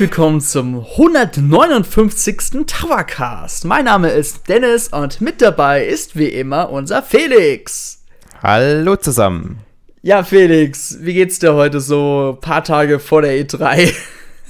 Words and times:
willkommen 0.00 0.40
zum 0.40 0.82
159. 0.82 2.64
Towercast. 2.66 3.66
Mein 3.66 3.84
Name 3.84 4.08
ist 4.08 4.48
Dennis 4.48 4.88
und 4.88 5.20
mit 5.20 5.42
dabei 5.42 5.84
ist 5.84 6.16
wie 6.16 6.28
immer 6.28 6.70
unser 6.70 7.02
Felix. 7.02 8.02
Hallo 8.42 8.96
zusammen. 8.96 9.58
Ja, 10.00 10.22
Felix, 10.22 10.96
wie 11.02 11.12
geht's 11.12 11.38
dir 11.38 11.52
heute 11.52 11.80
so 11.80 12.34
ein 12.34 12.40
paar 12.40 12.64
Tage 12.64 12.98
vor 12.98 13.20
der 13.20 13.44
E3? 13.44 13.92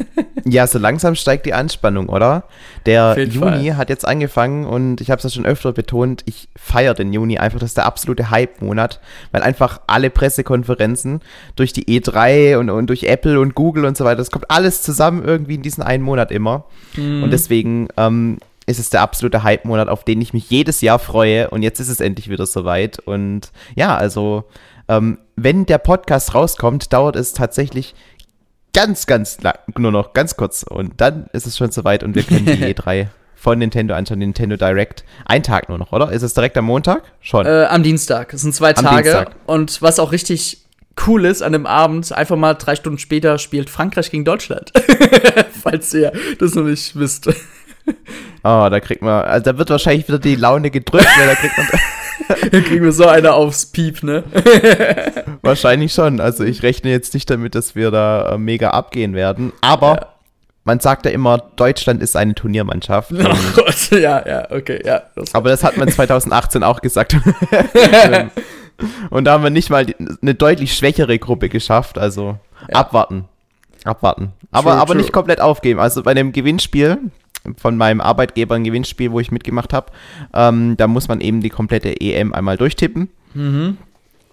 ja, 0.45 0.67
so 0.67 0.79
langsam 0.79 1.15
steigt 1.15 1.47
die 1.47 1.55
Anspannung, 1.55 2.09
oder? 2.09 2.45
Der 2.87 3.17
Juni 3.19 3.69
Fall. 3.69 3.77
hat 3.77 3.91
jetzt 3.91 4.07
angefangen 4.07 4.65
und 4.65 5.01
ich 5.01 5.11
habe 5.11 5.19
es 5.19 5.25
ja 5.25 5.31
schon 5.31 5.47
öfter 5.47 5.73
betont, 5.73 6.23
ich 6.27 6.49
feiere 6.57 6.95
den 6.95 7.13
Juni 7.13 7.39
einfach, 7.39 7.59
das 7.59 7.71
ist 7.71 7.77
der 7.77 7.87
absolute 7.87 8.31
Hype-Monat, 8.31 9.01
weil 9.33 9.43
einfach 9.43 9.81
alle 9.87 10.11
Pressekonferenzen 10.11 11.21
durch 11.57 11.73
die 11.73 11.85
E3 11.85 12.57
und, 12.57 12.71
und 12.71 12.89
durch 12.89 13.05
Apple 13.05 13.41
und 13.41 13.55
Google 13.55 13.85
und 13.85 13.97
so 13.97 14.05
weiter, 14.05 14.17
das 14.17 14.31
kommt 14.31 14.51
alles 14.51 14.83
zusammen 14.83 15.25
irgendwie 15.25 15.55
in 15.57 15.63
diesen 15.63 15.83
einen 15.83 16.05
Monat 16.05 16.31
immer. 16.31 16.65
Mhm. 16.97 17.23
Und 17.23 17.31
deswegen 17.31 17.89
ähm, 17.97 18.39
ist 18.67 18.79
es 18.79 18.91
der 18.91 19.03
absolute 19.03 19.43
Hype-Monat, 19.43 19.89
auf 19.89 20.05
den 20.05 20.21
ich 20.21 20.33
mich 20.33 20.49
jedes 20.51 20.81
Jahr 20.81 20.99
freue 20.99 21.51
und 21.51 21.63
jetzt 21.63 21.81
ist 21.81 21.89
es 21.89 22.01
endlich 22.01 22.29
wieder 22.29 22.47
soweit. 22.47 22.99
Und 22.99 23.53
ja, 23.75 23.97
also 23.97 24.45
ähm, 24.89 25.19
wenn 25.37 25.67
der 25.67 25.79
Podcast 25.79 26.35
rauskommt, 26.35 26.93
dauert 26.93 27.17
es 27.17 27.33
tatsächlich 27.33 27.95
ganz, 28.73 29.07
ganz 29.07 29.41
lang, 29.43 29.57
nur 29.77 29.93
noch 29.93 30.13
ganz 30.13 30.37
kurz. 30.37 30.63
Und 30.63 31.01
dann 31.01 31.29
ist 31.33 31.47
es 31.47 31.57
schon 31.57 31.71
soweit 31.71 32.03
und 32.03 32.15
wir 32.15 32.23
können 32.23 32.47
die 32.47 32.65
E3 32.75 33.09
von 33.35 33.59
Nintendo 33.59 33.95
anschauen, 33.95 34.19
Nintendo 34.19 34.57
Direct. 34.57 35.05
Ein 35.25 35.43
Tag 35.43 35.69
nur 35.69 35.79
noch, 35.79 35.93
oder? 35.93 36.13
Ist 36.13 36.23
es 36.23 36.35
direkt 36.35 36.57
am 36.59 36.67
Montag? 36.67 37.03
Schon. 37.21 37.47
Äh, 37.47 37.67
am 37.71 37.83
Dienstag. 37.83 38.35
Es 38.35 38.43
sind 38.43 38.55
zwei 38.55 38.75
am 38.75 38.85
Tage. 38.85 39.03
Dienstag. 39.05 39.31
Und 39.47 39.81
was 39.81 39.99
auch 39.99 40.13
richtig 40.13 40.59
cool 41.07 41.25
ist 41.25 41.43
an 41.43 41.53
dem 41.53 41.67
Abend, 41.67 42.13
einfach 42.13 42.37
mal 42.37 42.55
drei 42.55 42.77
Stunden 42.77 42.99
später 42.99 43.39
spielt 43.39 43.71
Frankreich 43.71 44.11
gegen 44.11 44.25
Deutschland. 44.25 44.73
Falls 45.63 45.95
ihr 45.95 46.13
das 46.39 46.55
noch 46.55 46.65
nicht 46.65 46.99
wisst. 46.99 47.29
Oh, 48.43 48.69
da 48.71 48.81
kriegt 48.81 49.01
man, 49.03 49.25
also 49.25 49.53
da 49.53 49.59
wird 49.59 49.71
wahrscheinlich 49.71 50.07
wieder 50.07 50.19
die 50.19 50.37
Laune 50.37 50.71
gedrückt, 50.71 51.09
weil 51.19 51.27
da 51.27 51.35
kriegt 51.35 51.57
man. 51.57 51.67
Dann 52.53 52.65
kriegen 52.65 52.85
wir 52.85 52.93
so 52.93 53.07
eine 53.07 53.33
aufs 53.33 53.67
Piep, 53.67 54.03
ne? 54.03 54.25
Wahrscheinlich 55.43 55.93
schon. 55.93 56.21
Also 56.21 56.45
ich 56.45 56.63
rechne 56.63 56.91
jetzt 56.91 57.15
nicht 57.15 57.29
damit, 57.31 57.55
dass 57.55 57.75
wir 57.75 57.91
da 57.91 58.35
äh, 58.35 58.39
mega 58.39 58.71
abgehen 58.71 59.15
werden. 59.15 59.53
Aber 59.61 59.95
ja. 59.95 60.07
man 60.65 60.81
sagt 60.81 61.07
ja 61.07 61.13
immer, 61.13 61.39
Deutschland 61.57 62.03
ist 62.03 62.17
eine 62.17 62.35
Turniermannschaft. 62.35 63.13
Oh 63.13 63.35
Gott, 63.55 63.91
ja, 63.91 64.27
ja, 64.27 64.51
okay, 64.51 64.83
ja. 64.85 65.03
Das 65.15 65.35
aber 65.35 65.51
das 65.51 65.65
hat 65.65 65.77
man 65.77 65.89
2018 65.89 66.63
auch 66.63 66.81
gesagt. 66.81 67.17
Und 69.11 69.25
da 69.25 69.33
haben 69.33 69.43
wir 69.43 69.51
nicht 69.51 69.71
mal 69.71 69.87
eine 70.23 70.35
deutlich 70.35 70.75
schwächere 70.75 71.19
Gruppe 71.19 71.49
geschafft. 71.49 71.99
Also 71.99 72.39
ja. 72.69 72.77
abwarten. 72.77 73.27
Abwarten. 73.85 74.33
Aber, 74.51 74.73
true, 74.73 74.81
aber 74.81 74.93
true. 74.93 75.03
nicht 75.03 75.13
komplett 75.13 75.41
aufgeben. 75.41 75.81
Also 75.81 76.03
bei 76.03 76.15
dem 76.15 76.33
Gewinnspiel, 76.33 76.99
von 77.57 77.77
meinem 77.77 78.01
Arbeitgeber 78.01 78.55
ein 78.55 78.65
Gewinnspiel, 78.65 79.13
wo 79.13 79.21
ich 79.21 79.31
mitgemacht 79.31 79.73
habe. 79.73 79.93
Ähm, 80.35 80.77
da 80.77 80.87
muss 80.87 81.09
man 81.09 81.21
eben 81.21 81.41
die 81.41 81.51
komplette 81.51 82.01
EM 82.01 82.33
einmal 82.33 82.57
durchtippen. 82.57 83.09
Mhm. 83.35 83.79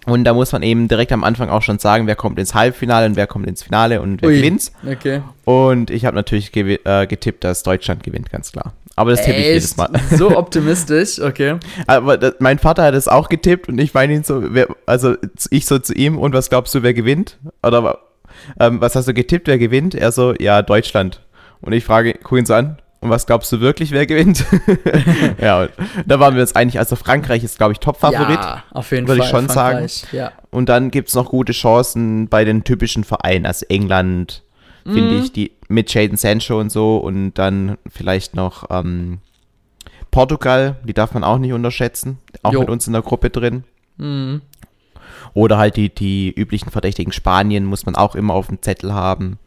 Und 0.06 0.24
da 0.24 0.32
muss 0.32 0.52
man 0.52 0.62
eben 0.62 0.88
direkt 0.88 1.12
am 1.12 1.22
Anfang 1.22 1.50
auch 1.50 1.60
schon 1.60 1.78
sagen, 1.78 2.06
wer 2.06 2.16
kommt 2.16 2.38
ins 2.38 2.54
Halbfinale 2.54 3.06
und 3.06 3.16
wer 3.16 3.26
kommt 3.26 3.46
ins 3.46 3.62
Finale 3.62 4.00
und 4.00 4.22
wer 4.22 4.30
gewinnt. 4.30 4.72
Okay. 4.86 5.20
Und 5.44 5.90
ich 5.90 6.06
habe 6.06 6.16
natürlich 6.16 6.56
äh, 6.56 7.06
getippt, 7.06 7.44
dass 7.44 7.62
Deutschland 7.62 8.02
gewinnt, 8.02 8.30
ganz 8.30 8.52
klar. 8.52 8.72
Aber 8.96 9.10
das 9.10 9.24
tippe 9.24 9.38
ich 9.38 9.46
jedes 9.46 9.76
Mal. 9.76 9.90
So 10.16 10.36
optimistisch, 10.38 11.20
okay. 11.20 11.58
Aber 11.86 12.16
das, 12.16 12.34
mein 12.40 12.58
Vater 12.58 12.84
hat 12.84 12.94
es 12.94 13.06
auch 13.06 13.28
getippt 13.28 13.68
und 13.68 13.78
ich 13.78 13.94
meine 13.94 14.14
ihn 14.14 14.24
so, 14.24 14.42
wer, 14.54 14.68
also 14.86 15.14
ich 15.50 15.66
so 15.66 15.78
zu 15.78 15.92
ihm, 15.92 16.18
und 16.18 16.32
was 16.32 16.48
glaubst 16.48 16.74
du, 16.74 16.82
wer 16.82 16.94
gewinnt? 16.94 17.38
Oder 17.62 17.98
ähm, 18.58 18.80
was 18.80 18.96
hast 18.96 19.06
du 19.08 19.14
getippt, 19.14 19.46
wer 19.46 19.58
gewinnt? 19.58 19.94
Er 19.94 20.10
so, 20.10 20.34
ja, 20.38 20.62
Deutschland. 20.62 21.20
Und 21.60 21.74
ich 21.74 21.84
frage, 21.84 22.14
guck 22.22 22.38
ihn 22.38 22.46
so 22.46 22.54
an, 22.54 22.78
und 23.00 23.10
was 23.10 23.26
glaubst 23.26 23.52
du 23.52 23.60
wirklich, 23.60 23.92
wer 23.92 24.06
gewinnt? 24.06 24.44
ja, 25.40 25.68
da 26.06 26.20
waren 26.20 26.34
wir 26.34 26.42
uns 26.42 26.56
eigentlich, 26.56 26.78
also 26.78 26.96
Frankreich 26.96 27.44
ist, 27.44 27.58
glaube 27.58 27.72
ich, 27.72 27.78
Top-Favorit. 27.78 28.40
Ja, 28.40 28.64
auf 28.72 28.90
jeden 28.90 29.06
Fall. 29.06 29.16
Würde 29.16 29.24
ich 29.24 29.30
schon 29.30 29.48
Frankreich, 29.48 29.92
sagen. 29.92 30.16
Ja. 30.16 30.32
Und 30.50 30.68
dann 30.68 30.90
gibt 30.90 31.08
es 31.08 31.14
noch 31.14 31.30
gute 31.30 31.52
Chancen 31.52 32.28
bei 32.28 32.44
den 32.44 32.64
typischen 32.64 33.04
Vereinen, 33.04 33.46
also 33.46 33.64
England, 33.68 34.42
mhm. 34.84 34.94
finde 34.94 35.18
ich, 35.18 35.32
die 35.32 35.52
mit 35.68 35.92
Jaden 35.94 36.16
Sancho 36.16 36.58
und 36.58 36.70
so 36.70 36.96
und 36.96 37.34
dann 37.34 37.78
vielleicht 37.88 38.34
noch 38.34 38.64
ähm, 38.70 39.18
Portugal, 40.10 40.76
die 40.82 40.94
darf 40.94 41.14
man 41.14 41.22
auch 41.22 41.38
nicht 41.38 41.52
unterschätzen, 41.52 42.18
auch 42.42 42.52
jo. 42.52 42.60
mit 42.60 42.70
uns 42.70 42.86
in 42.86 42.94
der 42.94 43.02
Gruppe 43.02 43.30
drin. 43.30 43.64
Mhm. 43.98 44.42
Oder 45.34 45.58
halt 45.58 45.76
die, 45.76 45.94
die 45.94 46.32
üblichen 46.32 46.70
Verdächtigen 46.70 47.12
Spanien 47.12 47.64
muss 47.64 47.86
man 47.86 47.94
auch 47.94 48.14
immer 48.14 48.34
auf 48.34 48.48
dem 48.48 48.60
Zettel 48.62 48.92
haben. 48.92 49.38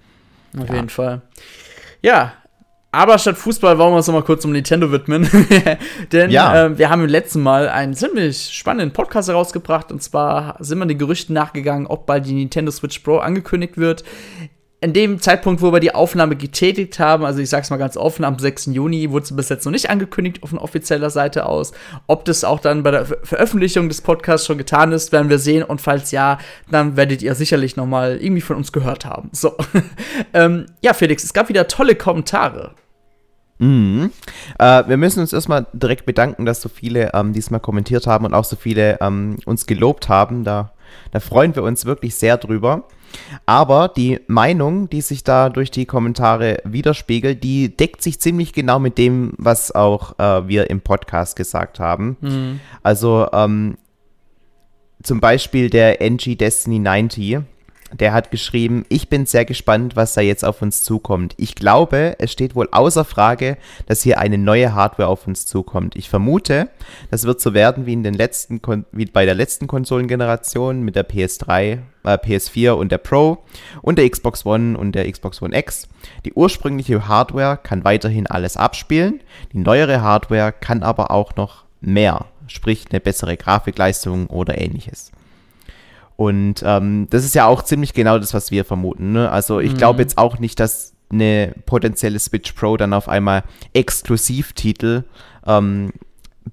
Auf 0.58 0.70
ja. 0.70 0.76
jeden 0.76 0.90
Fall. 0.90 1.22
Ja, 2.02 2.34
aber 2.92 3.18
statt 3.18 3.38
Fußball 3.38 3.78
wollen 3.78 3.94
wir 3.94 3.98
uns 3.98 4.08
noch 4.08 4.14
mal 4.14 4.24
kurz 4.24 4.44
um 4.46 4.52
Nintendo 4.52 4.92
widmen. 4.92 5.30
Denn 6.12 6.30
ja. 6.30 6.66
äh, 6.66 6.78
wir 6.78 6.90
haben 6.90 7.04
im 7.04 7.10
letzten 7.10 7.42
Mal 7.42 7.70
einen 7.70 7.94
ziemlich 7.94 8.50
spannenden 8.54 8.92
Podcast 8.92 9.30
herausgebracht. 9.30 9.92
Und 9.92 10.04
zwar 10.04 10.56
sind 10.60 10.80
wir 10.80 10.86
den 10.86 10.98
Gerüchten 10.98 11.34
nachgegangen, 11.34 11.88
ob 11.88 12.06
bald 12.06 12.26
die 12.26 12.34
Nintendo 12.34 12.72
Switch 12.72 13.00
Pro 13.00 13.18
angekündigt 13.18 13.78
wird 13.78 14.04
in 14.84 14.94
dem 14.94 15.22
Zeitpunkt, 15.22 15.62
wo 15.62 15.72
wir 15.72 15.80
die 15.80 15.94
Aufnahme 15.94 16.36
getätigt 16.36 16.98
haben, 16.98 17.24
also 17.24 17.40
ich 17.40 17.50
sag's 17.50 17.70
mal 17.70 17.78
ganz 17.78 17.98
offen, 17.98 18.26
am 18.26 18.40
6. 18.40 18.66
Juni 18.68 19.12
wurde 19.12 19.26
es 19.26 19.36
bis 19.36 19.50
jetzt 19.50 19.64
noch 19.64 19.72
nicht 19.72 19.92
angekündigt 19.92 20.40
von 20.44 20.58
offizieller 20.58 21.12
Seite 21.12 21.46
aus. 21.46 21.72
Ob 22.08 22.26
das 22.26 22.44
auch 22.44 22.60
dann 22.60 22.82
bei 22.82 22.90
der 22.90 23.06
Ver 23.06 23.18
Veröffentlichung 23.22 23.90
des 23.90 24.02
Podcasts 24.02 24.48
schon 24.48 24.58
getan 24.58 24.92
ist, 24.92 25.12
werden 25.12 25.30
wir 25.30 25.38
sehen. 25.38 25.62
Und 25.62 25.82
falls 25.82 26.10
ja, 26.10 26.40
dann 26.72 26.98
werdet 26.98 27.22
ihr 27.22 27.36
sicherlich 27.36 27.76
noch 27.76 27.86
mal 27.86 28.18
irgendwie 28.20 28.42
von 28.42 28.56
uns 28.56 28.72
gehört 28.72 29.06
haben. 29.06 29.30
So, 29.34 29.56
ähm, 30.34 30.66
ja, 30.82 30.94
Felix, 30.94 31.24
es 31.24 31.34
gab 31.34 31.50
wieder 31.50 31.68
tolle 31.68 31.94
Kommentare. 31.94 32.72
Mhm. 33.62 34.12
Äh, 34.58 34.84
wir 34.88 34.98
müssen 34.98 35.20
uns 35.20 35.34
erstmal 35.34 35.68
direkt 35.72 36.06
bedanken, 36.06 36.46
dass 36.46 36.62
so 36.62 36.70
viele 36.70 37.14
ähm, 37.14 37.32
diesmal 37.32 37.60
kommentiert 37.60 38.08
haben 38.08 38.26
und 38.26 38.34
auch 38.34 38.44
so 38.44 38.56
viele 38.56 39.00
ähm, 39.02 39.38
uns 39.46 39.68
gelobt 39.68 40.10
haben. 40.10 40.44
Da, 40.44 40.72
da 41.12 41.20
freuen 41.20 41.56
wir 41.56 41.64
uns 41.64 41.86
wirklich 41.86 42.16
sehr 42.16 42.38
drüber. 42.38 42.84
Aber 43.46 43.88
die 43.90 44.20
Meinung, 44.28 44.90
die 44.90 45.02
sich 45.02 45.24
da 45.24 45.50
durch 45.50 45.70
die 45.70 45.86
Kommentare 45.86 46.60
widerspiegelt, 46.64 47.44
die 47.44 47.76
deckt 47.76 48.02
sich 48.02 48.20
ziemlich 48.20 48.54
genau 48.54 48.80
mit 48.80 48.98
dem, 48.98 49.34
was 49.38 49.74
auch 49.76 50.18
äh, 50.18 50.48
wir 50.48 50.70
im 50.70 50.82
Podcast 50.82 51.36
gesagt 51.36 51.80
haben. 51.80 52.18
Mhm. 52.22 52.60
Also 52.82 53.28
ähm, 53.32 53.78
zum 55.04 55.20
Beispiel 55.20 55.70
der 55.70 56.02
NG 56.02 56.36
Destiny 56.36 56.80
90 56.80 57.40
der 57.94 58.14
hat 58.14 58.32
geschrieben, 58.32 58.86
ich 58.90 59.10
bin 59.10 59.26
sehr 59.26 59.46
gespannt, 59.46 59.96
was 59.96 60.14
da 60.14 60.22
jetzt 60.22 60.46
auf 60.46 60.62
uns 60.62 60.84
zukommt. 60.84 61.34
Ich 61.38 61.56
glaube, 61.56 62.16
es 62.20 62.32
steht 62.32 62.56
wohl 62.56 62.70
außer 62.72 63.06
Frage, 63.06 63.58
dass 63.86 64.02
hier 64.02 64.20
eine 64.20 64.38
neue 64.38 64.74
Hardware 64.74 65.10
auf 65.10 65.28
uns 65.28 65.46
zukommt. 65.46 65.96
Ich 65.96 66.10
vermute, 66.10 66.70
das 67.10 67.26
wird 67.26 67.42
so 67.42 67.54
werden 67.54 67.86
wie 67.86 67.94
in 67.94 68.04
den 68.04 68.14
letzten 68.14 68.62
wie 68.92 69.06
bei 69.06 69.26
der 69.26 69.36
letzten 69.36 69.68
Konsolengeneration 69.68 70.82
mit 70.82 70.96
der 70.96 71.08
PS3, 71.08 71.80
äh, 72.04 72.18
PS4 72.18 72.72
und 72.72 72.92
der 72.92 72.98
Pro 72.98 73.40
und 73.82 73.98
der 73.98 74.10
Xbox 74.10 74.46
One 74.46 74.78
und 74.78 74.94
der 74.94 75.12
Xbox 75.12 75.42
One 75.42 75.58
X. 75.58 75.88
Die 76.26 76.34
ursprüngliche 76.34 77.08
Hardware 77.08 77.60
kann 77.62 77.84
weiterhin 77.84 78.28
alles 78.28 78.58
abspielen, 78.58 79.22
die 79.54 79.60
neuere 79.60 80.02
Hardware 80.02 80.52
kann 80.52 80.84
aber 80.84 81.12
auch 81.12 81.36
noch 81.36 81.66
mehr, 81.82 82.26
sprich 82.48 82.86
eine 82.90 83.00
bessere 83.00 83.38
Grafikleistung 83.38 84.28
oder 84.28 84.60
ähnliches. 84.60 85.12
Und 86.16 86.64
ähm, 86.66 87.08
das 87.10 87.26
ist 87.26 87.36
ja 87.36 87.46
auch 87.46 87.64
ziemlich 87.64 87.94
genau 87.94 88.20
das, 88.20 88.34
was 88.34 88.52
wir 88.52 88.66
vermuten. 88.66 89.12
Ne? 89.12 89.30
Also 89.30 89.60
ich 89.60 89.74
mhm. 89.74 89.78
glaube 89.78 90.02
jetzt 90.02 90.18
auch 90.18 90.40
nicht, 90.40 90.60
dass 90.60 90.94
eine 91.12 91.54
potenzielle 91.66 92.20
Switch 92.20 92.54
Pro 92.54 92.78
dann 92.78 92.94
auf 92.94 93.10
einmal 93.10 93.44
Exklusivtitel 93.74 95.04
ähm, 95.46 95.92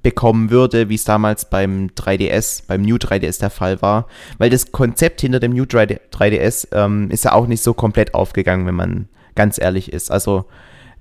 bekommen 0.02 0.50
würde, 0.50 0.88
wie 0.88 0.94
es 0.94 1.04
damals 1.04 1.48
beim 1.48 1.88
3DS, 1.88 2.64
beim 2.66 2.82
New 2.82 2.96
3DS 2.96 3.40
der 3.40 3.50
Fall 3.50 3.80
war. 3.82 4.06
Weil 4.38 4.50
das 4.50 4.72
Konzept 4.72 5.20
hinter 5.20 5.40
dem 5.40 5.52
New 5.52 5.64
3DS 5.64 6.68
ähm, 6.72 7.10
ist 7.10 7.24
ja 7.24 7.32
auch 7.32 7.46
nicht 7.46 7.62
so 7.62 7.74
komplett 7.74 8.14
aufgegangen, 8.14 8.66
wenn 8.66 8.74
man 8.74 9.08
ganz 9.34 9.58
ehrlich 9.58 9.92
ist. 9.92 10.10
Also 10.10 10.46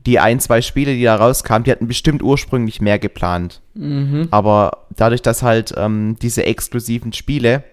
die 0.05 0.19
ein, 0.19 0.39
zwei 0.39 0.61
Spiele, 0.61 0.93
die 0.93 1.03
da 1.03 1.15
rauskamen, 1.15 1.65
die 1.65 1.71
hatten 1.71 1.87
bestimmt 1.87 2.23
ursprünglich 2.23 2.79
mehr 2.79 2.97
geplant. 2.97 3.61
Mhm. 3.73 4.29
Aber 4.31 4.85
dadurch, 4.95 5.21
dass 5.21 5.43
halt 5.43 5.73
ähm, 5.75 6.15
diese 6.21 6.45
exklusiven 6.45 7.11
Spiele 7.11 7.63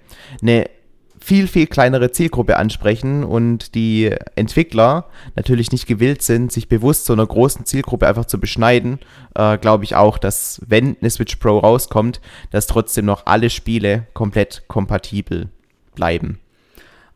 eine 0.42 0.68
viel, 1.24 1.48
viel 1.48 1.66
kleinere 1.66 2.12
Zielgruppe 2.12 2.58
ansprechen 2.58 3.24
und 3.24 3.74
die 3.74 4.14
Entwickler 4.36 5.06
natürlich 5.36 5.72
nicht 5.72 5.86
gewillt 5.86 6.20
sind, 6.20 6.52
sich 6.52 6.68
bewusst 6.68 7.06
so 7.06 7.14
einer 7.14 7.26
großen 7.26 7.64
Zielgruppe 7.64 8.06
einfach 8.06 8.26
zu 8.26 8.38
beschneiden, 8.38 8.98
äh, 9.34 9.56
glaube 9.56 9.84
ich 9.84 9.96
auch, 9.96 10.18
dass 10.18 10.60
wenn 10.66 10.98
eine 11.00 11.08
Switch 11.08 11.36
Pro 11.36 11.58
rauskommt, 11.58 12.20
dass 12.50 12.66
trotzdem 12.66 13.06
noch 13.06 13.24
alle 13.24 13.48
Spiele 13.48 14.06
komplett 14.12 14.64
kompatibel 14.68 15.48
bleiben. 15.94 16.40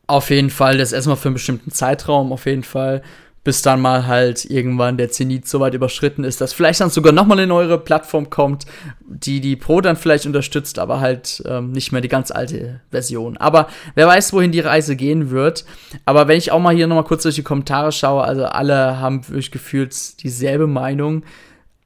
Auf 0.06 0.31
jeden 0.31 0.49
Fall, 0.49 0.78
das 0.78 0.93
erstmal 0.93 1.16
für 1.16 1.28
einen 1.28 1.34
bestimmten 1.34 1.70
Zeitraum, 1.70 2.32
auf 2.32 2.46
jeden 2.46 2.64
Fall. 2.64 3.02
Bis 3.44 3.62
dann 3.62 3.81
mal 3.81 4.06
halt 4.06 4.44
irgendwann 4.44 4.96
der 4.96 5.11
Zenit 5.11 5.49
so 5.49 5.61
weit 5.61 5.75
überschritten 5.75 6.25
ist, 6.25 6.40
dass 6.40 6.52
vielleicht 6.52 6.81
dann 6.81 6.90
sogar 6.90 7.12
nochmal 7.12 7.38
eine 7.38 7.46
neuere 7.46 7.79
Plattform 7.79 8.31
kommt, 8.31 8.67
die 9.00 9.40
die 9.40 9.56
Pro 9.56 9.81
dann 9.81 9.96
vielleicht 9.96 10.26
unterstützt, 10.26 10.79
aber 10.79 11.00
halt 11.00 11.43
ähm, 11.46 11.73
nicht 11.73 11.93
mehr 11.93 12.00
die 12.00 12.08
ganz 12.08 12.31
alte 12.31 12.81
Version. 12.90 13.37
Aber 13.37 13.69
wer 13.94 14.06
weiß, 14.06 14.32
wohin 14.32 14.52
die 14.52 14.61
Reise 14.61 14.96
gehen 14.96 15.31
wird. 15.31 15.64
Aber 16.05 16.29
wenn 16.29 16.38
ich 16.38 16.52
auch 16.52 16.61
mal 16.61 16.75
hier 16.75 16.87
nochmal 16.87 17.05
kurz 17.05 17.23
durch 17.23 17.37
die 17.37 17.43
Kommentare 17.43 17.93
schaue, 17.93 18.23
also 18.23 18.44
alle 18.44 18.99
haben 19.00 19.26
wirklich 19.29 19.50
gefühlt 19.50 20.23
dieselbe 20.23 20.67
Meinung. 20.67 21.23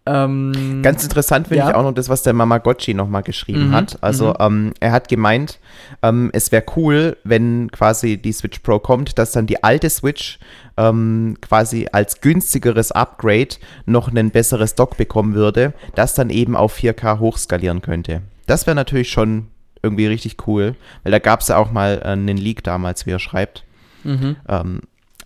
Ähm, 0.04 0.80
Ganz 0.82 1.04
interessant 1.04 1.48
finde 1.48 1.64
ja. 1.64 1.70
ich 1.70 1.76
auch 1.76 1.84
noch 1.84 1.92
das, 1.92 2.08
was 2.08 2.22
der 2.22 2.32
Mamagotchi 2.32 2.92
nochmal 2.92 3.22
geschrieben 3.22 3.68
mhm, 3.68 3.72
hat. 3.72 3.98
Also 4.00 4.30
mhm. 4.30 4.36
ähm, 4.40 4.72
er 4.80 4.90
hat 4.90 5.08
gemeint, 5.08 5.60
ähm, 6.02 6.30
es 6.32 6.50
wäre 6.50 6.64
cool, 6.76 7.16
wenn 7.22 7.70
quasi 7.70 8.16
die 8.16 8.32
Switch 8.32 8.58
Pro 8.60 8.80
kommt, 8.80 9.18
dass 9.18 9.30
dann 9.30 9.46
die 9.46 9.62
alte 9.62 9.88
Switch 9.90 10.40
ähm, 10.76 11.36
quasi 11.40 11.88
als 11.92 12.20
günstigeres 12.20 12.90
Upgrade 12.90 13.56
noch 13.86 14.12
ein 14.12 14.30
besseres 14.30 14.74
Dock 14.74 14.96
bekommen 14.96 15.34
würde, 15.34 15.72
das 15.94 16.14
dann 16.14 16.30
eben 16.30 16.56
auf 16.56 16.76
4K 16.76 17.20
hochskalieren 17.20 17.80
könnte. 17.80 18.22
Das 18.46 18.66
wäre 18.66 18.74
natürlich 18.74 19.10
schon 19.10 19.48
irgendwie 19.82 20.06
richtig 20.06 20.48
cool, 20.48 20.74
weil 21.04 21.12
da 21.12 21.20
gab 21.20 21.40
es 21.40 21.48
ja 21.48 21.58
auch 21.58 21.70
mal 21.70 22.00
äh, 22.02 22.08
einen 22.08 22.36
Leak 22.36 22.64
damals, 22.64 23.06
wie 23.06 23.10
er 23.10 23.18
schreibt. 23.20 23.64
Mhm. 24.04 24.36
Ähm, 24.48 24.80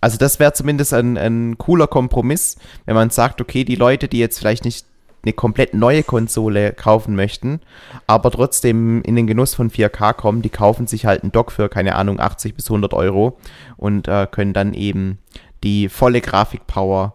also 0.07 0.17
das 0.17 0.39
wäre 0.39 0.53
zumindest 0.53 0.93
ein, 0.93 1.17
ein 1.17 1.57
cooler 1.57 1.85
Kompromiss, 1.85 2.55
wenn 2.85 2.95
man 2.95 3.09
sagt, 3.09 3.41
okay, 3.41 3.65
die 3.65 3.75
Leute, 3.75 4.07
die 4.07 4.19
jetzt 4.19 4.39
vielleicht 4.39 4.63
nicht 4.63 4.85
eine 5.21 5.33
komplett 5.33 5.73
neue 5.73 6.01
Konsole 6.01 6.71
kaufen 6.71 7.13
möchten, 7.13 7.59
aber 8.07 8.31
trotzdem 8.31 9.01
in 9.01 9.17
den 9.17 9.27
Genuss 9.27 9.53
von 9.53 9.69
4K 9.69 10.13
kommen, 10.13 10.41
die 10.41 10.49
kaufen 10.49 10.87
sich 10.87 11.05
halt 11.05 11.23
einen 11.23 11.33
Dock 11.33 11.51
für, 11.51 11.67
keine 11.67 11.95
Ahnung, 11.95 12.21
80 12.21 12.55
bis 12.55 12.69
100 12.69 12.93
Euro 12.93 13.37
und 13.75 14.07
äh, 14.07 14.27
können 14.31 14.53
dann 14.53 14.73
eben 14.73 15.17
die 15.65 15.89
volle 15.89 16.21
Grafikpower 16.21 17.13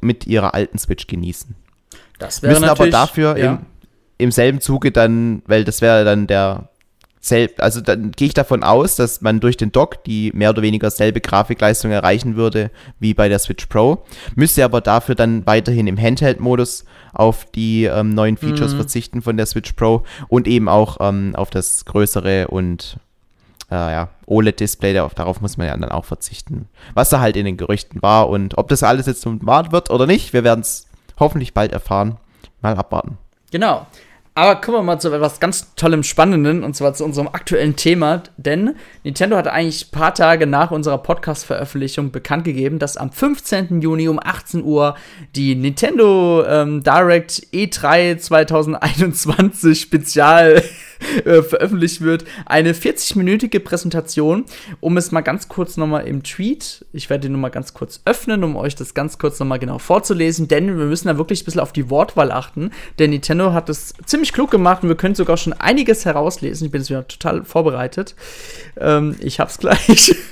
mit 0.00 0.26
ihrer 0.26 0.54
alten 0.54 0.78
Switch 0.78 1.08
genießen. 1.08 1.54
Das 2.18 2.42
wäre 2.42 2.54
Müssen 2.54 2.70
aber 2.70 2.88
dafür 2.88 3.36
ja. 3.36 3.52
im, 3.52 3.58
im 4.16 4.32
selben 4.32 4.62
Zuge 4.62 4.92
dann, 4.92 5.42
weil 5.44 5.64
das 5.64 5.82
wäre 5.82 6.06
dann 6.06 6.26
der 6.26 6.69
also 7.58 7.80
dann 7.80 8.12
gehe 8.12 8.28
ich 8.28 8.34
davon 8.34 8.62
aus, 8.62 8.96
dass 8.96 9.20
man 9.20 9.40
durch 9.40 9.56
den 9.56 9.72
Dock 9.72 10.04
die 10.04 10.32
mehr 10.34 10.50
oder 10.50 10.62
weniger 10.62 10.90
selbe 10.90 11.20
Grafikleistung 11.20 11.90
erreichen 11.90 12.36
würde 12.36 12.70
wie 12.98 13.12
bei 13.12 13.28
der 13.28 13.38
Switch 13.38 13.66
Pro, 13.66 14.04
müsste 14.34 14.64
aber 14.64 14.80
dafür 14.80 15.14
dann 15.14 15.46
weiterhin 15.46 15.86
im 15.86 16.00
Handheld-Modus 16.00 16.84
auf 17.12 17.44
die 17.44 17.84
ähm, 17.84 18.14
neuen 18.14 18.36
Features 18.36 18.72
mhm. 18.72 18.76
verzichten 18.76 19.22
von 19.22 19.36
der 19.36 19.46
Switch 19.46 19.72
Pro 19.72 20.04
und 20.28 20.48
eben 20.48 20.68
auch 20.68 20.96
ähm, 21.00 21.34
auf 21.36 21.50
das 21.50 21.84
größere 21.84 22.48
und 22.48 22.96
äh, 23.70 23.74
ja, 23.74 24.08
OLED-Display, 24.26 24.94
darauf 24.94 25.40
muss 25.40 25.56
man 25.56 25.66
ja 25.66 25.76
dann 25.76 25.90
auch 25.90 26.04
verzichten. 26.04 26.68
Was 26.94 27.10
da 27.10 27.20
halt 27.20 27.36
in 27.36 27.44
den 27.44 27.56
Gerüchten 27.56 28.02
war 28.02 28.28
und 28.28 28.58
ob 28.58 28.68
das 28.68 28.82
alles 28.82 29.06
jetzt 29.06 29.26
wahr 29.26 29.72
wird 29.72 29.90
oder 29.90 30.06
nicht, 30.06 30.32
wir 30.32 30.42
werden 30.42 30.60
es 30.60 30.88
hoffentlich 31.18 31.54
bald 31.54 31.72
erfahren. 31.72 32.16
Mal 32.62 32.76
abwarten. 32.76 33.18
Genau. 33.50 33.86
Aber 34.40 34.58
kommen 34.58 34.78
wir 34.78 34.82
mal 34.82 34.98
zu 34.98 35.12
etwas 35.12 35.38
ganz 35.38 35.74
tollem, 35.74 36.02
spannenden, 36.02 36.64
und 36.64 36.74
zwar 36.74 36.94
zu 36.94 37.04
unserem 37.04 37.28
aktuellen 37.28 37.76
Thema. 37.76 38.22
Denn 38.38 38.74
Nintendo 39.04 39.36
hat 39.36 39.46
eigentlich 39.46 39.88
ein 39.88 39.90
paar 39.90 40.14
Tage 40.14 40.46
nach 40.46 40.70
unserer 40.70 40.96
Podcast-Veröffentlichung 40.96 42.10
bekannt 42.10 42.44
gegeben, 42.44 42.78
dass 42.78 42.96
am 42.96 43.12
15. 43.12 43.82
Juni 43.82 44.08
um 44.08 44.18
18 44.18 44.64
Uhr 44.64 44.96
die 45.36 45.56
Nintendo 45.56 46.42
ähm, 46.46 46.82
Direct 46.82 47.48
E3 47.52 48.16
2021 48.16 49.78
Spezial 49.78 50.62
äh, 51.24 51.42
veröffentlicht 51.42 52.00
wird. 52.00 52.24
Eine 52.46 52.72
40-minütige 52.72 53.60
Präsentation, 53.60 54.44
um 54.80 54.96
es 54.96 55.12
mal 55.12 55.20
ganz 55.20 55.48
kurz 55.48 55.76
nochmal 55.76 56.06
im 56.06 56.22
Tweet, 56.22 56.84
ich 56.92 57.10
werde 57.10 57.22
den 57.22 57.32
nochmal 57.32 57.50
ganz 57.50 57.74
kurz 57.74 58.00
öffnen, 58.04 58.44
um 58.44 58.56
euch 58.56 58.74
das 58.74 58.94
ganz 58.94 59.18
kurz 59.18 59.38
nochmal 59.40 59.58
genau 59.58 59.78
vorzulesen, 59.78 60.48
denn 60.48 60.78
wir 60.78 60.86
müssen 60.86 61.08
da 61.08 61.18
wirklich 61.18 61.42
ein 61.42 61.44
bisschen 61.44 61.60
auf 61.60 61.72
die 61.72 61.90
Wortwahl 61.90 62.32
achten, 62.32 62.70
denn 62.98 63.10
Nintendo 63.10 63.52
hat 63.52 63.68
es 63.68 63.94
ziemlich 64.06 64.32
klug 64.32 64.50
gemacht 64.50 64.82
und 64.82 64.88
wir 64.88 64.96
können 64.96 65.14
sogar 65.14 65.36
schon 65.36 65.52
einiges 65.52 66.04
herauslesen. 66.04 66.66
Ich 66.66 66.72
bin 66.72 66.80
jetzt 66.80 66.90
wieder 66.90 67.06
total 67.06 67.44
vorbereitet. 67.44 68.14
Ähm, 68.78 69.16
ich 69.20 69.40
hab's 69.40 69.58
gleich. 69.58 70.14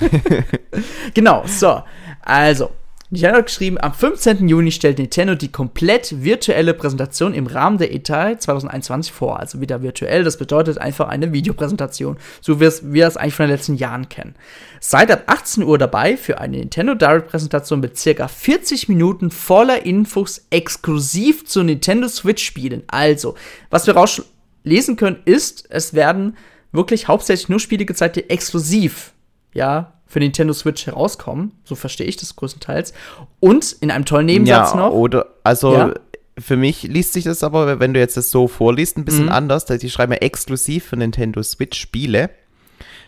genau, 1.14 1.44
so. 1.46 1.82
Also, 2.22 2.70
Nintendo 3.14 3.38
hat 3.38 3.46
geschrieben, 3.46 3.78
am 3.80 3.94
15. 3.94 4.48
Juni 4.48 4.72
stellt 4.72 4.98
Nintendo 4.98 5.36
die 5.36 5.52
komplett 5.52 6.24
virtuelle 6.24 6.74
Präsentation 6.74 7.32
im 7.32 7.46
Rahmen 7.46 7.78
der 7.78 7.92
E3 7.92 8.38
2021 8.38 9.12
vor. 9.12 9.38
Also 9.38 9.60
wieder 9.60 9.82
virtuell, 9.82 10.24
das 10.24 10.36
bedeutet 10.36 10.78
einfach 10.78 11.08
eine 11.08 11.32
Videopräsentation, 11.32 12.16
so 12.40 12.60
wie 12.60 12.68
wir 12.92 13.06
es 13.06 13.16
eigentlich 13.16 13.34
von 13.34 13.46
den 13.46 13.56
letzten 13.56 13.76
Jahren 13.76 14.08
kennen. 14.08 14.34
Seid 14.80 15.12
ab 15.12 15.22
18 15.26 15.62
Uhr 15.62 15.78
dabei 15.78 16.16
für 16.16 16.40
eine 16.40 16.58
Nintendo 16.58 16.94
Direct 16.94 17.28
Präsentation 17.28 17.80
mit 17.80 17.96
circa 17.96 18.26
40 18.26 18.88
Minuten 18.88 19.30
voller 19.30 19.86
Infos 19.86 20.46
exklusiv 20.50 21.46
zu 21.46 21.62
Nintendo 21.62 22.08
Switch 22.08 22.44
Spielen. 22.44 22.82
Also, 22.88 23.36
was 23.70 23.86
wir 23.86 23.94
rauslesen 23.94 24.96
können, 24.96 25.18
ist, 25.24 25.66
es 25.70 25.94
werden 25.94 26.36
wirklich 26.72 27.06
hauptsächlich 27.06 27.48
nur 27.48 27.60
Spiele 27.60 27.84
gezeigt, 27.84 28.16
die 28.16 28.28
exklusiv 28.28 29.12
ja, 29.52 29.93
für 30.06 30.20
Nintendo 30.20 30.52
Switch 30.52 30.86
herauskommen. 30.86 31.52
So 31.64 31.74
verstehe 31.74 32.06
ich 32.06 32.16
das 32.16 32.36
größtenteils. 32.36 32.92
Und 33.40 33.72
in 33.80 33.90
einem 33.90 34.04
tollen 34.04 34.26
Nebensatz 34.26 34.72
ja, 34.72 34.76
noch. 34.76 34.92
Oder, 34.92 35.26
also. 35.42 35.74
Ja. 35.74 35.94
Für 36.36 36.56
mich 36.56 36.82
liest 36.82 37.12
sich 37.12 37.22
das 37.22 37.44
aber, 37.44 37.78
wenn 37.78 37.94
du 37.94 38.00
jetzt 38.00 38.16
das 38.16 38.32
so 38.32 38.48
vorliest, 38.48 38.98
ein 38.98 39.04
bisschen 39.04 39.26
mhm. 39.26 39.30
anders. 39.30 39.66
Die 39.66 39.88
schreiben 39.88 40.10
ja 40.14 40.18
exklusiv 40.18 40.86
für 40.86 40.96
Nintendo 40.96 41.40
Switch 41.44 41.78
Spiele. 41.78 42.28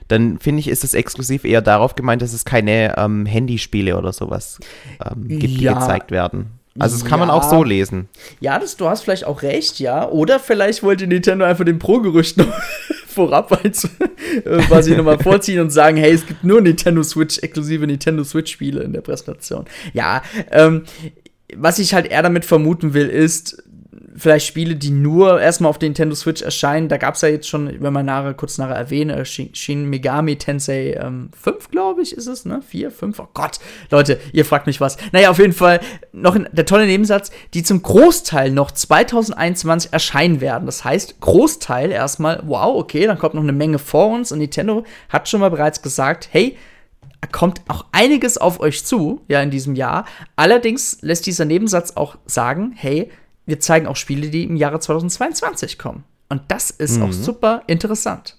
Dann 0.07 0.39
finde 0.39 0.61
ich, 0.61 0.69
ist 0.69 0.85
das 0.85 0.95
exklusiv 0.95 1.45
eher 1.45 1.61
darauf 1.61 1.97
gemeint, 1.97 2.23
dass 2.23 2.33
es 2.33 2.45
keine 2.45 2.97
ähm, 2.97 3.27
Handyspiele 3.27 3.99
oder 3.99 4.13
sowas 4.13 4.61
ähm, 5.05 5.27
gibt, 5.27 5.61
ja. 5.61 5.73
die 5.75 5.81
gezeigt 5.81 6.13
werden. 6.13 6.53
Also 6.79 6.97
das 6.97 7.05
kann 7.05 7.19
ja. 7.19 7.27
man 7.27 7.35
auch 7.35 7.43
so 7.43 7.65
lesen. 7.65 8.09
Ja, 8.41 8.59
das, 8.59 8.77
du 8.77 8.89
hast 8.89 9.03
vielleicht 9.03 9.25
auch 9.25 9.43
recht, 9.43 9.81
ja. 9.81 10.09
Oder 10.09 10.39
vielleicht 10.39 10.83
wollte 10.83 11.07
Nintendo 11.07 11.45
einfach 11.45 11.65
den 11.65 11.79
Pro-Gerücht 11.79 12.37
noch 12.37 12.47
vorab 13.17 13.51
als, 13.65 13.89
äh, 14.45 14.59
quasi 14.69 14.95
nochmal 14.95 15.19
vorziehen 15.19 15.61
und 15.61 15.71
sagen, 15.71 15.97
hey, 15.97 16.13
es 16.13 16.27
gibt 16.27 16.45
nur 16.45 16.61
Nintendo 16.61 17.03
Switch, 17.03 17.39
exklusive 17.39 17.87
Nintendo 17.87 18.23
Switch-Spiele 18.23 18.83
in 18.83 18.93
der 18.93 19.01
Präsentation. 19.01 19.65
Ja, 19.93 20.23
ähm, 20.53 20.85
was 21.55 21.79
ich 21.79 21.95
halt 21.95 22.07
eher 22.07 22.23
damit 22.23 22.45
vermuten 22.45 22.93
will, 22.93 23.09
ist, 23.09 23.63
vielleicht 24.17 24.47
Spiele, 24.47 24.77
die 24.77 24.91
nur 24.91 25.41
erstmal 25.41 25.71
auf 25.71 25.79
der 25.79 25.89
Nintendo 25.89 26.15
Switch 26.15 26.43
erscheinen. 26.43 26.89
Da 26.89 26.97
gab 26.97 27.15
es 27.15 27.21
ja 27.21 27.29
jetzt 27.29 27.49
schon, 27.49 27.81
wenn 27.81 27.93
man 27.93 28.07
nachher 28.07 28.35
kurz 28.35 28.59
nachher 28.59 28.77
erwähne, 28.77 29.25
Shin 29.25 29.91
Megami 29.91 30.37
Tensei 30.37 30.99
ähm, 31.01 31.31
5, 31.41 31.71
glaube 31.71 32.03
ich, 32.03 32.13
ist 32.13 32.27
es, 32.27 32.45
ne? 32.45 32.63
4, 32.67 32.91
5, 32.91 33.19
oh 33.19 33.29
Gott. 33.35 33.59
Leute, 33.91 34.19
ihr 34.33 34.45
fragt 34.45 34.67
mich 34.67 34.81
was. 34.81 34.97
Naja, 35.13 35.31
auf 35.31 35.39
jeden 35.39 35.53
Fall 35.53 35.81
noch 36.13 36.37
der 36.53 36.67
tolle 36.67 36.87
Nebensatz, 36.87 37.31
die 37.55 37.63
zum 37.63 37.83
Großteil 37.83 38.51
noch 38.51 38.71
2021 38.71 39.93
erscheinen 39.93 40.41
werden. 40.41 40.67
Das 40.67 40.85
heißt, 40.85 41.21
Großteil 41.21 41.91
erstmal, 41.91 42.43
wow, 42.45 42.77
okay, 42.77 43.07
dann 43.07 43.19
kommt 43.19 43.35
noch 43.35 43.43
eine 43.43 43.53
Menge 43.53 43.79
vor 43.79 44.09
uns 44.09 44.33
und 44.33 44.39
Nintendo 44.39 44.85
hat 45.09 45.29
schon 45.29 45.41
mal 45.41 45.51
bereits 45.51 45.83
gesagt, 45.83 46.29
hey, 46.31 46.57
kommt 47.33 47.63
auch 47.69 47.87
einiges 47.93 48.39
auf 48.39 48.61
euch 48.61 48.85
zu, 48.85 49.23
ja, 49.29 49.43
in 49.43 49.51
diesem 49.51 49.75
Jahr. 49.75 50.05
Allerdings 50.37 50.99
lässt 51.01 51.27
dieser 51.27 51.45
Nebensatz 51.45 51.97
auch 51.97 52.17
sagen, 52.27 52.73
hey, 52.77 53.11
wir 53.47 53.61
zeigen 53.61 53.87
auch 53.87 53.97
Spiele, 53.97 54.29
die 54.29 54.45
im 54.45 54.57
Jahre 54.57 54.81
2022 54.81 55.79
kommen. 55.79 56.05
Und 56.29 56.43
das 56.49 56.71
ist 56.71 56.99
mhm. 56.99 57.05
auch 57.05 57.13
super 57.13 57.63
interessant. 57.67 58.37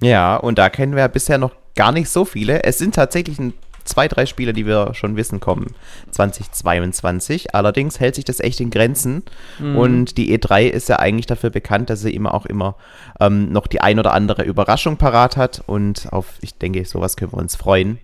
Ja, 0.00 0.36
und 0.36 0.58
da 0.58 0.68
kennen 0.68 0.92
wir 0.92 1.00
ja 1.00 1.08
bisher 1.08 1.38
noch 1.38 1.52
gar 1.74 1.92
nicht 1.92 2.10
so 2.10 2.24
viele. 2.24 2.62
Es 2.64 2.78
sind 2.78 2.94
tatsächlich 2.94 3.38
ein, 3.38 3.54
zwei, 3.84 4.08
drei 4.08 4.26
Spiele, 4.26 4.52
die 4.52 4.66
wir 4.66 4.94
schon 4.94 5.16
wissen, 5.16 5.40
kommen 5.40 5.68
2022. 6.10 7.54
Allerdings 7.54 8.00
hält 8.00 8.14
sich 8.14 8.24
das 8.24 8.40
echt 8.40 8.60
in 8.60 8.70
Grenzen. 8.70 9.22
Mhm. 9.58 9.76
Und 9.76 10.18
die 10.18 10.36
E3 10.36 10.66
ist 10.66 10.88
ja 10.88 10.98
eigentlich 10.98 11.26
dafür 11.26 11.50
bekannt, 11.50 11.88
dass 11.88 12.02
sie 12.02 12.14
immer 12.14 12.34
auch 12.34 12.44
immer 12.46 12.76
ähm, 13.20 13.50
noch 13.50 13.66
die 13.66 13.80
ein 13.80 13.98
oder 13.98 14.12
andere 14.12 14.42
Überraschung 14.42 14.98
parat 14.98 15.38
hat. 15.38 15.62
Und 15.66 16.12
auf, 16.12 16.34
ich 16.42 16.58
denke, 16.58 16.84
sowas 16.84 17.16
können 17.16 17.32
wir 17.32 17.38
uns 17.38 17.56
freuen. 17.56 17.98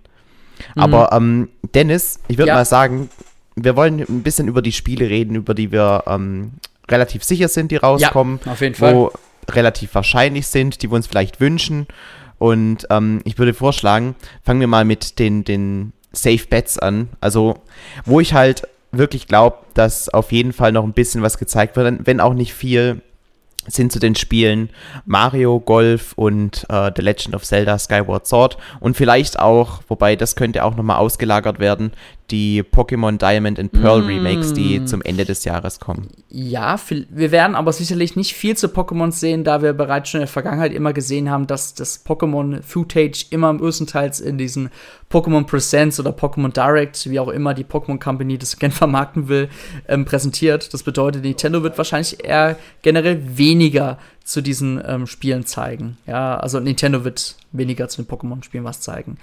Mhm. 0.74 0.82
Aber 0.82 1.12
ähm, 1.12 1.48
Dennis, 1.74 2.20
ich 2.28 2.38
würde 2.38 2.48
ja. 2.48 2.54
mal 2.54 2.64
sagen, 2.64 3.10
wir 3.56 3.76
wollen 3.76 4.00
ein 4.00 4.22
bisschen 4.22 4.48
über 4.48 4.62
die 4.62 4.72
Spiele 4.72 5.08
reden, 5.08 5.34
über 5.34 5.54
die 5.54 5.72
wir 5.72 6.04
ähm, 6.06 6.52
relativ 6.88 7.24
sicher 7.24 7.48
sind, 7.48 7.70
die 7.70 7.76
rauskommen. 7.76 8.40
Ja, 8.44 8.52
auf 8.52 8.60
jeden 8.60 8.74
Fall. 8.74 8.94
Wo 8.94 9.12
relativ 9.50 9.94
wahrscheinlich 9.94 10.46
sind, 10.46 10.82
die 10.82 10.90
wir 10.90 10.96
uns 10.96 11.06
vielleicht 11.06 11.40
wünschen. 11.40 11.86
Und 12.38 12.86
ähm, 12.90 13.20
ich 13.24 13.38
würde 13.38 13.54
vorschlagen, 13.54 14.14
fangen 14.42 14.60
wir 14.60 14.66
mal 14.66 14.84
mit 14.84 15.18
den, 15.18 15.44
den 15.44 15.92
Safe 16.12 16.46
Bets 16.48 16.78
an. 16.78 17.08
Also, 17.20 17.58
wo 18.04 18.20
ich 18.20 18.34
halt 18.34 18.66
wirklich 18.92 19.26
glaube, 19.26 19.58
dass 19.74 20.08
auf 20.08 20.32
jeden 20.32 20.52
Fall 20.52 20.72
noch 20.72 20.84
ein 20.84 20.92
bisschen 20.92 21.22
was 21.22 21.38
gezeigt 21.38 21.76
wird, 21.76 22.06
wenn 22.06 22.20
auch 22.20 22.34
nicht 22.34 22.54
viel 22.54 23.02
sind 23.66 23.92
zu 23.92 23.98
den 23.98 24.14
Spielen 24.14 24.70
Mario 25.04 25.60
Golf 25.60 26.14
und 26.16 26.66
äh, 26.70 26.90
The 26.96 27.02
Legend 27.02 27.34
of 27.34 27.44
Zelda 27.44 27.78
Skyward 27.78 28.26
Sword 28.26 28.56
und 28.80 28.96
vielleicht 28.96 29.38
auch, 29.38 29.82
wobei 29.86 30.16
das 30.16 30.34
könnte 30.34 30.64
auch 30.64 30.76
nochmal 30.76 30.96
ausgelagert 30.96 31.58
werden, 31.58 31.92
die 32.30 32.62
Pokémon 32.62 33.18
Diamond 33.18 33.58
and 33.58 33.72
Pearl 33.72 34.02
Remakes, 34.02 34.52
die 34.52 34.80
mm. 34.80 34.86
zum 34.86 35.02
Ende 35.02 35.24
des 35.24 35.44
Jahres 35.44 35.80
kommen. 35.80 36.08
Ja, 36.28 36.78
wir 36.88 37.30
werden 37.30 37.56
aber 37.56 37.72
sicherlich 37.72 38.16
nicht 38.16 38.34
viel 38.34 38.56
zu 38.56 38.68
Pokémon 38.68 39.10
sehen, 39.12 39.44
da 39.44 39.62
wir 39.62 39.72
bereits 39.72 40.10
schon 40.10 40.20
in 40.20 40.26
der 40.26 40.32
Vergangenheit 40.32 40.72
immer 40.72 40.92
gesehen 40.92 41.30
haben, 41.30 41.46
dass 41.46 41.74
das 41.74 42.04
Pokémon 42.04 42.62
Footage 42.62 43.26
immer 43.30 43.52
größtenteils 43.54 44.20
in 44.20 44.38
diesen 44.38 44.70
Pokémon 45.10 45.44
Presents 45.44 45.98
oder 45.98 46.10
Pokémon 46.10 46.52
Direct, 46.52 47.10
wie 47.10 47.18
auch 47.18 47.28
immer 47.28 47.52
die 47.52 47.64
Pokémon 47.64 47.98
Company 47.98 48.38
das 48.38 48.56
gerne 48.56 48.74
vermarkten 48.74 49.28
will, 49.28 49.48
ähm, 49.88 50.04
präsentiert. 50.04 50.72
Das 50.72 50.82
bedeutet, 50.82 51.24
Nintendo 51.24 51.62
wird 51.62 51.76
wahrscheinlich 51.76 52.24
eher 52.24 52.56
generell 52.82 53.20
weniger 53.36 53.98
zu 54.24 54.40
diesen 54.40 54.80
ähm, 54.86 55.06
Spielen 55.08 55.44
zeigen. 55.44 55.98
Ja, 56.06 56.36
also 56.36 56.60
Nintendo 56.60 57.04
wird 57.04 57.34
weniger 57.50 57.88
zu 57.88 58.02
den 58.02 58.08
Pokémon-Spielen 58.08 58.64
was 58.64 58.80
zeigen. 58.80 59.18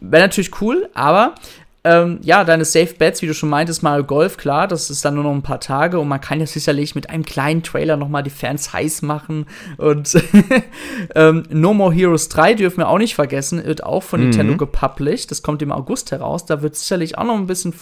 Wäre 0.00 0.24
natürlich 0.24 0.60
cool, 0.60 0.90
aber 0.92 1.34
ähm, 1.82 2.18
ja, 2.22 2.44
deine 2.44 2.66
Safe 2.66 2.92
Bets, 2.94 3.22
wie 3.22 3.26
du 3.26 3.32
schon 3.32 3.48
meintest, 3.48 3.82
Mario 3.82 4.04
Golf, 4.04 4.36
klar, 4.36 4.68
das 4.68 4.90
ist 4.90 5.02
dann 5.02 5.14
nur 5.14 5.24
noch 5.24 5.32
ein 5.32 5.42
paar 5.42 5.60
Tage 5.60 5.98
und 5.98 6.08
man 6.08 6.20
kann 6.20 6.38
ja 6.38 6.46
sicherlich 6.46 6.94
mit 6.94 7.08
einem 7.08 7.24
kleinen 7.24 7.62
Trailer 7.62 7.96
noch 7.96 8.08
mal 8.08 8.22
die 8.22 8.30
Fans 8.30 8.72
heiß 8.72 9.00
machen 9.00 9.46
und 9.78 10.14
ähm, 11.14 11.44
No 11.48 11.72
More 11.72 11.92
Heroes 11.94 12.28
3 12.28 12.54
dürfen 12.54 12.78
wir 12.78 12.88
auch 12.88 12.98
nicht 12.98 13.14
vergessen, 13.14 13.64
wird 13.64 13.82
auch 13.82 14.02
von 14.02 14.20
mhm. 14.20 14.26
Nintendo 14.28 14.56
gepublished, 14.58 15.30
das 15.30 15.42
kommt 15.42 15.62
im 15.62 15.72
August 15.72 16.10
heraus, 16.12 16.44
da 16.44 16.60
wird 16.60 16.76
sicherlich 16.76 17.16
auch 17.16 17.24
noch 17.24 17.36
ein 17.36 17.46
bisschen 17.46 17.72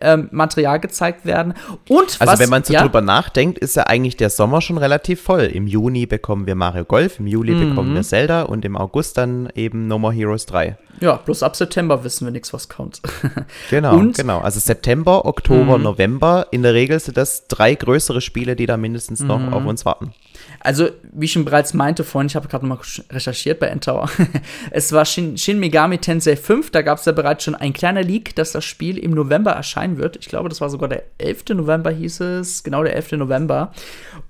ähm, 0.00 0.28
Material 0.30 0.78
gezeigt 0.78 1.26
werden 1.26 1.54
und 1.88 2.20
Also 2.20 2.32
was, 2.32 2.38
wenn 2.38 2.50
man 2.50 2.62
so 2.62 2.72
ja, 2.72 2.82
drüber 2.82 3.00
nachdenkt, 3.00 3.58
ist 3.58 3.74
ja 3.74 3.84
eigentlich 3.84 4.16
der 4.16 4.30
Sommer 4.30 4.60
schon 4.60 4.78
relativ 4.78 5.20
voll. 5.20 5.42
Im 5.42 5.66
Juni 5.66 6.06
bekommen 6.06 6.46
wir 6.46 6.54
Mario 6.54 6.84
Golf, 6.84 7.18
im 7.18 7.26
Juli 7.26 7.52
mhm. 7.52 7.70
bekommen 7.70 7.94
wir 7.94 8.02
Zelda 8.02 8.42
und 8.42 8.64
im 8.64 8.76
August 8.76 9.18
dann 9.18 9.48
eben 9.56 9.88
No 9.88 9.98
More 9.98 10.14
Heroes 10.14 10.46
3. 10.46 10.76
Ja, 11.00 11.16
bloß 11.16 11.42
ab 11.42 11.56
September 11.56 12.04
wissen 12.04 12.26
wir 12.26 12.32
nichts, 12.32 12.52
was 12.52 12.68
kommt. 12.68 13.00
genau, 13.70 13.96
und, 13.96 14.16
genau. 14.16 14.40
Also 14.40 14.60
September, 14.60 15.24
Oktober, 15.24 15.78
mhm. 15.78 15.84
November. 15.84 16.46
In 16.50 16.62
der 16.62 16.74
Regel 16.74 16.98
sind 17.00 17.16
das 17.16 17.46
drei 17.48 17.74
größere 17.74 18.20
Spiele, 18.20 18.56
die 18.56 18.66
da 18.66 18.76
mindestens 18.76 19.20
noch 19.20 19.38
mhm. 19.38 19.52
auf 19.52 19.64
uns 19.64 19.84
warten. 19.84 20.12
Also, 20.60 20.88
wie 21.12 21.26
ich 21.26 21.32
schon 21.32 21.44
bereits 21.44 21.74
meinte 21.74 22.04
vorhin, 22.04 22.26
ich 22.26 22.36
habe 22.36 22.48
gerade 22.48 22.66
mal 22.66 22.78
recherchiert 23.10 23.60
bei 23.60 23.66
Endtower. 23.66 24.08
es 24.70 24.92
war 24.92 25.04
Shin, 25.04 25.36
Shin, 25.36 25.60
Megami 25.60 25.98
Tensei 25.98 26.36
5, 26.36 26.70
da 26.70 26.82
gab 26.82 26.98
es 26.98 27.04
ja 27.04 27.12
bereits 27.12 27.44
schon 27.44 27.54
ein 27.54 27.72
kleiner 27.72 28.02
Leak, 28.02 28.34
dass 28.34 28.52
das 28.52 28.64
Spiel 28.64 28.98
im 28.98 29.12
November 29.12 29.52
erscheinen 29.52 29.98
wird. 29.98 30.16
Ich 30.16 30.28
glaube, 30.28 30.48
das 30.48 30.60
war 30.60 30.70
sogar 30.70 30.88
der 30.88 31.04
11. 31.18 31.50
November 31.50 31.90
hieß 31.90 32.20
es, 32.20 32.62
genau 32.62 32.82
der 32.82 32.96
11. 32.96 33.12
November. 33.12 33.72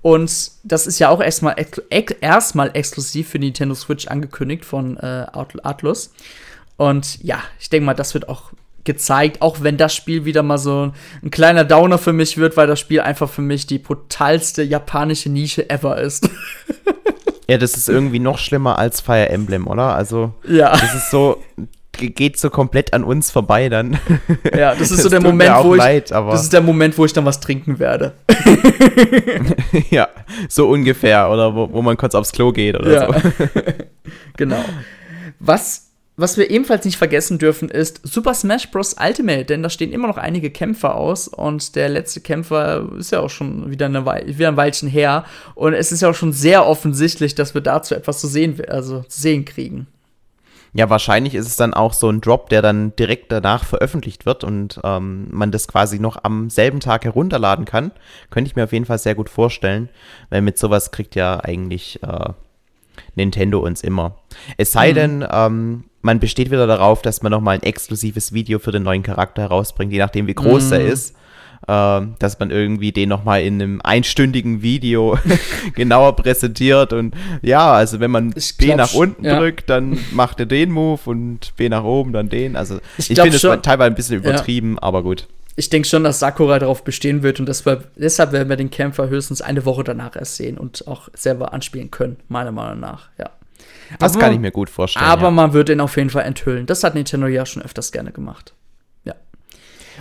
Und 0.01 0.51
das 0.63 0.87
ist 0.87 0.99
ja 0.99 1.09
auch 1.09 1.21
erstmal 1.21 1.55
erstmal 2.19 2.71
exklusiv 2.73 3.29
für 3.29 3.39
Nintendo 3.39 3.75
Switch 3.75 4.07
angekündigt 4.07 4.65
von 4.65 4.97
äh, 4.97 5.25
Atlus. 5.31 6.13
Und 6.77 7.23
ja, 7.23 7.41
ich 7.59 7.69
denke 7.69 7.85
mal, 7.85 7.93
das 7.93 8.13
wird 8.13 8.27
auch 8.27 8.51
gezeigt, 8.85 9.41
auch 9.41 9.57
wenn 9.61 9.77
das 9.77 9.93
Spiel 9.93 10.25
wieder 10.25 10.43
mal 10.43 10.57
so 10.57 10.91
ein 11.23 11.31
kleiner 11.31 11.63
Downer 11.63 11.97
für 11.97 12.13
mich 12.13 12.37
wird, 12.37 12.55
weil 12.55 12.67
das 12.67 12.79
Spiel 12.79 13.01
einfach 13.01 13.29
für 13.29 13.41
mich 13.41 13.67
die 13.67 13.79
brutalste 13.79 14.63
japanische 14.63 15.29
Nische 15.29 15.69
ever 15.69 15.97
ist. 15.97 16.29
ja, 17.49 17.57
das 17.57 17.75
ist 17.75 17.89
irgendwie 17.89 18.19
noch 18.19 18.37
schlimmer 18.37 18.79
als 18.79 19.01
Fire 19.01 19.29
Emblem, 19.29 19.67
oder? 19.67 19.95
Also, 19.95 20.33
ja. 20.47 20.71
das 20.71 20.93
ist 20.95 21.11
so, 21.11 21.43
geht 21.97 22.37
so 22.37 22.49
komplett 22.49 22.93
an 22.93 23.03
uns 23.03 23.31
vorbei 23.31 23.69
dann. 23.69 23.99
Ja, 24.55 24.71
das 24.71 24.91
ist 24.91 24.97
das 24.97 25.03
so 25.03 25.09
der 25.09 25.21
Moment, 25.21 25.63
wo 25.63 25.75
ich, 25.75 25.79
leid, 25.79 26.11
das 26.11 26.43
ist 26.43 26.53
der 26.53 26.61
Moment, 26.61 26.97
wo 26.97 27.05
ich 27.05 27.13
dann 27.13 27.25
was 27.25 27.39
trinken 27.39 27.79
werde. 27.79 28.13
ja, 29.89 30.07
so 30.47 30.69
ungefähr, 30.69 31.29
oder 31.29 31.53
wo, 31.53 31.71
wo 31.71 31.81
man 31.81 31.97
kurz 31.97 32.15
aufs 32.15 32.31
Klo 32.31 32.51
geht 32.51 32.75
oder 32.75 32.91
ja. 32.91 33.13
so. 33.13 33.31
genau. 34.37 34.63
Was 35.39 35.84
was 36.17 36.37
wir 36.37 36.49
ebenfalls 36.49 36.85
nicht 36.85 36.97
vergessen 36.97 37.39
dürfen, 37.39 37.69
ist 37.69 37.99
Super 38.03 38.33
Smash 38.33 38.71
Bros. 38.71 38.95
Ultimate, 38.99 39.45
denn 39.45 39.63
da 39.63 39.69
stehen 39.69 39.91
immer 39.91 40.07
noch 40.07 40.17
einige 40.17 40.49
Kämpfer 40.49 40.95
aus 40.95 41.27
und 41.27 41.75
der 41.75 41.89
letzte 41.89 42.21
Kämpfer 42.21 42.87
ist 42.97 43.11
ja 43.11 43.19
auch 43.19 43.29
schon 43.29 43.69
wieder, 43.69 43.87
eine 43.87 44.05
wieder 44.05 44.47
ein 44.47 44.57
Weilchen 44.57 44.87
her 44.87 45.25
und 45.55 45.73
es 45.73 45.91
ist 45.91 46.01
ja 46.01 46.09
auch 46.09 46.15
schon 46.15 46.31
sehr 46.31 46.65
offensichtlich, 46.65 47.35
dass 47.35 47.53
wir 47.53 47.61
dazu 47.61 47.95
etwas 47.95 48.21
zu 48.21 48.27
sehen, 48.27 48.61
also 48.69 49.01
zu 49.01 49.21
sehen 49.21 49.43
kriegen. 49.43 49.87
Ja, 50.77 50.89
wahrscheinlich 50.89 51.35
ist 51.35 51.47
es 51.47 51.55
dann 51.55 51.73
auch 51.73 51.93
so 51.93 52.09
ein 52.09 52.19
Drop, 52.19 52.49
der 52.49 52.61
dann 52.61 52.93
direkt 52.97 53.31
danach 53.31 53.63
veröffentlicht 53.63 54.25
wird 54.25 54.43
und 54.43 54.81
ähm, 54.83 55.27
man 55.31 55.49
das 55.49 55.69
quasi 55.69 55.99
noch 55.99 56.17
am 56.23 56.49
selben 56.49 56.81
Tag 56.81 57.05
herunterladen 57.05 57.63
kann. 57.63 57.91
Könnte 58.29 58.49
ich 58.49 58.57
mir 58.57 58.65
auf 58.65 58.73
jeden 58.73 58.83
Fall 58.83 58.99
sehr 58.99 59.15
gut 59.15 59.29
vorstellen, 59.29 59.87
weil 60.29 60.41
mit 60.41 60.59
sowas 60.59 60.91
kriegt 60.91 61.15
ja 61.15 61.39
eigentlich 61.39 62.03
äh, 62.03 62.33
Nintendo 63.15 63.59
uns 63.59 63.81
immer. 63.81 64.17
Es 64.57 64.71
sei 64.71 64.91
mhm. 64.91 64.95
denn, 64.95 65.27
ähm, 65.29 65.83
man 66.01 66.19
besteht 66.19 66.51
wieder 66.51 66.67
darauf, 66.67 67.01
dass 67.01 67.23
man 67.23 67.31
nochmal 67.31 67.55
ein 67.55 67.63
exklusives 67.63 68.33
Video 68.33 68.59
für 68.59 68.71
den 68.71 68.83
neuen 68.83 69.03
Charakter 69.03 69.41
herausbringt, 69.41 69.91
je 69.91 69.99
nachdem, 69.99 70.27
wie 70.27 70.35
groß 70.35 70.69
mm. 70.69 70.73
er 70.73 70.81
ist. 70.81 71.15
Äh, 71.67 72.01
dass 72.19 72.37
man 72.37 72.51
irgendwie 72.51 72.91
den 72.91 73.09
nochmal 73.09 73.41
in 73.41 73.59
einem 73.59 73.81
einstündigen 73.81 74.61
Video 74.61 75.17
genauer 75.75 76.15
präsentiert. 76.15 76.93
Und 76.93 77.15
ja, 77.41 77.73
also 77.73 77.99
wenn 77.99 78.11
man 78.11 78.33
ich 78.35 78.55
B 78.55 78.75
nach 78.75 78.93
unten 78.93 79.25
ja. 79.25 79.39
drückt, 79.39 79.69
dann 79.71 79.97
macht 80.11 80.39
er 80.39 80.45
den 80.45 80.69
Move 80.69 80.99
und 81.05 81.55
B 81.55 81.67
nach 81.69 81.83
oben, 81.83 82.13
dann 82.13 82.29
den. 82.29 82.55
Also 82.55 82.79
ich, 82.99 83.09
ich 83.09 83.19
finde 83.19 83.37
es 83.37 83.41
teilweise 83.41 83.87
ein 83.87 83.95
bisschen 83.95 84.17
übertrieben, 84.17 84.73
ja. 84.73 84.83
aber 84.83 85.01
gut. 85.01 85.27
Ich 85.57 85.69
denke 85.69 85.87
schon, 85.87 86.03
dass 86.03 86.19
Sakura 86.19 86.59
darauf 86.59 86.83
bestehen 86.83 87.23
wird 87.23 87.39
und 87.39 87.47
wir, 87.47 87.83
deshalb 87.95 88.33
werden 88.33 88.49
wir 88.49 88.57
den 88.57 88.69
Kämpfer 88.69 89.07
höchstens 89.07 89.41
eine 89.41 89.65
Woche 89.65 89.83
danach 89.83 90.15
erst 90.15 90.35
sehen 90.35 90.57
und 90.57 90.87
auch 90.87 91.07
selber 91.13 91.53
anspielen 91.53 91.91
können, 91.91 92.17
meiner 92.27 92.51
Meinung 92.51 92.79
nach, 92.79 93.09
ja. 93.17 93.29
Das 93.99 94.13
aber, 94.13 94.21
kann 94.21 94.33
ich 94.33 94.39
mir 94.39 94.51
gut 94.51 94.69
vorstellen. 94.69 95.05
Aber 95.05 95.23
ja. 95.23 95.31
man 95.31 95.53
wird 95.53 95.69
ihn 95.69 95.79
auf 95.79 95.95
jeden 95.95 96.09
Fall 96.09 96.23
enthüllen. 96.23 96.65
Das 96.65 96.83
hat 96.83 96.95
Nintendo 96.95 97.27
ja 97.27 97.45
schon 97.45 97.61
öfters 97.61 97.91
gerne 97.91 98.11
gemacht. 98.11 98.53
Ja. 99.03 99.13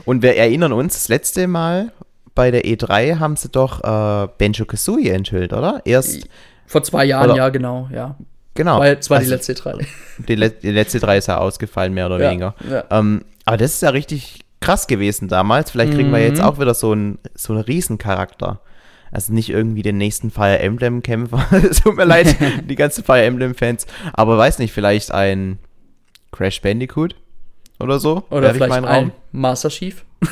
Und 0.04 0.22
wir 0.22 0.36
erinnern 0.36 0.72
uns, 0.72 0.94
das 0.94 1.08
letzte 1.08 1.46
Mal 1.46 1.92
bei 2.34 2.50
der 2.50 2.64
E3 2.64 3.18
haben 3.18 3.36
sie 3.36 3.48
doch 3.48 3.82
äh, 3.84 4.28
Benjo 4.38 4.64
Kazooie 4.64 5.10
enthüllt, 5.10 5.52
oder? 5.52 5.82
Erst. 5.84 6.26
Vor 6.66 6.82
zwei 6.82 7.04
Jahren, 7.04 7.30
oder? 7.30 7.36
ja, 7.36 7.48
genau, 7.50 7.88
ja. 7.92 8.16
Genau. 8.54 8.80
Weil 8.80 8.96
es 8.98 9.10
war 9.10 9.18
also, 9.18 9.28
die 9.28 9.34
letzte 9.34 9.52
E3. 9.52 9.86
Die, 10.28 10.34
Le 10.34 10.50
die, 10.50 10.70
letzte 10.70 10.98
E3 10.98 11.18
ist 11.18 11.28
ja 11.28 11.38
ausgefallen, 11.38 11.92
mehr 11.92 12.06
oder 12.06 12.20
ja, 12.20 12.30
weniger. 12.30 12.54
Ja. 12.68 12.84
Ähm, 12.90 13.24
aber 13.44 13.56
das 13.56 13.74
ist 13.74 13.82
ja 13.82 13.90
richtig 13.90 14.43
krass 14.64 14.86
gewesen 14.86 15.28
damals. 15.28 15.70
Vielleicht 15.70 15.92
kriegen 15.92 16.08
mhm. 16.08 16.14
wir 16.14 16.22
jetzt 16.22 16.40
auch 16.40 16.58
wieder 16.58 16.74
so 16.74 16.92
einen 16.92 17.18
so 17.34 17.52
einen 17.52 17.62
Riesencharakter. 17.62 18.60
Also 19.10 19.32
nicht 19.32 19.50
irgendwie 19.50 19.82
den 19.82 19.96
nächsten 19.96 20.30
Fire 20.30 20.58
Emblem-Kämpfer. 20.58 21.46
es 21.70 21.82
tut 21.82 21.96
mir 21.96 22.04
leid, 22.04 22.36
die 22.68 22.74
ganzen 22.74 23.04
Fire 23.04 23.22
Emblem-Fans. 23.22 23.86
Aber 24.12 24.36
weiß 24.38 24.58
nicht, 24.58 24.72
vielleicht 24.72 25.12
ein 25.12 25.58
Crash 26.32 26.60
Bandicoot 26.62 27.14
oder 27.78 28.00
so? 28.00 28.24
Oder 28.30 28.54
vielleicht 28.54 28.84
ein 28.84 29.12
Master 29.30 29.68
Chief. 29.68 30.04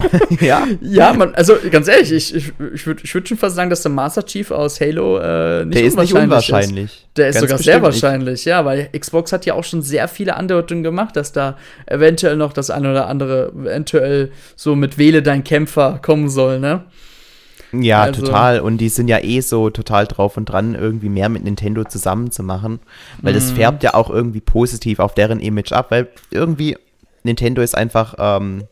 ja. 0.40 0.66
Ja, 0.80 1.12
man, 1.12 1.34
also 1.34 1.54
ganz 1.70 1.88
ehrlich, 1.88 2.12
ich, 2.12 2.34
ich, 2.34 2.52
ich 2.74 2.86
würde 2.86 3.02
ich 3.02 3.14
würd 3.14 3.28
schon 3.28 3.38
fast 3.38 3.56
sagen, 3.56 3.70
dass 3.70 3.82
der 3.82 3.92
Master 3.92 4.24
Chief 4.24 4.50
aus 4.50 4.80
Halo 4.80 5.18
äh, 5.18 5.64
nicht, 5.64 5.78
der 5.78 5.84
ist 5.84 5.98
nicht 5.98 6.12
unwahrscheinlich. 6.14 6.84
Ist. 6.84 7.06
Der 7.16 7.28
ist 7.28 7.34
ganz 7.36 7.46
sogar 7.46 7.58
sehr 7.58 7.82
wahrscheinlich, 7.82 8.32
nicht. 8.32 8.44
ja, 8.44 8.64
weil 8.64 8.88
Xbox 8.96 9.32
hat 9.32 9.46
ja 9.46 9.54
auch 9.54 9.64
schon 9.64 9.82
sehr 9.82 10.08
viele 10.08 10.36
Andeutungen 10.36 10.82
gemacht, 10.82 11.16
dass 11.16 11.32
da 11.32 11.56
eventuell 11.86 12.36
noch 12.36 12.52
das 12.52 12.70
eine 12.70 12.90
oder 12.90 13.08
andere 13.08 13.52
eventuell 13.58 14.30
so 14.56 14.76
mit 14.76 14.98
Wähle 14.98 15.22
dein 15.22 15.44
Kämpfer 15.44 15.98
kommen 16.02 16.28
soll, 16.28 16.60
ne? 16.60 16.84
Ja, 17.72 18.02
also, 18.02 18.22
total. 18.24 18.60
Und 18.60 18.78
die 18.78 18.88
sind 18.88 19.08
ja 19.08 19.18
eh 19.22 19.40
so 19.40 19.70
total 19.70 20.06
drauf 20.06 20.36
und 20.36 20.46
dran, 20.46 20.74
irgendwie 20.74 21.08
mehr 21.08 21.28
mit 21.28 21.44
Nintendo 21.44 21.84
zusammen 21.84 22.30
zu 22.30 22.42
machen. 22.42 22.80
Weil 23.20 23.34
das 23.34 23.50
mhm. 23.50 23.56
färbt 23.56 23.82
ja 23.82 23.94
auch 23.94 24.10
irgendwie 24.10 24.40
positiv 24.40 25.00
auf 25.00 25.14
deren 25.14 25.40
Image 25.40 25.72
ab, 25.72 25.90
weil 25.90 26.08
irgendwie 26.30 26.76
Nintendo 27.24 27.62
ist 27.62 27.76
einfach 27.76 28.14
ähm, 28.18 28.64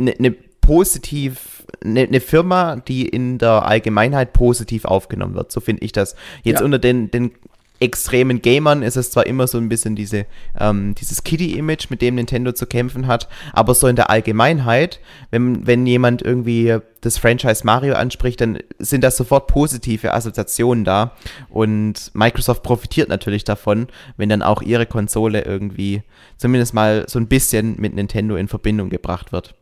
ne, 0.00 0.14
ne 0.18 0.30
positiv, 0.60 1.66
eine 1.84 2.06
ne 2.06 2.20
Firma, 2.20 2.76
die 2.76 3.08
in 3.08 3.38
der 3.38 3.66
Allgemeinheit 3.66 4.32
positiv 4.32 4.84
aufgenommen 4.84 5.34
wird. 5.34 5.52
So 5.52 5.60
finde 5.60 5.84
ich 5.84 5.92
das. 5.92 6.14
Jetzt 6.42 6.60
ja. 6.60 6.64
unter 6.64 6.78
den, 6.78 7.10
den 7.10 7.32
extremen 7.80 8.42
Gamern 8.42 8.82
ist 8.82 8.96
es 8.96 9.10
zwar 9.10 9.26
immer 9.26 9.46
so 9.46 9.56
ein 9.56 9.70
bisschen 9.70 9.96
diese, 9.96 10.26
ähm, 10.58 10.94
dieses 10.94 11.24
Kitty-Image, 11.24 11.88
mit 11.88 12.02
dem 12.02 12.16
Nintendo 12.16 12.52
zu 12.52 12.66
kämpfen 12.66 13.06
hat, 13.06 13.26
aber 13.54 13.74
so 13.74 13.86
in 13.86 13.96
der 13.96 14.10
Allgemeinheit, 14.10 15.00
wenn, 15.30 15.66
wenn 15.66 15.86
jemand 15.86 16.20
irgendwie 16.20 16.76
das 17.00 17.16
Franchise 17.16 17.64
Mario 17.64 17.94
anspricht, 17.94 18.42
dann 18.42 18.58
sind 18.78 19.02
da 19.02 19.10
sofort 19.10 19.46
positive 19.46 20.12
Assoziationen 20.12 20.84
da. 20.84 21.16
Und 21.48 22.10
Microsoft 22.12 22.62
profitiert 22.62 23.08
natürlich 23.08 23.44
davon, 23.44 23.88
wenn 24.18 24.28
dann 24.28 24.42
auch 24.42 24.60
ihre 24.60 24.84
Konsole 24.84 25.42
irgendwie 25.42 26.02
zumindest 26.36 26.74
mal 26.74 27.06
so 27.08 27.18
ein 27.18 27.28
bisschen 27.28 27.80
mit 27.80 27.94
Nintendo 27.94 28.36
in 28.36 28.48
Verbindung 28.48 28.90
gebracht 28.90 29.32
wird. 29.32 29.54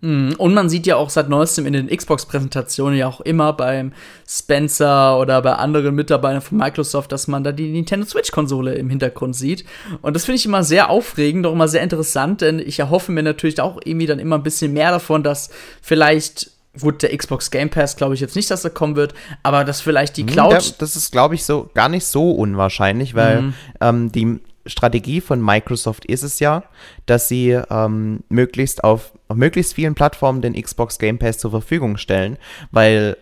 Mhm. 0.00 0.34
Und 0.38 0.54
man 0.54 0.68
sieht 0.68 0.86
ja 0.86 0.96
auch 0.96 1.10
seit 1.10 1.28
neuestem 1.28 1.66
in 1.66 1.72
den 1.72 1.88
Xbox-Präsentationen 1.88 2.96
ja 2.96 3.08
auch 3.08 3.20
immer 3.20 3.52
beim 3.52 3.92
Spencer 4.26 5.18
oder 5.18 5.42
bei 5.42 5.54
anderen 5.54 5.94
Mitarbeitern 5.94 6.40
von 6.40 6.58
Microsoft, 6.58 7.10
dass 7.10 7.26
man 7.26 7.42
da 7.42 7.52
die 7.52 7.70
Nintendo 7.70 8.06
Switch-Konsole 8.06 8.74
im 8.74 8.90
Hintergrund 8.90 9.34
sieht. 9.34 9.64
Und 10.02 10.14
das 10.14 10.24
finde 10.24 10.36
ich 10.36 10.46
immer 10.46 10.62
sehr 10.62 10.90
aufregend, 10.90 11.46
auch 11.46 11.52
immer 11.52 11.68
sehr 11.68 11.82
interessant, 11.82 12.40
denn 12.40 12.58
ich 12.60 12.78
erhoffe 12.78 13.10
mir 13.10 13.22
natürlich 13.22 13.60
auch 13.60 13.80
irgendwie 13.84 14.06
dann 14.06 14.18
immer 14.18 14.36
ein 14.36 14.42
bisschen 14.42 14.72
mehr 14.72 14.90
davon, 14.90 15.22
dass 15.22 15.50
vielleicht 15.82 16.52
Gut, 16.80 17.02
der 17.02 17.16
Xbox 17.16 17.50
Game 17.50 17.70
Pass 17.70 17.96
glaube 17.96 18.14
ich 18.14 18.20
jetzt 18.20 18.36
nicht, 18.36 18.50
dass 18.50 18.62
er 18.62 18.70
kommen 18.70 18.94
wird, 18.94 19.14
aber 19.42 19.64
dass 19.64 19.80
vielleicht 19.80 20.16
die 20.16 20.22
mhm, 20.22 20.28
Cloud. 20.28 20.74
das 20.78 20.96
ist, 20.96 21.10
glaube 21.10 21.34
ich, 21.34 21.44
so 21.44 21.70
gar 21.74 21.88
nicht 21.88 22.04
so 22.04 22.30
unwahrscheinlich, 22.30 23.14
weil 23.14 23.42
mhm. 23.42 23.54
ähm, 23.80 24.12
die 24.12 24.38
Strategie 24.68 25.20
von 25.20 25.42
Microsoft 25.42 26.04
ist 26.04 26.22
es 26.22 26.38
ja, 26.38 26.62
dass 27.06 27.28
sie 27.28 27.50
ähm, 27.70 28.20
möglichst 28.28 28.84
auf, 28.84 29.12
auf 29.28 29.36
möglichst 29.36 29.74
vielen 29.74 29.94
Plattformen 29.94 30.42
den 30.42 30.54
Xbox 30.54 30.98
Game 30.98 31.18
Pass 31.18 31.38
zur 31.38 31.50
Verfügung 31.50 31.96
stellen, 31.96 32.38
weil 32.70 33.16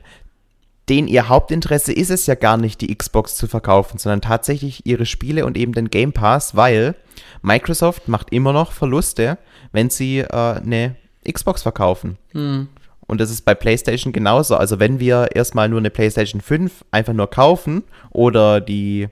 denen 0.88 1.08
ihr 1.08 1.28
Hauptinteresse 1.28 1.92
ist 1.92 2.10
es 2.10 2.26
ja 2.26 2.34
gar 2.34 2.56
nicht, 2.56 2.80
die 2.80 2.94
Xbox 2.94 3.36
zu 3.36 3.48
verkaufen, 3.48 3.98
sondern 3.98 4.20
tatsächlich 4.20 4.86
ihre 4.86 5.06
Spiele 5.06 5.44
und 5.44 5.56
eben 5.56 5.72
den 5.72 5.90
Game 5.90 6.12
Pass, 6.12 6.54
weil 6.54 6.94
Microsoft 7.42 8.08
macht 8.08 8.32
immer 8.32 8.52
noch 8.52 8.72
Verluste, 8.72 9.38
wenn 9.72 9.90
sie 9.90 10.18
äh, 10.18 10.26
eine 10.30 10.96
Xbox 11.30 11.62
verkaufen. 11.62 12.18
Hm. 12.32 12.68
Und 13.06 13.20
das 13.20 13.30
ist 13.30 13.42
bei 13.42 13.54
PlayStation 13.54 14.12
genauso. 14.12 14.56
Also 14.56 14.80
wenn 14.80 15.00
wir 15.00 15.30
erstmal 15.34 15.68
nur 15.68 15.78
eine 15.78 15.90
PlayStation 15.90 16.40
5 16.40 16.84
einfach 16.90 17.12
nur 17.12 17.30
kaufen 17.30 17.84
oder 18.10 18.60
die, 18.60 19.08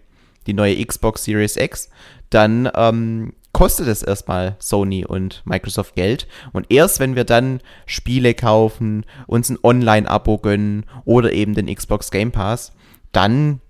die 0.47 0.55
neue 0.55 0.85
Xbox 0.85 1.25
Series 1.25 1.57
X, 1.57 1.91
dann 2.35 2.69
ähm, 2.75 3.33
kostet 3.53 3.87
es 3.87 4.03
erstmal 4.03 4.57
Sony 4.59 5.07
und 5.07 5.43
Microsoft 5.47 5.95
Geld. 5.95 6.27
Und 6.53 6.67
erst 6.71 7.01
wenn 7.01 7.17
wir 7.17 7.25
dann 7.25 7.61
Spiele 7.87 8.35
kaufen, 8.35 9.07
uns 9.27 9.49
ein 9.49 9.59
Online-Abo 9.63 10.39
gönnen 10.39 10.85
oder 11.05 11.33
eben 11.33 11.55
den 11.55 11.73
Xbox 11.73 12.11
Game 12.11 12.33
Pass, 12.33 12.73
dann 13.13 13.61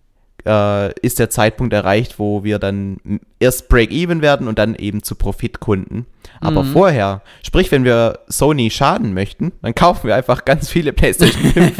äh, 0.46 0.92
ist 1.00 1.18
der 1.18 1.30
Zeitpunkt 1.30 1.72
erreicht, 1.72 2.18
wo 2.18 2.44
wir 2.44 2.58
dann 2.58 3.20
erst 3.38 3.68
Break-Even 3.68 4.22
werden 4.22 4.48
und 4.48 4.58
dann 4.58 4.74
eben 4.74 5.02
zu 5.02 5.14
Profitkunden. 5.14 6.06
Aber 6.40 6.62
mhm. 6.62 6.72
vorher, 6.72 7.22
sprich, 7.42 7.70
wenn 7.70 7.84
wir 7.84 8.20
Sony 8.28 8.70
schaden 8.70 9.14
möchten, 9.14 9.52
dann 9.62 9.74
kaufen 9.74 10.08
wir 10.08 10.14
einfach 10.14 10.44
ganz 10.44 10.68
viele 10.68 10.92
PlayStation 10.92 11.52
5 11.52 11.78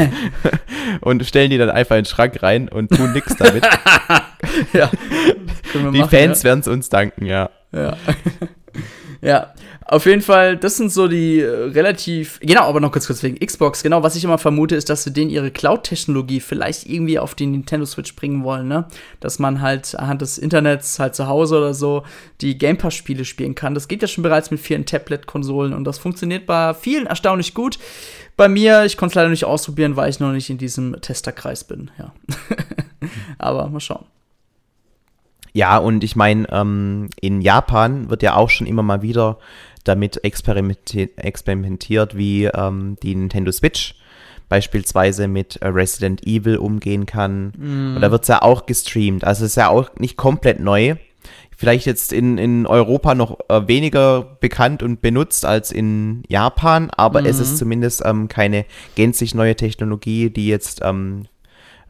und 1.00 1.24
stellen 1.26 1.50
die 1.50 1.58
dann 1.58 1.70
einfach 1.70 1.96
in 1.96 2.02
den 2.02 2.08
Schrank 2.08 2.42
rein 2.42 2.68
und 2.68 2.90
tun 2.90 3.12
nichts 3.12 3.36
damit. 3.36 3.64
ja, 4.72 4.90
die 5.74 5.78
machen, 5.78 6.10
Fans 6.10 6.42
ja. 6.42 6.48
werden 6.48 6.60
es 6.60 6.68
uns 6.68 6.88
danken, 6.88 7.26
ja. 7.26 7.50
Ja. 7.72 7.96
Ja, 9.24 9.54
auf 9.86 10.04
jeden 10.04 10.20
Fall, 10.20 10.58
das 10.58 10.76
sind 10.76 10.92
so 10.92 11.08
die 11.08 11.40
äh, 11.40 11.48
relativ. 11.48 12.38
Genau, 12.42 12.62
aber 12.62 12.80
noch 12.80 12.92
kurz 12.92 13.06
kurz 13.06 13.22
wegen 13.22 13.44
Xbox. 13.44 13.82
Genau, 13.82 14.02
was 14.02 14.16
ich 14.16 14.24
immer 14.24 14.36
vermute, 14.36 14.76
ist, 14.76 14.90
dass 14.90 15.02
sie 15.02 15.12
denen 15.12 15.30
ihre 15.30 15.50
Cloud-Technologie 15.50 16.40
vielleicht 16.40 16.86
irgendwie 16.86 17.18
auf 17.18 17.34
die 17.34 17.46
Nintendo 17.46 17.86
Switch 17.86 18.14
bringen 18.16 18.44
wollen, 18.44 18.68
ne? 18.68 18.86
Dass 19.20 19.38
man 19.38 19.62
halt 19.62 19.98
anhand 19.98 20.20
des 20.20 20.36
Internets 20.36 20.98
halt 20.98 21.14
zu 21.14 21.26
Hause 21.26 21.56
oder 21.56 21.72
so 21.72 22.02
die 22.42 22.58
Game 22.58 22.76
Pass-Spiele 22.76 23.24
spielen 23.24 23.54
kann. 23.54 23.74
Das 23.74 23.88
geht 23.88 24.02
ja 24.02 24.08
schon 24.08 24.22
bereits 24.22 24.50
mit 24.50 24.60
vielen 24.60 24.84
Tablet-Konsolen 24.84 25.72
und 25.72 25.84
das 25.84 25.98
funktioniert 25.98 26.44
bei 26.44 26.74
vielen 26.74 27.06
erstaunlich 27.06 27.54
gut. 27.54 27.78
Bei 28.36 28.48
mir, 28.48 28.84
ich 28.84 28.98
konnte 28.98 29.12
es 29.12 29.14
leider 29.14 29.30
nicht 29.30 29.44
ausprobieren, 29.44 29.96
weil 29.96 30.10
ich 30.10 30.20
noch 30.20 30.32
nicht 30.32 30.50
in 30.50 30.58
diesem 30.58 31.00
Testerkreis 31.00 31.64
bin, 31.64 31.90
ja. 31.98 32.12
aber 33.38 33.68
mal 33.68 33.80
schauen. 33.80 34.04
Ja, 35.54 35.78
und 35.78 36.02
ich 36.02 36.16
meine, 36.16 36.46
ähm, 36.50 37.08
in 37.20 37.40
Japan 37.40 38.10
wird 38.10 38.22
ja 38.22 38.34
auch 38.34 38.50
schon 38.50 38.66
immer 38.66 38.82
mal 38.82 39.02
wieder 39.02 39.38
damit 39.84 40.24
experimentiert, 40.24 41.16
experimentiert 41.16 42.16
wie 42.16 42.46
ähm, 42.46 42.96
die 43.02 43.14
Nintendo 43.14 43.52
Switch 43.52 43.94
beispielsweise 44.48 45.28
mit 45.28 45.56
äh, 45.56 45.68
Resident 45.68 46.26
Evil 46.26 46.56
umgehen 46.56 47.06
kann. 47.06 47.52
Mm. 47.56 47.96
Und 47.96 48.00
da 48.02 48.10
wird 48.10 48.22
es 48.22 48.28
ja 48.28 48.42
auch 48.42 48.66
gestreamt. 48.66 49.24
Also 49.24 49.44
es 49.44 49.52
ist 49.52 49.56
ja 49.56 49.68
auch 49.68 49.94
nicht 49.98 50.16
komplett 50.16 50.58
neu. 50.58 50.96
Vielleicht 51.56 51.86
jetzt 51.86 52.12
in, 52.12 52.36
in 52.36 52.66
Europa 52.66 53.14
noch 53.14 53.38
äh, 53.48 53.68
weniger 53.68 54.36
bekannt 54.40 54.82
und 54.82 55.02
benutzt 55.02 55.44
als 55.44 55.70
in 55.70 56.24
Japan, 56.28 56.90
aber 56.90 57.22
mm. 57.22 57.26
es 57.26 57.38
ist 57.38 57.52
mhm. 57.52 57.56
zumindest 57.56 58.02
ähm, 58.04 58.26
keine 58.26 58.64
gänzlich 58.96 59.36
neue 59.36 59.54
Technologie, 59.54 60.30
die 60.30 60.48
jetzt 60.48 60.80
ähm, 60.82 61.26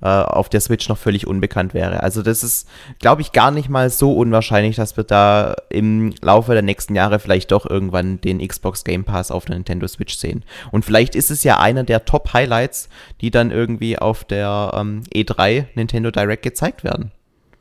äh, 0.00 0.06
auf 0.06 0.48
der 0.48 0.60
Switch 0.60 0.88
noch 0.88 0.98
völlig 0.98 1.26
unbekannt 1.26 1.74
wäre. 1.74 2.02
Also 2.02 2.22
das 2.22 2.42
ist, 2.42 2.68
glaube 2.98 3.22
ich, 3.22 3.32
gar 3.32 3.50
nicht 3.50 3.68
mal 3.68 3.90
so 3.90 4.12
unwahrscheinlich, 4.12 4.76
dass 4.76 4.96
wir 4.96 5.04
da 5.04 5.54
im 5.70 6.14
Laufe 6.20 6.52
der 6.52 6.62
nächsten 6.62 6.94
Jahre 6.94 7.18
vielleicht 7.18 7.52
doch 7.52 7.68
irgendwann 7.68 8.20
den 8.20 8.46
Xbox 8.46 8.84
Game 8.84 9.04
Pass 9.04 9.30
auf 9.30 9.44
der 9.44 9.56
Nintendo 9.56 9.86
Switch 9.86 10.16
sehen. 10.16 10.44
Und 10.70 10.84
vielleicht 10.84 11.14
ist 11.14 11.30
es 11.30 11.44
ja 11.44 11.58
einer 11.58 11.84
der 11.84 12.04
Top-Highlights, 12.04 12.88
die 13.20 13.30
dann 13.30 13.50
irgendwie 13.50 13.98
auf 13.98 14.24
der 14.24 14.72
ähm, 14.74 15.02
E3 15.14 15.66
Nintendo 15.74 16.10
Direct 16.10 16.42
gezeigt 16.42 16.84
werden. 16.84 17.12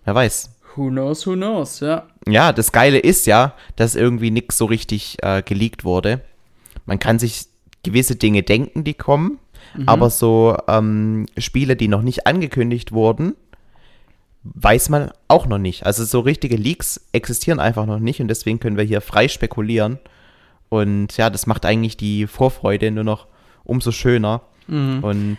Wer 0.06 0.16
weiß. 0.16 0.50
Who 0.76 0.90
knows, 0.90 1.28
who 1.28 1.34
knows, 1.34 1.80
ja. 1.82 2.08
Ja, 2.28 2.52
das 2.52 2.72
Geile 2.72 2.98
ist 2.98 3.28
ja, 3.28 3.54
dass 3.76 3.96
irgendwie 3.96 4.32
nichts 4.32 4.58
so 4.58 4.66
richtig 4.66 5.18
äh, 5.22 5.44
geleakt 5.44 5.84
wurde. 5.84 6.22
Man 6.86 7.00
kann 7.00 7.20
sich 7.20 7.46
gewisse 7.84 8.16
Dinge 8.16 8.44
denken, 8.44 8.84
die 8.84 8.94
kommen, 8.94 9.40
Mhm. 9.76 9.90
Aber 9.90 10.10
so 10.10 10.58
ähm, 10.68 11.26
Spiele, 11.38 11.76
die 11.76 11.88
noch 11.88 12.02
nicht 12.02 12.28
angekündigt 12.28 12.92
wurden, 12.92 13.36
weiß 14.44 14.90
man 14.90 15.12
auch 15.28 15.46
noch 15.46 15.58
nicht. 15.58 15.86
Also 15.86 16.04
so 16.04 16.20
richtige 16.20 16.56
Leaks 16.56 17.02
existieren 17.12 17.60
einfach 17.60 17.86
noch 17.86 18.00
nicht 18.00 18.22
und 18.22 18.28
deswegen 18.28 18.60
können 18.60 18.78
wir 18.78 18.84
hier 18.84 19.02
frei 19.02 19.28
spekulieren. 19.28 20.00
Und 20.70 21.16
ja, 21.18 21.30
das 21.30 21.48
macht 21.48 21.66
eigentlich 21.66 21.98
die 21.98 22.28
Vorfreude 22.28 22.92
nur 22.92 23.04
noch 23.04 23.28
umso 23.64 23.92
schöner. 23.92 24.42
Mhm. 24.68 25.04
Und 25.04 25.38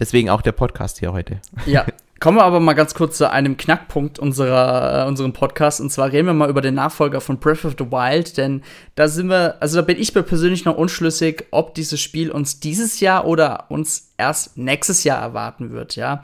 deswegen 0.00 0.30
auch 0.30 0.42
der 0.42 0.52
Podcast 0.52 0.98
hier 0.98 1.12
heute. 1.12 1.40
Ja, 1.66 1.86
Kommen 2.18 2.38
wir 2.38 2.44
aber 2.44 2.60
mal 2.60 2.72
ganz 2.72 2.94
kurz 2.94 3.18
zu 3.18 3.30
einem 3.30 3.58
Knackpunkt 3.58 4.18
unserer, 4.18 5.04
äh, 5.04 5.08
unserem 5.08 5.34
Podcast. 5.34 5.80
Und 5.80 5.90
zwar 5.90 6.12
reden 6.12 6.26
wir 6.26 6.32
mal 6.32 6.48
über 6.48 6.62
den 6.62 6.74
Nachfolger 6.74 7.20
von 7.20 7.38
Breath 7.38 7.64
of 7.66 7.74
the 7.78 7.90
Wild. 7.90 8.38
Denn 8.38 8.62
da 8.94 9.08
sind 9.08 9.28
wir, 9.28 9.56
also 9.60 9.76
da 9.76 9.82
bin 9.82 9.98
ich 9.98 10.14
mir 10.14 10.22
persönlich 10.22 10.64
noch 10.64 10.78
unschlüssig, 10.78 11.44
ob 11.50 11.74
dieses 11.74 12.00
Spiel 12.00 12.30
uns 12.30 12.58
dieses 12.58 13.00
Jahr 13.00 13.26
oder 13.26 13.66
uns 13.68 14.12
erst 14.16 14.56
nächstes 14.56 15.04
Jahr 15.04 15.20
erwarten 15.20 15.72
wird, 15.72 15.94
ja. 15.96 16.22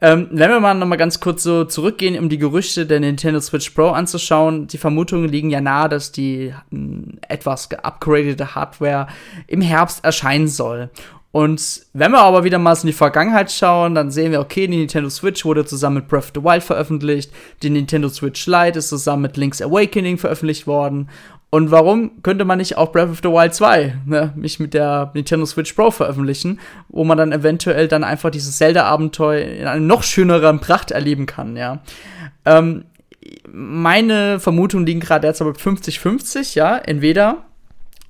Ähm, 0.00 0.28
wenn 0.30 0.48
wir 0.48 0.60
mal 0.60 0.74
noch 0.74 0.86
mal 0.86 0.94
ganz 0.94 1.18
kurz 1.18 1.42
so 1.42 1.64
zurückgehen, 1.64 2.16
um 2.16 2.28
die 2.28 2.38
Gerüchte 2.38 2.86
der 2.86 3.00
Nintendo 3.00 3.40
Switch 3.40 3.70
Pro 3.70 3.88
anzuschauen. 3.88 4.68
Die 4.68 4.78
Vermutungen 4.78 5.28
liegen 5.28 5.50
ja 5.50 5.60
nahe, 5.60 5.88
dass 5.88 6.12
die 6.12 6.54
äh, 6.72 6.76
etwas 7.28 7.68
geupgradete 7.68 8.54
Hardware 8.54 9.08
im 9.48 9.60
Herbst 9.60 10.04
erscheinen 10.04 10.46
soll. 10.46 10.90
Und 11.32 11.86
wenn 11.94 12.12
wir 12.12 12.20
aber 12.20 12.44
wieder 12.44 12.58
mal 12.58 12.76
in 12.76 12.86
die 12.86 12.92
Vergangenheit 12.92 13.50
schauen, 13.50 13.94
dann 13.94 14.10
sehen 14.10 14.32
wir, 14.32 14.40
okay, 14.40 14.66
die 14.66 14.76
Nintendo 14.76 15.08
Switch 15.08 15.46
wurde 15.46 15.64
zusammen 15.64 15.96
mit 15.96 16.08
Breath 16.08 16.24
of 16.24 16.32
the 16.34 16.44
Wild 16.44 16.62
veröffentlicht, 16.62 17.32
die 17.62 17.70
Nintendo 17.70 18.10
Switch 18.10 18.46
Lite 18.46 18.78
ist 18.78 18.90
zusammen 18.90 19.22
mit 19.22 19.38
Link's 19.38 19.62
Awakening 19.62 20.18
veröffentlicht 20.18 20.66
worden. 20.66 21.08
Und 21.48 21.70
warum 21.70 22.22
könnte 22.22 22.44
man 22.44 22.58
nicht 22.58 22.76
auch 22.76 22.92
Breath 22.92 23.10
of 23.10 23.20
the 23.22 23.30
Wild 23.30 23.54
2 23.54 23.96
ne, 24.06 24.32
mich 24.36 24.60
mit 24.60 24.74
der 24.74 25.10
Nintendo 25.14 25.46
Switch 25.46 25.72
Pro 25.72 25.90
veröffentlichen, 25.90 26.60
wo 26.88 27.02
man 27.04 27.16
dann 27.16 27.32
eventuell 27.32 27.88
dann 27.88 28.04
einfach 28.04 28.30
dieses 28.30 28.56
Zelda-Abenteuer 28.58 29.40
in 29.40 29.66
einer 29.66 29.80
noch 29.80 30.02
schöneren 30.02 30.60
Pracht 30.60 30.90
erleben 30.90 31.24
kann, 31.24 31.56
ja. 31.56 31.80
Ähm, 32.44 32.84
meine 33.50 34.40
Vermutungen 34.40 34.86
liegen 34.86 35.00
gerade 35.00 35.22
derzeit 35.22 35.46
bei 35.46 35.58
50-50, 35.58 36.56
ja. 36.56 36.76
Entweder 36.76 37.44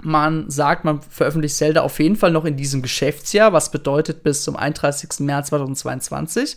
man 0.03 0.51
sagt, 0.51 0.85
man 0.85 1.01
veröffentlicht 1.03 1.57
Zelda 1.57 1.83
auf 1.83 1.99
jeden 1.99 2.17
Fall 2.17 2.31
noch 2.31 2.45
in 2.45 2.57
diesem 2.57 2.83
Geschäftsjahr, 2.83 3.53
was 3.53 3.71
bedeutet 3.71 4.23
bis 4.23 4.45
zum 4.45 4.57
31. 4.57 5.21
März 5.21 5.49
2022. 5.49 6.57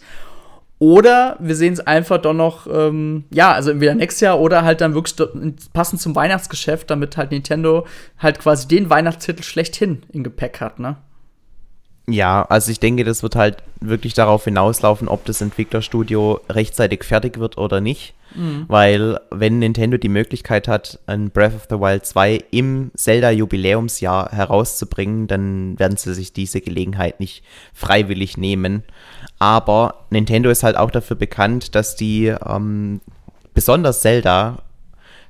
Oder 0.77 1.37
wir 1.39 1.55
sehen 1.55 1.73
es 1.73 1.79
einfach 1.79 2.17
doch 2.17 2.33
noch, 2.33 2.67
ähm, 2.67 3.23
ja, 3.31 3.53
also 3.53 3.71
entweder 3.71 3.95
nächstes 3.95 4.21
Jahr 4.21 4.39
oder 4.39 4.63
halt 4.63 4.81
dann 4.81 4.93
wirklich 4.93 5.15
passend 5.71 6.01
zum 6.01 6.15
Weihnachtsgeschäft, 6.15 6.89
damit 6.89 7.15
halt 7.15 7.31
Nintendo 7.31 7.85
halt 8.19 8.39
quasi 8.39 8.67
den 8.67 8.89
Weihnachtstitel 8.89 9.43
schlechthin 9.43 10.03
im 10.11 10.23
Gepäck 10.23 10.59
hat, 10.59 10.79
ne? 10.79 10.97
Ja, 12.07 12.43
also 12.43 12.71
ich 12.71 12.79
denke, 12.79 13.03
das 13.03 13.23
wird 13.23 13.35
halt 13.35 13.63
wirklich 13.79 14.13
darauf 14.13 14.43
hinauslaufen, 14.43 15.07
ob 15.07 15.25
das 15.25 15.41
Entwicklerstudio 15.41 16.41
rechtzeitig 16.49 17.03
fertig 17.03 17.39
wird 17.39 17.57
oder 17.57 17.81
nicht. 17.81 18.13
Mhm. 18.35 18.65
Weil 18.67 19.19
wenn 19.31 19.59
Nintendo 19.59 19.97
die 19.97 20.09
Möglichkeit 20.09 20.67
hat, 20.67 20.99
ein 21.07 21.31
Breath 21.31 21.55
of 21.55 21.67
the 21.69 21.79
Wild 21.79 22.05
2 22.05 22.43
im 22.51 22.91
Zelda-Jubiläumsjahr 22.95 24.31
herauszubringen, 24.31 25.27
dann 25.27 25.79
werden 25.79 25.97
sie 25.97 26.13
sich 26.13 26.33
diese 26.33 26.61
Gelegenheit 26.61 27.19
nicht 27.19 27.43
freiwillig 27.73 28.37
nehmen. 28.37 28.83
Aber 29.39 30.05
Nintendo 30.09 30.49
ist 30.49 30.63
halt 30.63 30.77
auch 30.77 30.91
dafür 30.91 31.15
bekannt, 31.15 31.75
dass 31.75 31.95
die 31.95 32.27
ähm, 32.27 33.01
besonders 33.53 34.01
Zelda 34.01 34.63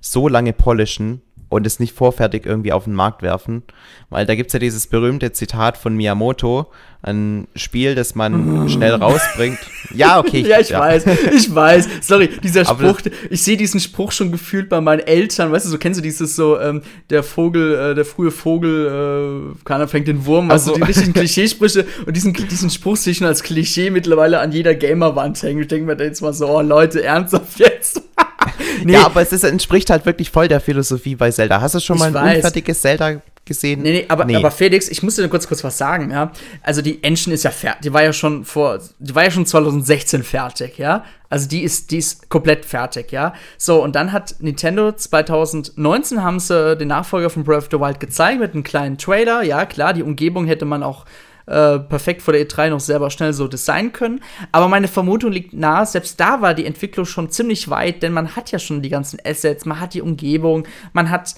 so 0.02 0.28
lange 0.28 0.54
polischen, 0.54 1.22
und 1.50 1.66
es 1.66 1.80
nicht 1.80 1.94
vorfertig 1.96 2.46
irgendwie 2.46 2.74
auf 2.74 2.86
den 2.86 2.94
Markt 2.94 3.22
werfen. 3.22 3.64
Weil 4.10 4.26
da 4.26 4.36
gibt 4.36 4.48
es 4.48 4.54
ja 4.54 4.60
dieses 4.60 4.88
berühmte 4.88 5.32
Zitat 5.32 5.78
von 5.78 5.96
Miyamoto, 5.96 6.72
ein 7.06 7.48
Spiel, 7.56 7.94
das 7.94 8.16
man 8.16 8.68
schnell 8.68 8.96
rausbringt. 8.96 9.60
Ja, 9.94 10.20
okay. 10.20 10.40
Ich, 10.40 10.48
ja, 10.48 10.60
ich 10.60 10.70
ja. 10.70 10.80
weiß, 10.80 11.06
ich 11.36 11.54
weiß. 11.54 11.88
Sorry, 12.02 12.30
dieser 12.44 12.66
Spruch, 12.66 13.00
ich 13.30 13.44
sehe 13.44 13.58
diesen 13.58 13.80
Spruch 13.80 14.12
schon 14.12 14.32
gefühlt 14.32 14.70
bei 14.70 14.82
meinen 14.82 15.02
Eltern, 15.02 15.52
weißt 15.52 15.66
du, 15.68 15.70
so 15.70 15.78
kennst 15.78 16.00
du 16.00 16.02
dieses 16.02 16.36
so, 16.36 16.60
ähm, 16.60 16.82
der 17.12 17.22
Vogel, 17.22 17.92
äh, 17.92 17.96
der 17.96 18.06
frühe 18.06 18.32
Vogel, 18.32 19.54
äh, 19.54 19.64
keiner 19.66 19.88
fängt 19.88 20.08
den 20.08 20.26
Wurm, 20.26 20.50
also 20.50 20.74
die 20.74 20.82
richtigen 20.82 21.14
Klischeesprüche 21.14 21.86
und 22.08 22.16
diesen, 22.16 22.34
diesen 22.34 22.72
Spruch 22.72 22.98
sehe 22.98 23.12
ich 23.12 23.20
schon 23.20 23.28
als 23.28 23.44
Klischee 23.44 23.92
mittlerweile 23.92 24.40
an 24.40 24.52
jeder 24.52 24.74
Gamerwand 24.74 25.42
hängen. 25.44 25.62
Ich 25.62 25.68
denke 25.68 25.86
mir 25.86 26.04
jetzt 26.04 26.22
mal 26.22 26.34
so, 26.34 26.48
oh 26.48 26.62
Leute, 26.62 27.04
ernsthaft 27.04 27.60
jetzt? 27.60 28.02
nee. 28.84 28.94
Ja, 28.94 29.06
aber 29.06 29.22
es 29.22 29.32
ist, 29.32 29.44
entspricht 29.44 29.92
halt 29.92 30.08
wirklich 30.08 30.32
voll 30.32 30.48
der 30.48 30.60
Philosophie 30.60 31.16
bei 31.16 31.30
Zelda. 31.30 31.62
Hast 31.62 31.76
du 31.76 31.80
schon 31.80 32.00
mal 32.00 32.08
ein 32.08 32.14
weiß. 32.16 32.38
unfertiges 32.38 32.82
Zelda 32.82 33.22
gesehen. 33.46 33.82
Nee, 33.82 33.92
nee, 33.92 34.06
aber, 34.08 34.26
nee. 34.26 34.36
aber 34.36 34.52
Felix, 34.52 34.90
ich 34.90 35.04
muss 35.04 35.16
dir 35.16 35.28
kurz 35.30 35.48
kurz 35.48 35.64
was 35.64 35.78
sagen, 35.78 36.12
ja. 36.12 36.32
Also 36.62 36.82
die 36.82 37.04
Engine 37.04 37.36
ist 37.36 37.44
ja 37.44 37.52
fertig. 37.52 37.82
Die 37.84 37.94
war 37.94 38.04
ja 38.04 38.12
schon 38.12 38.44
vor, 38.44 38.80
die 39.00 39.16
war 39.16 39.24
ja 39.24 39.32
schon 39.32 39.46
2016 39.46 40.24
fertig, 40.24 40.78
ja. 40.78 41.04
Also 41.30 41.48
die 41.48 41.64
ist, 41.64 41.92
die 41.92 41.98
ist 41.98 42.30
komplett 42.30 42.66
fertig, 42.66 43.12
ja. 43.12 43.34
So, 43.58 43.84
und 43.84 43.96
dann 43.96 44.12
hat 44.12 44.36
Nintendo 44.40 44.92
2019 44.92 46.24
haben 46.24 46.40
sie 46.40 46.76
den 46.76 46.88
Nachfolger 46.88 47.30
von 47.30 47.44
Breath 47.44 47.64
of 47.64 47.68
the 47.72 47.80
Wild 47.80 48.00
gezeigt 48.00 48.40
mit 48.40 48.54
einem 48.54 48.64
kleinen 48.64 48.98
Trailer. 48.98 49.44
Ja, 49.44 49.66
klar, 49.66 49.94
die 49.94 50.04
Umgebung 50.04 50.48
hätte 50.48 50.66
man 50.66 50.82
auch 50.82 51.06
äh, 51.48 51.78
perfekt 51.80 52.24
vor 52.24 52.34
der 52.34 52.48
E3 52.48 52.70
noch 52.70 52.80
selber 52.80 53.12
schnell 53.12 53.34
so 53.34 53.48
designen 53.48 53.92
können. 53.92 54.22
Aber 54.52 54.68
meine 54.68 54.88
Vermutung 54.88 55.32
liegt 55.32 55.54
nahe, 55.54 55.86
selbst 55.86 56.20
da 56.20 56.42
war 56.42 56.56
die 56.56 56.66
Entwicklung 56.66 57.06
schon 57.06 57.30
ziemlich 57.30 57.70
weit, 57.70 58.02
denn 58.02 58.14
man 58.14 58.36
hat 58.36 58.52
ja 58.52 58.58
schon 58.58 58.82
die 58.82 58.90
ganzen 58.90 59.20
Assets, 59.24 59.66
man 59.66 59.80
hat 59.80 59.94
die 59.94 60.02
Umgebung, 60.02 60.68
man 60.94 61.12
hat 61.12 61.36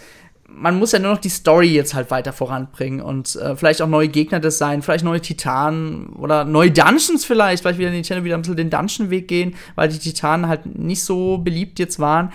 man 0.50 0.80
muss 0.80 0.92
ja 0.92 1.00
nur 1.00 1.12
noch 1.12 1.20
die 1.20 1.30
Story 1.30 1.68
jetzt 1.68 1.94
halt 1.94 2.10
weiter 2.10 2.34
voranbringen 2.34 3.02
und 3.02 3.36
äh, 3.36 3.56
vielleicht 3.56 3.82
auch 3.82 3.88
neue 3.88 4.08
Gegner 4.08 4.40
designen, 4.40 4.82
vielleicht 4.82 5.04
neue 5.04 5.22
Titanen 5.22 6.08
oder 6.14 6.46
neue 6.46 6.72
Dungeons 6.72 7.26
vielleicht, 7.26 7.62
vielleicht 7.62 7.80
wieder 7.80 7.92
Nintendo 7.92 8.24
wieder 8.24 8.36
ein 8.36 8.42
bisschen 8.42 8.58
den 8.58 8.70
Dungeon-Weg 8.70 9.28
gehen, 9.28 9.56
weil 9.76 9.90
die 9.90 10.00
Titanen 10.00 10.48
halt 10.48 10.66
nicht 10.66 11.04
so 11.04 11.38
beliebt 11.38 11.80
jetzt 11.80 12.00
waren. 12.00 12.32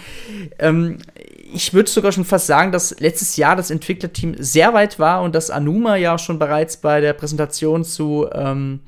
Ähm, 0.59 0.99
ich 1.55 1.75
würde 1.75 1.91
sogar 1.91 2.13
schon 2.13 2.25
fast 2.25 2.47
sagen, 2.47 2.73
dass 2.73 2.99
letztes 3.01 3.37
Jahr 3.37 3.57
das 3.57 3.71
Entwicklerteam 3.71 4.37
sehr 4.39 4.73
weit 4.73 4.99
war 4.99 5.23
und 5.23 5.35
dass 5.35 5.51
Anuma 5.51 5.97
ja 5.97 6.19
schon 6.19 6.39
bereits 6.39 6.77
bei 6.77 7.01
der 7.01 7.13
Präsentation 7.13 7.85
zu 7.85 8.29
ähm, 8.33 8.81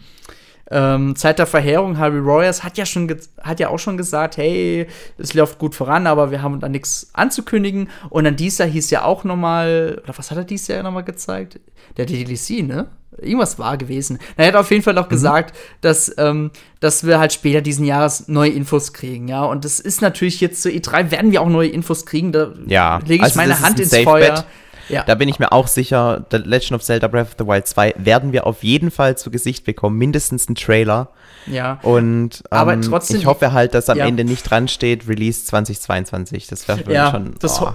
ähm, 0.70 1.14
Zeit 1.14 1.38
der 1.38 1.46
Verheerung, 1.46 1.98
Harry 1.98 2.18
Royers, 2.18 2.64
hat 2.64 2.78
ja, 2.78 2.86
schon 2.86 3.14
hat 3.42 3.60
ja 3.60 3.68
auch 3.68 3.78
schon 3.78 3.96
gesagt, 3.96 4.36
hey, 4.36 4.86
es 5.18 5.34
läuft 5.34 5.58
gut 5.58 5.74
voran, 5.74 6.06
aber 6.06 6.30
wir 6.30 6.42
haben 6.42 6.60
da 6.60 6.68
nichts 6.68 7.10
anzukündigen. 7.12 7.90
Und 8.08 8.24
dann 8.24 8.36
dieser 8.36 8.64
hieß 8.64 8.90
ja 8.90 9.04
auch 9.04 9.24
noch 9.24 9.36
mal, 9.36 10.00
oder 10.02 10.16
was 10.16 10.30
hat 10.30 10.38
er 10.38 10.44
dieses 10.44 10.68
Jahr 10.68 10.82
noch 10.82 10.92
mal 10.92 11.02
gezeigt? 11.02 11.60
Der 11.96 12.06
DLC, 12.06 12.66
ne? 12.66 12.88
Irgendwas 13.18 13.58
war 13.58 13.76
gewesen. 13.76 14.18
Er 14.36 14.48
hat 14.48 14.56
auf 14.56 14.70
jeden 14.70 14.82
Fall 14.82 14.98
auch 14.98 15.06
mhm. 15.06 15.10
gesagt, 15.10 15.56
dass, 15.82 16.12
ähm, 16.18 16.50
dass 16.80 17.06
wir 17.06 17.20
halt 17.20 17.32
später 17.32 17.60
diesen 17.60 17.84
Jahres 17.84 18.26
neue 18.26 18.50
Infos 18.50 18.92
kriegen, 18.92 19.28
ja. 19.28 19.44
Und 19.44 19.64
das 19.64 19.78
ist 19.80 20.02
natürlich 20.02 20.40
jetzt 20.40 20.62
zur 20.62 20.72
E3 20.72 21.10
werden 21.10 21.30
wir 21.30 21.42
auch 21.42 21.48
neue 21.48 21.68
Infos 21.68 22.06
kriegen. 22.06 22.32
Da 22.32 22.52
ja, 22.66 22.98
lege 23.06 23.14
ich 23.16 23.22
also 23.22 23.38
meine 23.38 23.60
Hand 23.60 23.78
ins 23.78 23.96
Feuer. 23.98 24.34
Bet. 24.34 24.46
Ja. 24.88 25.04
Da 25.04 25.14
bin 25.14 25.28
ich 25.28 25.38
mir 25.38 25.52
auch 25.52 25.66
sicher, 25.66 26.24
The 26.30 26.38
Legend 26.38 26.72
of 26.72 26.82
Zelda 26.82 27.08
Breath 27.08 27.26
of 27.26 27.34
the 27.38 27.46
Wild 27.46 27.66
2 27.66 27.94
werden 27.98 28.32
wir 28.32 28.46
auf 28.46 28.62
jeden 28.62 28.90
Fall 28.90 29.16
zu 29.16 29.30
Gesicht 29.30 29.64
bekommen, 29.64 29.98
mindestens 29.98 30.48
einen 30.48 30.56
Trailer. 30.56 31.08
Ja. 31.46 31.78
Und 31.82 32.42
ähm, 32.50 32.58
aber 32.58 32.80
trotzdem, 32.80 33.18
ich 33.18 33.26
hoffe 33.26 33.52
halt, 33.52 33.74
dass 33.74 33.88
am 33.88 33.98
ja. 33.98 34.06
Ende 34.06 34.24
nicht 34.24 34.48
dran 34.48 34.68
steht, 34.68 35.08
Release 35.08 35.44
2022. 35.44 36.46
Das 36.46 36.68
wäre 36.68 36.92
ja, 36.92 37.10
schon. 37.10 37.34
Das 37.40 37.60
oh. 37.60 37.72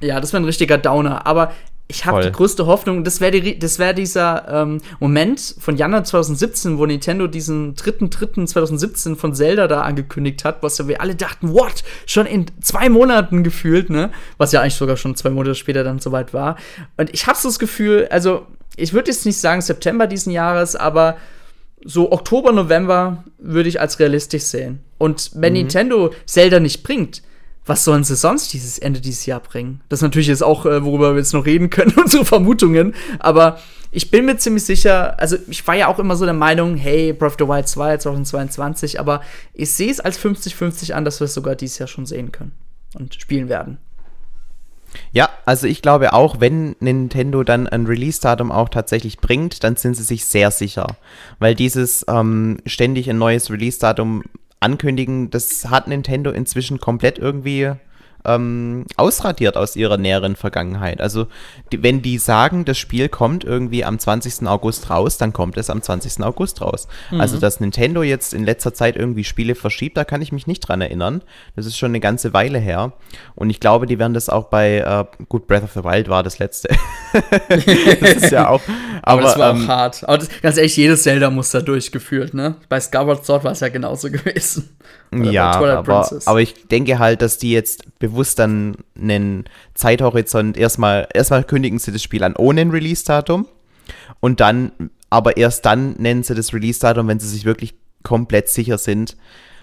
Ja, 0.00 0.20
das 0.20 0.32
wäre 0.32 0.42
ein 0.42 0.46
richtiger 0.46 0.78
Downer. 0.78 1.26
Aber 1.26 1.52
ich 1.88 2.06
habe 2.06 2.22
die 2.22 2.32
größte 2.32 2.66
Hoffnung, 2.66 3.04
das 3.04 3.20
wäre 3.20 3.40
die, 3.40 3.60
wär 3.60 3.92
dieser 3.92 4.48
ähm, 4.48 4.80
Moment 4.98 5.54
von 5.58 5.76
Januar 5.76 6.04
2017, 6.04 6.78
wo 6.78 6.86
Nintendo 6.86 7.26
diesen 7.26 7.74
dritten, 7.74 8.08
dritten 8.08 8.46
2017 8.46 9.16
von 9.16 9.34
Zelda 9.34 9.68
da 9.68 9.82
angekündigt 9.82 10.44
hat, 10.44 10.62
was 10.62 10.78
ja 10.78 10.88
wir 10.88 11.00
alle 11.00 11.14
dachten, 11.14 11.52
what? 11.52 11.84
Schon 12.06 12.26
in 12.26 12.46
zwei 12.62 12.88
Monaten 12.88 13.44
gefühlt, 13.44 13.90
ne? 13.90 14.10
Was 14.38 14.52
ja 14.52 14.62
eigentlich 14.62 14.76
sogar 14.76 14.96
schon 14.96 15.16
zwei 15.16 15.30
Monate 15.30 15.54
später 15.54 15.84
dann 15.84 15.98
soweit 15.98 16.32
war. 16.32 16.56
Und 16.96 17.12
ich 17.12 17.26
habe 17.26 17.38
so 17.38 17.48
das 17.48 17.58
Gefühl, 17.58 18.08
also 18.10 18.46
ich 18.76 18.92
würde 18.92 19.10
jetzt 19.10 19.26
nicht 19.26 19.38
sagen 19.38 19.60
September 19.60 20.06
diesen 20.06 20.32
Jahres, 20.32 20.76
aber 20.76 21.16
so 21.84 22.12
Oktober, 22.12 22.52
November 22.52 23.24
würde 23.38 23.68
ich 23.68 23.80
als 23.80 23.98
realistisch 23.98 24.44
sehen. 24.44 24.80
Und 24.98 25.30
wenn 25.34 25.52
mhm. 25.52 25.60
Nintendo 25.60 26.14
Zelda 26.26 26.60
nicht 26.60 26.82
bringt, 26.82 27.22
was 27.64 27.84
sollen 27.84 28.04
sie 28.04 28.16
sonst 28.16 28.52
dieses 28.52 28.78
Ende 28.78 29.00
dieses 29.00 29.26
Jahr 29.26 29.40
bringen? 29.40 29.80
Das 29.88 30.00
ist 30.00 30.02
natürlich 30.02 30.28
jetzt 30.28 30.42
auch, 30.42 30.66
äh, 30.66 30.84
worüber 30.84 31.12
wir 31.12 31.18
jetzt 31.18 31.32
noch 31.32 31.46
reden 31.46 31.70
können, 31.70 31.92
unsere 31.96 32.24
Vermutungen. 32.24 32.94
Aber 33.18 33.58
ich 33.90 34.10
bin 34.10 34.24
mir 34.24 34.36
ziemlich 34.38 34.64
sicher, 34.64 35.18
also 35.20 35.36
ich 35.48 35.66
war 35.66 35.74
ja 35.74 35.86
auch 35.86 35.98
immer 35.98 36.16
so 36.16 36.24
der 36.24 36.34
Meinung, 36.34 36.76
hey, 36.76 37.12
Breath 37.12 37.32
of 37.32 37.36
the 37.38 37.46
Wild 37.46 37.68
2 37.68 37.98
2022, 37.98 38.98
aber 38.98 39.20
ich 39.52 39.70
sehe 39.72 39.90
es 39.90 40.00
als 40.00 40.18
50-50 40.18 40.92
an, 40.92 41.04
dass 41.04 41.20
wir 41.20 41.26
es 41.26 41.34
sogar 41.34 41.54
dieses 41.54 41.78
Jahr 41.78 41.88
schon 41.88 42.06
sehen 42.06 42.32
können 42.32 42.52
und 42.94 43.14
spielen 43.14 43.48
werden. 43.48 43.78
Ja, 45.12 45.30
also 45.46 45.66
ich 45.66 45.82
glaube 45.82 46.12
auch, 46.12 46.40
wenn 46.40 46.76
Nintendo 46.80 47.44
dann 47.44 47.66
ein 47.66 47.86
Release-Datum 47.86 48.52
auch 48.52 48.68
tatsächlich 48.68 49.18
bringt, 49.18 49.64
dann 49.64 49.76
sind 49.76 49.94
sie 49.94 50.02
sich 50.02 50.24
sehr 50.24 50.50
sicher. 50.50 50.86
Weil 51.38 51.54
dieses 51.54 52.04
ähm, 52.08 52.58
ständig 52.66 53.08
ein 53.08 53.18
neues 53.18 53.50
Release-Datum 53.50 54.24
ankündigen, 54.62 55.30
das 55.30 55.68
hat 55.68 55.88
Nintendo 55.88 56.30
inzwischen 56.30 56.78
komplett 56.78 57.18
irgendwie 57.18 57.72
ähm, 58.24 58.84
ausradiert 58.96 59.56
aus 59.56 59.76
ihrer 59.76 59.96
näheren 59.96 60.36
Vergangenheit. 60.36 61.00
Also 61.00 61.26
die, 61.72 61.82
wenn 61.82 62.02
die 62.02 62.18
sagen, 62.18 62.64
das 62.64 62.78
Spiel 62.78 63.08
kommt 63.08 63.44
irgendwie 63.44 63.84
am 63.84 63.98
20. 63.98 64.46
August 64.46 64.90
raus, 64.90 65.18
dann 65.18 65.32
kommt 65.32 65.56
es 65.56 65.70
am 65.70 65.82
20. 65.82 66.22
August 66.22 66.60
raus. 66.60 66.88
Mhm. 67.10 67.20
Also 67.20 67.38
dass 67.38 67.60
Nintendo 67.60 68.02
jetzt 68.02 68.34
in 68.34 68.44
letzter 68.44 68.74
Zeit 68.74 68.96
irgendwie 68.96 69.24
Spiele 69.24 69.54
verschiebt, 69.54 69.96
da 69.96 70.04
kann 70.04 70.22
ich 70.22 70.32
mich 70.32 70.46
nicht 70.46 70.60
dran 70.60 70.80
erinnern. 70.80 71.22
Das 71.56 71.66
ist 71.66 71.76
schon 71.76 71.90
eine 71.90 72.00
ganze 72.00 72.32
Weile 72.32 72.58
her. 72.58 72.92
Und 73.34 73.50
ich 73.50 73.60
glaube, 73.60 73.86
die 73.86 73.98
werden 73.98 74.14
das 74.14 74.28
auch 74.28 74.44
bei, 74.44 74.78
äh, 74.78 75.24
gut, 75.28 75.46
Breath 75.46 75.64
of 75.64 75.72
the 75.72 75.84
Wild 75.84 76.08
war 76.08 76.22
das 76.22 76.38
letzte. 76.38 76.68
das 77.48 78.14
ist 78.14 78.30
ja 78.30 78.48
auch. 78.48 78.62
Aber, 79.02 79.02
aber 79.02 79.22
das 79.22 79.38
war 79.38 79.50
ähm, 79.50 79.64
auch 79.64 79.68
hart. 79.68 80.04
Aber 80.04 80.18
das, 80.18 80.28
ganz 80.40 80.56
ehrlich, 80.56 80.76
jedes 80.76 81.02
Zelda 81.02 81.30
muss 81.30 81.50
da 81.50 81.60
durchgeführt, 81.60 82.34
ne? 82.34 82.56
Bei 82.68 82.80
Skyward 82.80 83.24
Sword 83.24 83.44
war 83.44 83.52
es 83.52 83.60
ja 83.60 83.68
genauso 83.68 84.10
gewesen. 84.10 84.76
Ja, 85.12 85.52
aber, 85.52 86.08
aber 86.24 86.40
ich 86.40 86.68
denke 86.68 86.98
halt, 86.98 87.22
dass 87.22 87.38
die 87.38 87.52
jetzt 87.52 87.98
bewusst 87.98 88.38
dann 88.38 88.76
einen 88.98 89.44
Zeithorizont 89.74 90.56
erstmal, 90.56 91.08
erstmal 91.12 91.44
kündigen 91.44 91.78
sie 91.78 91.92
das 91.92 92.02
Spiel 92.02 92.24
an 92.24 92.34
ohne 92.36 92.62
ein 92.62 92.70
Release-Datum 92.70 93.46
und 94.20 94.40
dann, 94.40 94.72
aber 95.10 95.36
erst 95.36 95.66
dann 95.66 95.94
nennen 95.98 96.22
sie 96.22 96.34
das 96.34 96.54
Release-Datum, 96.54 97.08
wenn 97.08 97.20
sie 97.20 97.28
sich 97.28 97.44
wirklich 97.44 97.74
komplett 98.02 98.48
sicher 98.48 98.78
sind. 98.78 99.16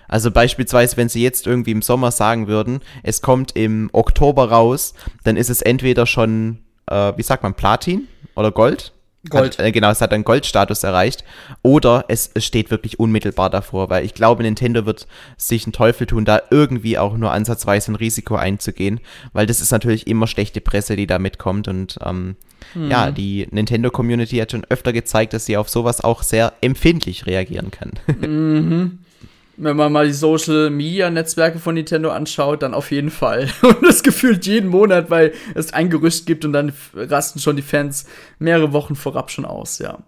Also 0.07 0.31
beispielsweise, 0.31 0.97
wenn 0.97 1.09
sie 1.09 1.21
jetzt 1.21 1.47
irgendwie 1.47 1.71
im 1.71 1.81
Sommer 1.81 2.12
sagen 2.12 2.47
würden, 2.47 2.81
es 3.03 3.21
kommt 3.21 3.55
im 3.55 3.89
Oktober 3.93 4.49
raus, 4.49 4.93
dann 5.23 5.38
ist 5.38 5.49
es 5.49 5.62
entweder 5.62 6.05
schon, 6.05 6.59
äh, 6.88 7.13
wie 7.15 7.23
sagt 7.23 7.43
man, 7.43 7.53
Platin 7.53 8.07
oder 8.35 8.51
Gold 8.51 8.93
Gold. 9.27 9.58
Hat, 9.58 9.65
äh, 9.65 9.71
genau, 9.71 9.89
es 9.89 9.99
hat 9.99 10.13
einen 10.13 10.23
Goldstatus 10.23 10.84
erreicht. 10.84 11.25
Oder 11.62 12.05
es, 12.08 12.32
es, 12.34 12.45
steht 12.45 12.71
wirklich 12.71 12.99
unmittelbar 12.99 13.49
davor, 13.49 13.89
weil 13.89 14.05
ich 14.05 14.13
glaube, 14.13 14.43
Nintendo 14.43 14.86
wird 14.86 15.08
sich 15.36 15.65
einen 15.65 15.73
Teufel 15.73 16.08
tun, 16.08 16.23
da 16.23 16.41
irgendwie 16.51 16.97
auch 16.97 17.17
nur 17.17 17.32
ansatzweise 17.32 17.91
ein 17.91 17.95
Risiko 17.95 18.36
einzugehen, 18.36 19.01
weil 19.34 19.45
das 19.45 19.60
ist 19.60 19.71
natürlich 19.71 20.08
immer 20.08 20.27
schlechte 20.27 20.62
Presse, 20.62 20.95
die 20.95 21.08
da 21.08 21.19
mitkommt. 21.19 21.67
Und 21.67 21.99
ähm, 22.03 22.38
mhm. 22.73 22.89
ja, 22.89 23.12
die 23.12 23.47
Nintendo-Community 23.51 24.38
hat 24.38 24.51
schon 24.51 24.65
öfter 24.69 24.93
gezeigt, 24.93 25.34
dass 25.34 25.45
sie 25.45 25.58
auf 25.58 25.67
sowas 25.67 26.01
auch 26.01 26.23
sehr 26.23 26.53
empfindlich 26.62 27.25
reagieren 27.25 27.71
kann. 27.71 27.91
Mhm 28.21 28.99
wenn 29.61 29.75
man 29.75 29.91
mal 29.91 30.07
die 30.07 30.13
Social 30.13 30.69
Media 30.69 31.09
Netzwerke 31.09 31.59
von 31.59 31.75
Nintendo 31.75 32.09
anschaut, 32.09 32.63
dann 32.63 32.73
auf 32.73 32.91
jeden 32.91 33.11
Fall. 33.11 33.49
Und 33.61 33.83
das 33.83 34.03
gefühlt 34.03 34.45
jeden 34.45 34.69
Monat, 34.69 35.09
weil 35.09 35.33
es 35.53 35.73
ein 35.73 35.89
Gerücht 35.89 36.25
gibt 36.25 36.45
und 36.45 36.53
dann 36.53 36.71
rasten 36.95 37.39
schon 37.39 37.55
die 37.55 37.61
Fans 37.61 38.05
mehrere 38.39 38.71
Wochen 38.71 38.95
vorab 38.95 39.31
schon 39.31 39.45
aus, 39.45 39.79
ja. 39.79 39.99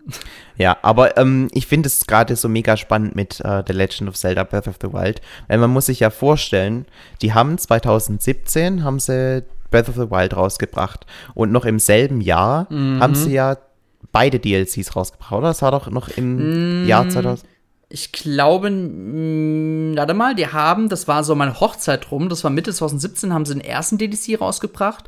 Ja, 0.58 0.78
aber 0.82 1.18
ähm, 1.18 1.50
ich 1.52 1.68
finde 1.68 1.88
es 1.88 2.08
gerade 2.08 2.36
so 2.36 2.48
mega 2.48 2.78
spannend 2.78 3.16
mit 3.16 3.40
äh, 3.42 3.64
The 3.68 3.74
Legend 3.74 4.10
of 4.10 4.16
Zelda 4.16 4.44
Breath 4.44 4.68
of 4.68 4.76
the 4.82 4.94
Wild, 4.94 5.22
weil 5.48 5.58
man 5.58 5.70
muss 5.70 5.88
sich 5.88 6.00
ja 6.00 6.10
vorstellen, 6.10 6.86
die 7.22 7.34
haben 7.34 7.58
2017 7.58 8.84
haben 8.84 9.00
sie 9.00 9.44
Breath 9.70 9.90
of 9.90 9.96
the 9.96 10.12
Wild 10.12 10.36
rausgebracht 10.36 11.06
und 11.34 11.52
noch 11.52 11.66
im 11.66 11.80
selben 11.80 12.22
Jahr 12.22 12.68
mhm. 12.72 13.02
haben 13.02 13.16
sie 13.16 13.34
ja 13.34 13.58
beide 14.12 14.40
DLCs 14.40 14.96
rausgebracht, 14.96 15.34
oder? 15.34 15.48
Das 15.48 15.62
war 15.62 15.72
doch 15.72 15.90
noch 15.90 16.10
im 16.10 16.84
mhm. 16.84 16.88
Jahr 16.88 17.08
2000 17.08 17.51
ich 17.92 18.12
glaube, 18.12 18.70
mh, 18.70 19.98
warte 19.98 20.14
mal, 20.14 20.36
die 20.36 20.48
haben, 20.48 20.90
das 20.90 21.08
war 21.08 21.24
so 21.24 21.36
meine 21.36 21.60
Hochzeit 21.60 22.12
rum, 22.12 22.30
das 22.30 22.44
war 22.44 22.52
Mitte 22.52 22.74
2017, 22.74 23.34
haben 23.34 23.46
sie 23.46 23.54
den 23.54 23.64
ersten 23.64 23.98
DLC 23.98 24.40
rausgebracht 24.40 25.06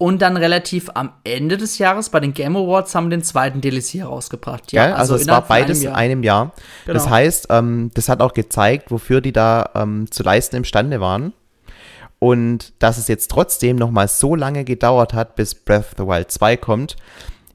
und 0.00 0.22
dann 0.22 0.38
relativ 0.38 0.88
am 0.94 1.12
Ende 1.24 1.58
des 1.58 1.76
Jahres 1.76 2.08
bei 2.08 2.20
den 2.20 2.32
Game 2.32 2.56
Awards 2.56 2.94
haben 2.94 3.10
den 3.10 3.22
zweiten 3.22 3.60
DLC 3.60 3.96
herausgebracht. 3.96 4.72
Ja, 4.72 4.94
also, 4.94 5.12
also 5.12 5.16
es 5.16 5.28
war 5.28 5.42
beides 5.42 5.82
in 5.82 5.90
einem 5.90 6.22
Jahr. 6.22 6.52
Genau. 6.86 6.94
Das 6.94 7.10
heißt, 7.10 7.48
ähm, 7.50 7.90
das 7.92 8.08
hat 8.08 8.22
auch 8.22 8.32
gezeigt, 8.32 8.90
wofür 8.90 9.20
die 9.20 9.32
da 9.32 9.68
ähm, 9.74 10.10
zu 10.10 10.22
leisten 10.22 10.56
imstande 10.56 11.02
waren. 11.02 11.34
Und 12.18 12.72
dass 12.78 12.96
es 12.96 13.08
jetzt 13.08 13.30
trotzdem 13.30 13.76
noch 13.76 13.90
mal 13.90 14.08
so 14.08 14.34
lange 14.34 14.64
gedauert 14.64 15.12
hat, 15.12 15.36
bis 15.36 15.54
Breath 15.54 15.80
of 15.80 15.94
the 15.98 16.06
Wild 16.06 16.30
2 16.30 16.56
kommt, 16.56 16.96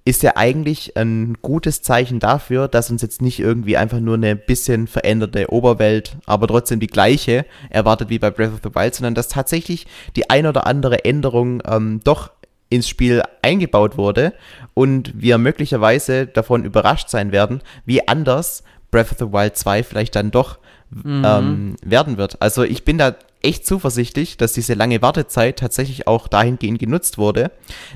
ist 0.07 0.21
ja 0.21 0.33
eigentlich 0.35 0.95
ein 0.95 1.35
gutes 1.41 1.81
Zeichen 1.81 2.19
dafür, 2.19 2.67
dass 2.67 2.91
uns 2.91 3.01
jetzt 3.01 3.23
nicht 3.23 3.39
irgendwie 3.39 3.75
einfach 3.75 3.99
nur 3.99 4.13
eine 4.13 4.35
bisschen 4.35 4.85
veränderte 4.85 5.51
Oberwelt, 5.51 6.17
aber 6.27 6.47
trotzdem 6.47 6.79
die 6.79 6.87
gleiche 6.87 7.45
erwartet 7.71 8.09
wie 8.09 8.19
bei 8.19 8.29
Breath 8.29 8.53
of 8.53 8.59
the 8.63 8.75
Wild, 8.75 8.93
sondern 8.93 9.15
dass 9.15 9.29
tatsächlich 9.29 9.87
die 10.15 10.29
ein 10.29 10.45
oder 10.45 10.67
andere 10.67 11.05
Änderung 11.05 11.63
ähm, 11.65 12.01
doch 12.03 12.29
ins 12.69 12.87
Spiel 12.87 13.23
eingebaut 13.41 13.97
wurde 13.97 14.33
und 14.75 15.11
wir 15.15 15.39
möglicherweise 15.39 16.27
davon 16.27 16.65
überrascht 16.65 17.09
sein 17.09 17.31
werden, 17.31 17.61
wie 17.85 18.07
anders 18.07 18.63
Breath 18.91 19.11
of 19.11 19.17
the 19.17 19.33
Wild 19.33 19.57
2 19.57 19.81
vielleicht 19.81 20.15
dann 20.15 20.29
doch 20.29 20.59
mhm. 20.91 21.23
ähm, 21.25 21.75
werden 21.83 22.17
wird. 22.17 22.41
Also 22.43 22.63
ich 22.63 22.85
bin 22.85 22.99
da 22.99 23.15
echt 23.45 23.65
zuversichtlich, 23.65 24.37
dass 24.37 24.53
diese 24.53 24.73
lange 24.73 25.01
Wartezeit 25.01 25.59
tatsächlich 25.59 26.07
auch 26.07 26.27
dahingehend 26.27 26.79
genutzt 26.79 27.17
wurde, 27.17 27.51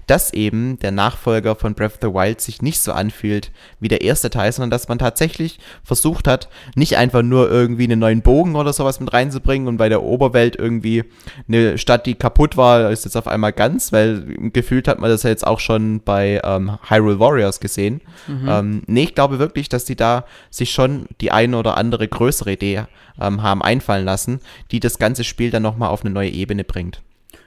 dass 0.07 0.31
eben 0.31 0.77
der 0.79 0.91
Nachfolger 0.91 1.55
von 1.55 1.73
Breath 1.73 1.93
of 1.93 1.99
the 2.01 2.07
Wild 2.13 2.39
sich 2.39 2.61
nicht 2.61 2.79
so 2.79 2.91
anfühlt 2.91 3.51
wie 3.79 3.87
der 3.87 4.01
erste 4.01 4.29
Teil, 4.29 4.51
sondern 4.51 4.69
dass 4.69 4.87
man 4.87 4.99
tatsächlich 4.99 5.59
versucht 5.83 6.27
hat, 6.27 6.49
nicht 6.75 6.97
einfach 6.97 7.23
nur 7.23 7.49
irgendwie 7.49 7.85
einen 7.85 7.99
neuen 7.99 8.21
Bogen 8.21 8.55
oder 8.55 8.73
sowas 8.73 8.99
mit 8.99 9.11
reinzubringen 9.11 9.67
und 9.67 9.77
bei 9.77 9.89
der 9.89 10.03
Oberwelt 10.03 10.55
irgendwie 10.55 11.03
eine 11.47 11.77
Stadt, 11.79 12.05
die 12.05 12.15
kaputt 12.15 12.55
war, 12.55 12.91
ist 12.91 13.05
jetzt 13.05 13.17
auf 13.17 13.27
einmal 13.27 13.51
ganz, 13.53 13.91
weil 13.91 14.21
gefühlt 14.53 14.87
hat 14.87 14.99
man 14.99 15.09
das 15.09 15.23
ja 15.23 15.31
jetzt 15.31 15.47
auch 15.47 15.59
schon 15.59 16.01
bei 16.01 16.39
ähm, 16.43 16.77
Hyrule 16.87 17.19
Warriors 17.19 17.59
gesehen. 17.59 18.01
Mhm. 18.27 18.47
Ähm, 18.47 18.81
nee, 18.85 19.03
ich 19.03 19.15
glaube 19.15 19.39
wirklich, 19.39 19.67
dass 19.67 19.85
die 19.85 19.95
da 19.95 20.25
sich 20.51 20.71
schon 20.71 21.07
die 21.21 21.31
eine 21.31 21.57
oder 21.57 21.75
andere 21.75 22.07
größere 22.07 22.51
Idee 22.51 22.83
ähm, 23.19 23.43
haben 23.43 23.61
einfallen 23.61 24.05
lassen, 24.05 24.39
die 24.71 24.79
das 24.79 24.99
ganze 24.99 25.23
Spiel 25.23 25.51
dann 25.51 25.63
nochmal 25.63 25.89
auf 25.89 26.03
eine 26.03 26.13
neue 26.13 26.29
Ebene 26.29 26.63
bringt. 26.63 27.01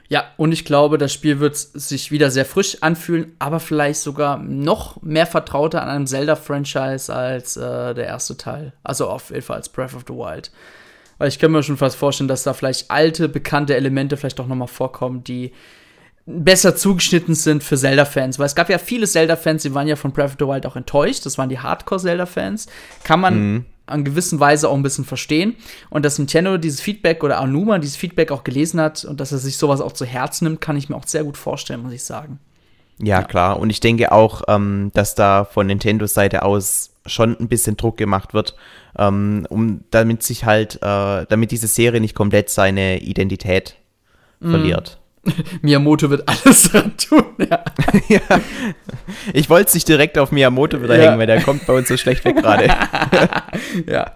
Ja, 0.09 0.25
und 0.37 0.51
ich 0.51 0.65
glaube, 0.65 0.97
das 0.97 1.13
Spiel 1.13 1.39
wird 1.39 1.55
sich 1.57 2.11
wieder 2.11 2.29
sehr 2.29 2.45
frisch 2.45 2.77
anfühlen, 2.81 3.35
aber 3.39 3.59
vielleicht 3.59 3.99
sogar 3.99 4.37
noch 4.37 5.01
mehr 5.01 5.25
vertrauter 5.25 5.81
an 5.81 5.89
einem 5.89 6.07
Zelda-Franchise 6.07 7.13
als 7.13 7.57
äh, 7.57 7.93
der 7.93 8.05
erste 8.05 8.37
Teil. 8.37 8.73
Also 8.83 9.07
auf 9.07 9.29
jeden 9.29 9.41
Fall 9.41 9.57
als 9.57 9.69
Breath 9.69 9.95
of 9.95 10.03
the 10.07 10.13
Wild. 10.13 10.51
Weil 11.17 11.29
ich 11.29 11.39
kann 11.39 11.51
mir 11.51 11.63
schon 11.63 11.77
fast 11.77 11.95
vorstellen, 11.95 12.27
dass 12.27 12.43
da 12.43 12.53
vielleicht 12.53 12.91
alte, 12.91 13.29
bekannte 13.29 13.75
Elemente 13.75 14.17
vielleicht 14.17 14.39
auch 14.39 14.47
noch 14.47 14.55
mal 14.55 14.67
vorkommen, 14.67 15.23
die 15.23 15.51
besser 16.25 16.75
zugeschnitten 16.75 17.33
sind 17.33 17.63
für 17.63 17.77
Zelda-Fans. 17.77 18.39
Weil 18.39 18.45
es 18.45 18.55
gab 18.55 18.69
ja 18.69 18.77
viele 18.77 19.07
Zelda-Fans, 19.07 19.63
die 19.63 19.73
waren 19.73 19.87
ja 19.87 19.95
von 19.95 20.11
Breath 20.11 20.31
of 20.31 20.35
the 20.39 20.45
Wild 20.45 20.65
auch 20.65 20.75
enttäuscht. 20.75 21.25
Das 21.25 21.37
waren 21.37 21.49
die 21.49 21.59
Hardcore-Zelda-Fans. 21.59 22.67
Kann 23.03 23.19
man 23.19 23.35
mhm 23.35 23.65
an 23.85 24.03
gewissen 24.03 24.39
Weise 24.39 24.69
auch 24.69 24.75
ein 24.75 24.83
bisschen 24.83 25.05
verstehen. 25.05 25.55
Und 25.89 26.05
dass 26.05 26.17
Nintendo 26.17 26.57
dieses 26.57 26.81
Feedback 26.81 27.23
oder 27.23 27.39
Anuma 27.39 27.79
dieses 27.79 27.95
Feedback 27.95 28.31
auch 28.31 28.43
gelesen 28.43 28.79
hat 28.79 29.05
und 29.05 29.19
dass 29.19 29.31
er 29.31 29.37
sich 29.37 29.57
sowas 29.57 29.81
auch 29.81 29.91
zu 29.91 30.05
Herzen 30.05 30.45
nimmt, 30.45 30.61
kann 30.61 30.77
ich 30.77 30.89
mir 30.89 30.95
auch 30.95 31.07
sehr 31.07 31.23
gut 31.23 31.37
vorstellen, 31.37 31.81
muss 31.81 31.93
ich 31.93 32.03
sagen. 32.03 32.39
Ja, 32.99 33.19
ja. 33.19 33.23
klar. 33.23 33.59
Und 33.59 33.69
ich 33.69 33.79
denke 33.79 34.11
auch, 34.11 34.43
ähm, 34.47 34.91
dass 34.93 35.15
da 35.15 35.45
von 35.45 35.67
Nintendos 35.67 36.13
Seite 36.13 36.43
aus 36.43 36.91
schon 37.05 37.37
ein 37.37 37.49
bisschen 37.49 37.75
Druck 37.75 37.97
gemacht 37.97 38.33
wird, 38.33 38.55
ähm, 38.97 39.45
um 39.49 39.83
damit 39.91 40.23
sich 40.23 40.45
halt, 40.45 40.75
äh, 40.81 41.25
damit 41.27 41.51
diese 41.51 41.67
Serie 41.67 41.99
nicht 41.99 42.15
komplett 42.15 42.49
seine 42.49 43.01
Identität 43.01 43.75
mm. 44.39 44.49
verliert. 44.49 44.99
Miyamoto 45.61 46.09
wird 46.09 46.27
alles 46.27 46.63
dran 46.71 46.95
tun, 46.97 47.25
ja. 47.37 47.63
ja. 48.09 48.39
Ich 49.33 49.49
wollte 49.49 49.67
es 49.69 49.73
nicht 49.73 49.87
direkt 49.87 50.17
auf 50.17 50.31
Miyamoto 50.31 50.81
wieder 50.81 50.97
ja. 50.97 51.03
hängen, 51.03 51.19
weil 51.19 51.27
der 51.27 51.41
kommt 51.41 51.65
bei 51.65 51.73
uns 51.73 51.87
so 51.87 51.97
schlecht 51.97 52.25
weg 52.25 52.37
gerade. 52.37 52.67
ja. 53.87 54.11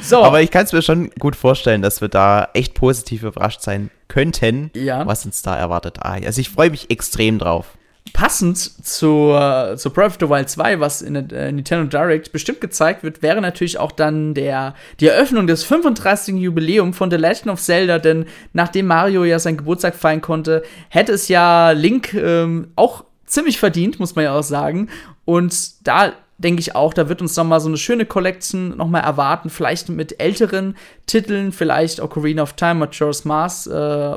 So. 0.00 0.22
Aber 0.22 0.42
ich 0.42 0.50
kann 0.50 0.64
es 0.64 0.72
mir 0.72 0.82
schon 0.82 1.10
gut 1.18 1.36
vorstellen, 1.36 1.82
dass 1.82 2.00
wir 2.00 2.08
da 2.08 2.48
echt 2.54 2.74
positiv 2.74 3.22
überrascht 3.22 3.62
sein 3.62 3.90
könnten, 4.08 4.70
ja. 4.74 5.06
was 5.06 5.24
uns 5.24 5.42
da 5.42 5.56
erwartet. 5.56 5.98
Ah, 6.00 6.18
also 6.24 6.40
ich 6.40 6.50
freue 6.50 6.70
mich 6.70 6.90
extrem 6.90 7.38
drauf 7.38 7.75
passend 8.16 8.56
zu, 8.58 9.38
zu 9.76 9.90
Breath 9.90 10.12
of 10.12 10.16
the 10.20 10.30
Wild 10.30 10.48
2, 10.48 10.80
was 10.80 11.02
in 11.02 11.12
der 11.12 11.30
äh, 11.32 11.52
Nintendo 11.52 11.86
Direct 11.86 12.32
bestimmt 12.32 12.62
gezeigt 12.62 13.02
wird, 13.02 13.20
wäre 13.20 13.42
natürlich 13.42 13.78
auch 13.78 13.92
dann 13.92 14.32
der, 14.32 14.74
die 15.00 15.08
Eröffnung 15.08 15.46
des 15.46 15.64
35. 15.64 16.36
Jubiläum 16.36 16.94
von 16.94 17.10
The 17.10 17.18
Legend 17.18 17.48
of 17.48 17.60
Zelda, 17.60 17.98
denn 17.98 18.24
nachdem 18.54 18.86
Mario 18.86 19.24
ja 19.24 19.38
seinen 19.38 19.58
Geburtstag 19.58 19.94
feiern 19.94 20.22
konnte, 20.22 20.62
hätte 20.88 21.12
es 21.12 21.28
ja 21.28 21.72
Link 21.72 22.14
ähm, 22.14 22.68
auch 22.74 23.04
ziemlich 23.26 23.58
verdient, 23.58 24.00
muss 24.00 24.16
man 24.16 24.24
ja 24.24 24.34
auch 24.34 24.42
sagen. 24.42 24.88
Und 25.26 25.86
da 25.86 26.14
denke 26.38 26.60
ich 26.60 26.74
auch, 26.74 26.94
da 26.94 27.10
wird 27.10 27.20
uns 27.20 27.36
noch 27.36 27.44
mal 27.44 27.60
so 27.60 27.68
eine 27.68 27.76
schöne 27.76 28.06
Collection 28.06 28.78
noch 28.78 28.88
mal 28.88 29.00
erwarten, 29.00 29.50
vielleicht 29.50 29.90
mit 29.90 30.20
älteren 30.20 30.74
Titeln, 31.04 31.52
vielleicht 31.52 32.00
Ocarina 32.00 32.42
of 32.42 32.54
Time, 32.54 32.76
Majora's 32.76 33.26
Mask, 33.26 33.66
äh, 33.70 34.16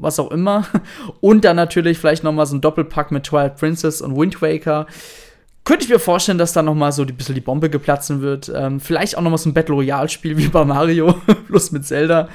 was 0.00 0.18
auch 0.18 0.30
immer. 0.30 0.66
Und 1.20 1.44
dann 1.44 1.56
natürlich 1.56 1.98
vielleicht 1.98 2.24
noch 2.24 2.32
mal 2.32 2.46
so 2.46 2.56
ein 2.56 2.60
Doppelpack 2.60 3.10
mit 3.10 3.24
Twilight 3.24 3.56
Princess 3.56 4.00
und 4.00 4.16
Wind 4.16 4.40
Waker. 4.40 4.86
Könnte 5.64 5.84
ich 5.84 5.90
mir 5.90 5.98
vorstellen, 5.98 6.38
dass 6.38 6.52
da 6.52 6.62
noch 6.62 6.74
mal 6.74 6.92
so 6.92 7.02
ein 7.02 7.14
bisschen 7.14 7.34
die 7.34 7.40
Bombe 7.40 7.68
geplatzen 7.68 8.22
wird. 8.22 8.50
Ähm, 8.54 8.80
vielleicht 8.80 9.18
auch 9.18 9.22
noch 9.22 9.30
mal 9.30 9.38
so 9.38 9.50
ein 9.50 9.54
Battle 9.54 9.74
Royale-Spiel 9.74 10.36
wie 10.38 10.48
bei 10.48 10.64
Mario, 10.64 11.14
plus 11.46 11.72
mit 11.72 11.86
Zelda. 11.86 12.28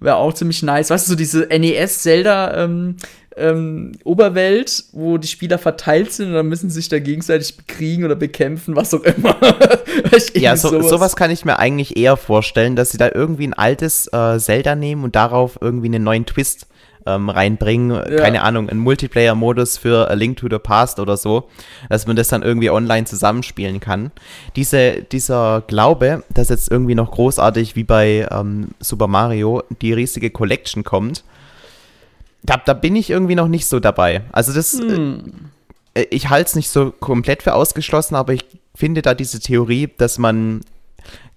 Wäre 0.00 0.16
auch 0.16 0.32
ziemlich 0.32 0.62
nice. 0.62 0.90
Weißt 0.90 1.06
du, 1.06 1.10
so 1.10 1.16
diese 1.16 1.46
NES-Zelda- 1.46 2.54
ähm, 2.64 2.96
ähm, 3.38 3.92
Oberwelt, 4.04 4.84
wo 4.92 5.16
die 5.16 5.28
Spieler 5.28 5.58
verteilt 5.58 6.12
sind 6.12 6.28
und 6.28 6.34
dann 6.34 6.48
müssen 6.48 6.70
sie 6.70 6.76
sich 6.76 6.88
da 6.88 6.98
gegenseitig 6.98 7.56
bekriegen 7.56 8.04
oder 8.04 8.16
bekämpfen, 8.16 8.76
was 8.76 8.92
auch 8.92 9.02
immer. 9.02 9.36
ja, 10.34 10.56
so, 10.56 10.68
sowas. 10.68 10.88
sowas. 10.88 11.16
kann 11.16 11.30
ich 11.30 11.44
mir 11.44 11.58
eigentlich 11.58 11.96
eher 11.96 12.16
vorstellen, 12.16 12.76
dass 12.76 12.90
sie 12.90 12.98
da 12.98 13.10
irgendwie 13.14 13.46
ein 13.46 13.54
altes 13.54 14.08
äh, 14.12 14.38
Zelda 14.38 14.74
nehmen 14.74 15.04
und 15.04 15.16
darauf 15.16 15.58
irgendwie 15.60 15.86
einen 15.86 16.04
neuen 16.04 16.26
Twist 16.26 16.66
ähm, 17.06 17.28
reinbringen. 17.30 17.90
Ja. 17.90 18.16
Keine 18.16 18.42
Ahnung, 18.42 18.68
einen 18.68 18.80
Multiplayer-Modus 18.80 19.78
für 19.78 20.10
A 20.10 20.14
Link 20.14 20.38
to 20.38 20.48
the 20.50 20.58
Past 20.58 21.00
oder 21.00 21.16
so, 21.16 21.48
dass 21.88 22.06
man 22.06 22.16
das 22.16 22.28
dann 22.28 22.42
irgendwie 22.42 22.70
online 22.70 23.06
zusammenspielen 23.06 23.80
kann. 23.80 24.10
Diese, 24.56 25.02
dieser 25.02 25.62
Glaube, 25.66 26.22
dass 26.32 26.48
jetzt 26.48 26.70
irgendwie 26.70 26.94
noch 26.94 27.10
großartig 27.10 27.76
wie 27.76 27.84
bei 27.84 28.26
ähm, 28.30 28.68
Super 28.80 29.06
Mario 29.06 29.62
die 29.82 29.92
riesige 29.92 30.30
Collection 30.30 30.84
kommt, 30.84 31.24
da, 32.42 32.56
da 32.56 32.72
bin 32.74 32.96
ich 32.96 33.10
irgendwie 33.10 33.34
noch 33.34 33.48
nicht 33.48 33.66
so 33.66 33.80
dabei. 33.80 34.22
Also 34.32 34.52
das, 34.52 34.74
hm. 34.74 35.32
äh, 35.94 36.06
ich 36.10 36.28
halte 36.30 36.48
es 36.48 36.56
nicht 36.56 36.70
so 36.70 36.92
komplett 36.92 37.42
für 37.42 37.54
ausgeschlossen, 37.54 38.14
aber 38.14 38.32
ich 38.32 38.44
finde 38.74 39.02
da 39.02 39.14
diese 39.14 39.40
Theorie, 39.40 39.90
dass 39.96 40.18
man 40.18 40.60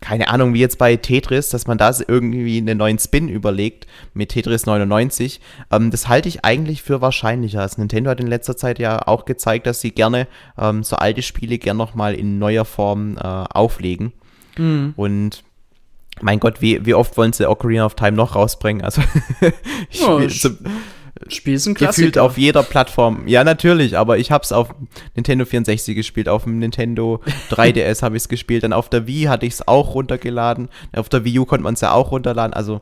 keine 0.01 0.29
Ahnung, 0.29 0.53
wie 0.53 0.59
jetzt 0.59 0.79
bei 0.79 0.95
Tetris, 0.95 1.49
dass 1.49 1.67
man 1.67 1.77
da 1.77 1.93
irgendwie 2.07 2.57
einen 2.57 2.77
neuen 2.77 2.97
Spin 2.97 3.29
überlegt 3.29 3.85
mit 4.13 4.29
Tetris 4.29 4.65
99. 4.65 5.39
Ähm, 5.71 5.91
das 5.91 6.07
halte 6.07 6.27
ich 6.27 6.43
eigentlich 6.43 6.81
für 6.81 7.01
wahrscheinlicher. 7.01 7.61
Also 7.61 7.79
Nintendo 7.79 8.09
hat 8.09 8.19
in 8.19 8.27
letzter 8.27 8.57
Zeit 8.57 8.79
ja 8.79 9.07
auch 9.07 9.25
gezeigt, 9.25 9.67
dass 9.67 9.79
sie 9.79 9.91
gerne 9.91 10.27
ähm, 10.57 10.83
so 10.83 10.95
alte 10.95 11.21
Spiele 11.21 11.59
gern 11.59 11.77
nochmal 11.77 12.15
in 12.15 12.39
neuer 12.39 12.65
Form 12.65 13.17
äh, 13.17 13.21
auflegen. 13.21 14.11
Mhm. 14.57 14.93
Und 14.97 15.43
mein 16.21 16.39
Gott, 16.39 16.61
wie, 16.61 16.85
wie 16.85 16.93
oft 16.93 17.15
wollen 17.17 17.33
sie 17.33 17.47
Ocarina 17.47 17.85
of 17.85 17.95
Time 17.95 18.13
noch 18.13 18.35
rausbringen? 18.35 18.83
Also 18.83 19.01
ich, 19.89 20.03
oh, 20.03 20.27
so, 20.27 20.49
Spiel 21.27 21.55
ist 21.55 21.65
ein 21.65 21.73
Klassiker. 21.73 22.07
Gefühlt 22.07 22.17
auf 22.17 22.37
jeder 22.37 22.63
Plattform. 22.63 23.27
Ja, 23.27 23.43
natürlich, 23.43 23.97
aber 23.97 24.17
ich 24.17 24.31
habe 24.31 24.43
es 24.43 24.51
auf 24.51 24.73
Nintendo 25.15 25.45
64 25.45 25.95
gespielt, 25.95 26.29
auf 26.29 26.43
dem 26.43 26.59
Nintendo 26.59 27.21
3DS 27.49 28.01
habe 28.01 28.17
ich 28.17 28.23
es 28.23 28.29
gespielt, 28.29 28.63
dann 28.63 28.73
auf 28.73 28.89
der 28.89 29.07
Wii 29.07 29.23
hatte 29.23 29.45
ich 29.45 29.53
es 29.53 29.67
auch 29.67 29.95
runtergeladen, 29.95 30.69
auf 30.95 31.09
der 31.09 31.23
Wii 31.23 31.39
U 31.39 31.45
konnte 31.45 31.63
man 31.63 31.75
es 31.75 31.81
ja 31.81 31.91
auch 31.91 32.11
runterladen, 32.11 32.53
also 32.53 32.81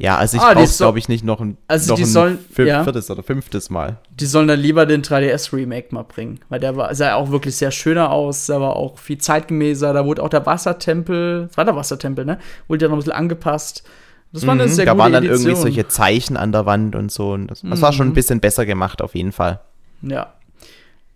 ja, 0.00 0.16
also 0.16 0.38
ich 0.38 0.42
ah, 0.42 0.54
brauche 0.54 0.66
glaube 0.66 0.98
ich 0.98 1.10
nicht 1.10 1.26
noch 1.26 1.42
ein, 1.42 1.58
also 1.68 1.92
noch 1.92 1.96
die 1.96 2.04
ein 2.04 2.08
sollen, 2.08 2.38
viertes 2.50 3.08
ja. 3.08 3.12
oder 3.12 3.22
fünftes 3.22 3.68
Mal. 3.68 3.98
Die 4.08 4.24
sollen 4.24 4.48
dann 4.48 4.58
lieber 4.58 4.86
den 4.86 5.02
3DS 5.02 5.52
Remake 5.52 5.88
mal 5.90 6.04
bringen, 6.04 6.40
weil 6.48 6.58
der 6.58 6.74
war, 6.74 6.94
sah 6.94 7.08
ja 7.08 7.14
auch 7.16 7.30
wirklich 7.30 7.56
sehr 7.56 7.70
schöner 7.70 8.10
aus, 8.10 8.46
der 8.46 8.62
war 8.62 8.76
auch 8.76 8.98
viel 8.98 9.18
zeitgemäßer, 9.18 9.92
da 9.92 10.06
wurde 10.06 10.22
auch 10.22 10.30
der 10.30 10.46
Wassertempel, 10.46 11.48
das 11.48 11.56
war 11.58 11.66
der 11.66 11.76
Wassertempel, 11.76 12.24
ne? 12.24 12.38
Wurde 12.66 12.86
ja 12.86 12.88
noch 12.88 12.96
ein 12.96 13.00
bisschen 13.00 13.12
angepasst. 13.12 13.84
Das 14.32 14.46
war 14.46 14.54
eine 14.54 14.66
mhm, 14.66 14.70
sehr 14.70 14.86
da 14.86 14.92
gute 14.92 15.02
waren 15.02 15.12
dann 15.12 15.24
Edition. 15.24 15.46
irgendwie 15.48 15.62
solche 15.62 15.88
Zeichen 15.88 16.36
an 16.36 16.52
der 16.52 16.66
Wand 16.66 16.94
und 16.94 17.10
so. 17.10 17.32
Und 17.32 17.48
das, 17.48 17.62
das 17.62 17.78
mhm. 17.78 17.82
war 17.82 17.92
schon 17.92 18.06
ein 18.06 18.10
mhm. 18.10 18.14
bisschen 18.14 18.40
besser 18.40 18.64
gemacht, 18.64 19.02
auf 19.02 19.14
jeden 19.14 19.32
Fall. 19.32 19.60
Ja. 20.02 20.34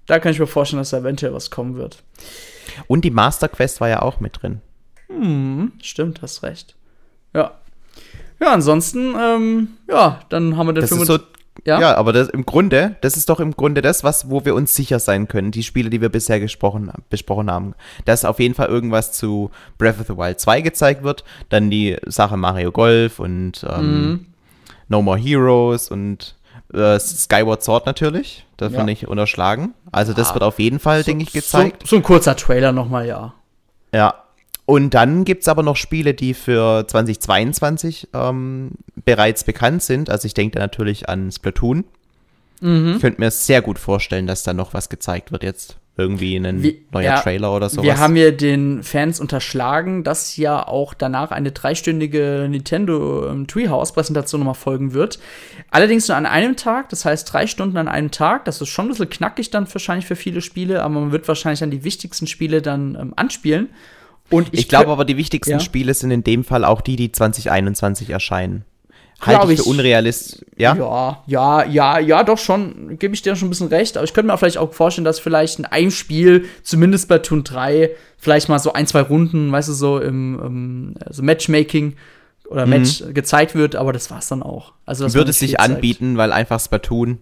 Da 0.06 0.18
kann 0.18 0.32
ich 0.32 0.38
mir 0.38 0.46
vorstellen, 0.46 0.80
dass 0.80 0.90
da 0.90 0.98
eventuell 0.98 1.32
was 1.32 1.50
kommen 1.50 1.76
wird. 1.76 2.02
Und 2.88 3.04
die 3.04 3.10
Master 3.10 3.48
Quest 3.48 3.80
war 3.80 3.88
ja 3.88 4.02
auch 4.02 4.20
mit 4.20 4.42
drin. 4.42 4.60
Hm, 5.08 5.72
stimmt, 5.82 6.22
hast 6.22 6.42
recht. 6.42 6.74
Ja. 7.32 7.52
Ja, 8.40 8.52
ansonsten, 8.52 9.14
ähm, 9.18 9.68
ja, 9.88 10.20
dann 10.28 10.56
haben 10.56 10.66
wir 10.66 10.72
den 10.72 10.82
das 10.82 10.90
25. 10.90 11.00
Ist 11.00 11.06
so 11.06 11.43
ja, 11.64 11.80
ja 11.80 11.96
aber 11.96 12.12
das, 12.12 12.28
im 12.28 12.44
Grunde, 12.44 12.96
das 13.00 13.16
ist 13.16 13.28
doch 13.28 13.40
im 13.40 13.52
Grunde 13.52 13.82
das, 13.82 14.04
was, 14.04 14.30
wo 14.30 14.44
wir 14.44 14.54
uns 14.54 14.74
sicher 14.74 14.98
sein 14.98 15.28
können, 15.28 15.50
die 15.50 15.62
Spiele, 15.62 15.90
die 15.90 16.00
wir 16.00 16.08
bisher 16.08 16.40
gesprochen, 16.40 16.90
besprochen 17.10 17.50
haben. 17.50 17.74
Dass 18.04 18.24
auf 18.24 18.40
jeden 18.40 18.54
Fall 18.54 18.68
irgendwas 18.68 19.12
zu 19.12 19.50
Breath 19.78 20.00
of 20.00 20.06
the 20.06 20.16
Wild 20.16 20.40
2 20.40 20.60
gezeigt 20.60 21.02
wird, 21.02 21.24
dann 21.48 21.70
die 21.70 21.96
Sache 22.06 22.36
Mario 22.36 22.72
Golf 22.72 23.20
und 23.20 23.64
ähm, 23.68 24.10
mhm. 24.10 24.26
No 24.88 25.00
More 25.00 25.18
Heroes 25.18 25.90
und 25.90 26.34
äh, 26.72 26.98
Skyward 26.98 27.62
Sword 27.62 27.86
natürlich, 27.86 28.46
darf 28.56 28.72
ja. 28.72 28.78
man 28.78 28.86
nicht 28.86 29.06
unterschlagen. 29.08 29.74
Also 29.92 30.12
das 30.12 30.30
ah, 30.30 30.34
wird 30.34 30.44
auf 30.44 30.58
jeden 30.58 30.80
Fall, 30.80 31.00
so, 31.00 31.04
denke 31.06 31.24
ich, 31.24 31.32
gezeigt. 31.32 31.82
So, 31.82 31.90
so 31.90 31.96
ein 31.96 32.02
kurzer 32.02 32.36
Trailer 32.36 32.72
nochmal, 32.72 33.06
ja. 33.06 33.34
Ja, 33.92 34.23
und 34.66 34.94
dann 34.94 35.24
gibt 35.24 35.42
es 35.42 35.48
aber 35.48 35.62
noch 35.62 35.76
Spiele, 35.76 36.14
die 36.14 36.32
für 36.32 36.86
2022 36.86 38.08
ähm, 38.14 38.70
bereits 39.04 39.44
bekannt 39.44 39.82
sind. 39.82 40.08
Also 40.08 40.26
ich 40.26 40.34
denke 40.34 40.58
da 40.58 40.60
natürlich 40.60 41.08
an 41.08 41.30
Splatoon. 41.30 41.84
Mhm. 42.60 42.94
Ich 42.96 43.02
könnte 43.02 43.20
mir 43.20 43.30
sehr 43.30 43.60
gut 43.60 43.78
vorstellen, 43.78 44.26
dass 44.26 44.42
da 44.42 44.54
noch 44.54 44.72
was 44.72 44.88
gezeigt 44.88 45.32
wird 45.32 45.42
jetzt. 45.42 45.76
Irgendwie 45.96 46.34
ein 46.34 46.60
Wie, 46.60 46.84
neuer 46.90 47.04
ja, 47.04 47.20
Trailer 47.20 47.54
oder 47.54 47.68
sowas. 47.68 47.84
Wir 47.84 47.98
haben 47.98 48.16
ja 48.16 48.32
den 48.32 48.82
Fans 48.82 49.20
unterschlagen, 49.20 50.02
dass 50.02 50.36
ja 50.36 50.66
auch 50.66 50.92
danach 50.92 51.30
eine 51.30 51.52
dreistündige 51.52 52.48
Nintendo 52.50 53.30
ähm, 53.30 53.46
Treehouse-Präsentation 53.46 54.40
nochmal 54.40 54.56
folgen 54.56 54.92
wird. 54.92 55.20
Allerdings 55.70 56.08
nur 56.08 56.16
an 56.16 56.26
einem 56.26 56.56
Tag, 56.56 56.88
das 56.88 57.04
heißt 57.04 57.32
drei 57.32 57.46
Stunden 57.46 57.76
an 57.76 57.86
einem 57.86 58.10
Tag. 58.10 58.44
Das 58.46 58.60
ist 58.60 58.70
schon 58.70 58.86
ein 58.86 58.88
bisschen 58.88 59.08
knackig 59.08 59.50
dann 59.50 59.72
wahrscheinlich 59.72 60.06
für 60.06 60.16
viele 60.16 60.40
Spiele, 60.40 60.82
aber 60.82 60.94
man 60.94 61.12
wird 61.12 61.28
wahrscheinlich 61.28 61.60
dann 61.60 61.70
die 61.70 61.84
wichtigsten 61.84 62.26
Spiele 62.26 62.60
dann 62.60 62.98
ähm, 63.00 63.12
anspielen. 63.14 63.68
Und 64.30 64.48
ich, 64.52 64.60
ich 64.60 64.68
glaube 64.68 64.90
aber, 64.90 65.04
die 65.04 65.16
wichtigsten 65.16 65.52
ja. 65.52 65.60
Spiele 65.60 65.92
sind 65.94 66.10
in 66.10 66.24
dem 66.24 66.44
Fall 66.44 66.64
auch 66.64 66.80
die, 66.80 66.96
die 66.96 67.12
2021 67.12 68.10
erscheinen. 68.10 68.64
halte 69.20 69.52
ich 69.52 69.60
für 69.60 69.68
unrealistisch. 69.68 70.44
Ja? 70.56 70.74
ja, 70.74 71.22
ja, 71.26 71.64
ja, 71.64 71.98
ja, 71.98 72.24
doch 72.24 72.38
schon, 72.38 72.98
gebe 72.98 73.14
ich 73.14 73.22
dir 73.22 73.36
schon 73.36 73.48
ein 73.48 73.50
bisschen 73.50 73.68
recht. 73.68 73.96
Aber 73.96 74.04
ich 74.04 74.14
könnte 74.14 74.32
mir 74.32 74.38
vielleicht 74.38 74.58
auch 74.58 74.72
vorstellen, 74.72 75.04
dass 75.04 75.20
vielleicht 75.20 75.58
in 75.58 75.66
einem 75.66 75.90
Spiel, 75.90 76.46
zumindest 76.62 77.08
bei 77.08 77.18
Toon 77.18 77.44
3, 77.44 77.90
vielleicht 78.16 78.48
mal 78.48 78.58
so 78.58 78.72
ein, 78.72 78.86
zwei 78.86 79.02
Runden, 79.02 79.52
weißt 79.52 79.68
du, 79.68 79.72
so 79.72 79.98
im, 79.98 80.40
im 80.40 80.94
also 81.04 81.22
Matchmaking 81.22 81.96
oder 82.48 82.66
Match 82.66 83.00
mhm. 83.00 83.14
gezeigt 83.14 83.54
wird, 83.54 83.76
aber 83.76 83.92
das 83.92 84.10
war's 84.10 84.28
dann 84.28 84.42
auch. 84.42 84.72
Also 84.86 85.12
würde 85.14 85.30
es 85.30 85.38
sich 85.38 85.60
anbieten, 85.60 86.16
weil 86.16 86.32
einfach 86.32 86.60
Splatoon, 86.60 87.18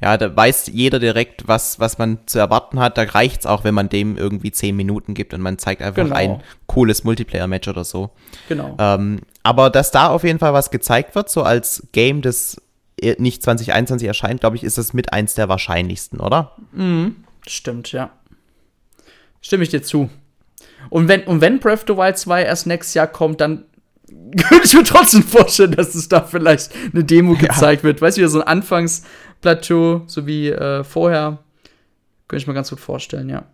ja, 0.00 0.16
da 0.16 0.34
weiß 0.34 0.70
jeder 0.72 0.98
direkt, 0.98 1.48
was, 1.48 1.80
was 1.80 1.98
man 1.98 2.18
zu 2.26 2.38
erwarten 2.38 2.78
hat. 2.78 2.98
Da 2.98 3.02
reicht 3.02 3.40
es 3.40 3.46
auch, 3.46 3.64
wenn 3.64 3.74
man 3.74 3.88
dem 3.88 4.16
irgendwie 4.16 4.52
zehn 4.52 4.76
Minuten 4.76 5.14
gibt 5.14 5.32
und 5.32 5.40
man 5.40 5.58
zeigt 5.58 5.82
einfach 5.82 6.04
genau. 6.04 6.14
ein 6.14 6.42
cooles 6.66 7.04
Multiplayer-Match 7.04 7.68
oder 7.68 7.84
so. 7.84 8.10
Genau. 8.48 8.76
Ähm, 8.78 9.20
aber 9.42 9.70
dass 9.70 9.90
da 9.90 10.08
auf 10.08 10.24
jeden 10.24 10.38
Fall 10.38 10.52
was 10.52 10.70
gezeigt 10.70 11.14
wird, 11.14 11.30
so 11.30 11.42
als 11.42 11.88
Game, 11.92 12.20
das 12.20 12.60
nicht 13.18 13.42
2021 13.42 14.08
erscheint, 14.08 14.40
glaube 14.40 14.56
ich, 14.56 14.64
ist 14.64 14.78
es 14.78 14.92
mit 14.92 15.12
eins 15.12 15.34
der 15.34 15.48
wahrscheinlichsten, 15.48 16.20
oder? 16.20 16.52
Mhm. 16.72 17.16
Stimmt, 17.46 17.92
ja. 17.92 18.10
Stimme 19.40 19.62
ich 19.62 19.68
dir 19.68 19.82
zu. 19.82 20.10
Und 20.90 21.08
wenn, 21.08 21.24
und 21.24 21.40
wenn 21.40 21.58
Breath 21.58 21.80
of 21.80 21.84
the 21.88 21.96
Wild 21.96 22.18
2 22.18 22.42
erst 22.42 22.66
nächstes 22.66 22.94
Jahr 22.94 23.06
kommt, 23.06 23.40
dann 23.40 23.64
könnte 24.08 24.64
ich 24.64 24.74
mir 24.74 24.84
trotzdem 24.84 25.22
vorstellen, 25.22 25.72
dass 25.72 25.94
es 25.94 26.08
da 26.08 26.22
vielleicht 26.22 26.72
eine 26.92 27.04
Demo 27.04 27.34
ja. 27.34 27.40
gezeigt 27.40 27.82
wird. 27.82 28.00
Weißt 28.00 28.18
du, 28.18 28.28
so 28.28 28.40
ein 28.40 28.46
Anfangsplateau, 28.46 30.02
so 30.06 30.26
wie 30.26 30.50
äh, 30.50 30.84
vorher. 30.84 31.38
Könnte 32.28 32.42
ich 32.42 32.46
mir 32.46 32.54
ganz 32.54 32.70
gut 32.70 32.80
vorstellen, 32.80 33.28
ja. 33.28 33.44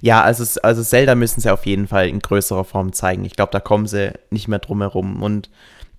Ja, 0.00 0.22
also, 0.22 0.60
also 0.62 0.82
Zelda 0.82 1.14
müssen 1.14 1.40
sie 1.40 1.52
auf 1.52 1.66
jeden 1.66 1.88
Fall 1.88 2.08
in 2.08 2.20
größerer 2.20 2.64
Form 2.64 2.92
zeigen. 2.92 3.24
Ich 3.24 3.34
glaube, 3.34 3.52
da 3.52 3.60
kommen 3.60 3.86
sie 3.86 4.12
nicht 4.30 4.48
mehr 4.48 4.58
drum 4.58 4.80
herum. 4.80 5.22
Und 5.22 5.50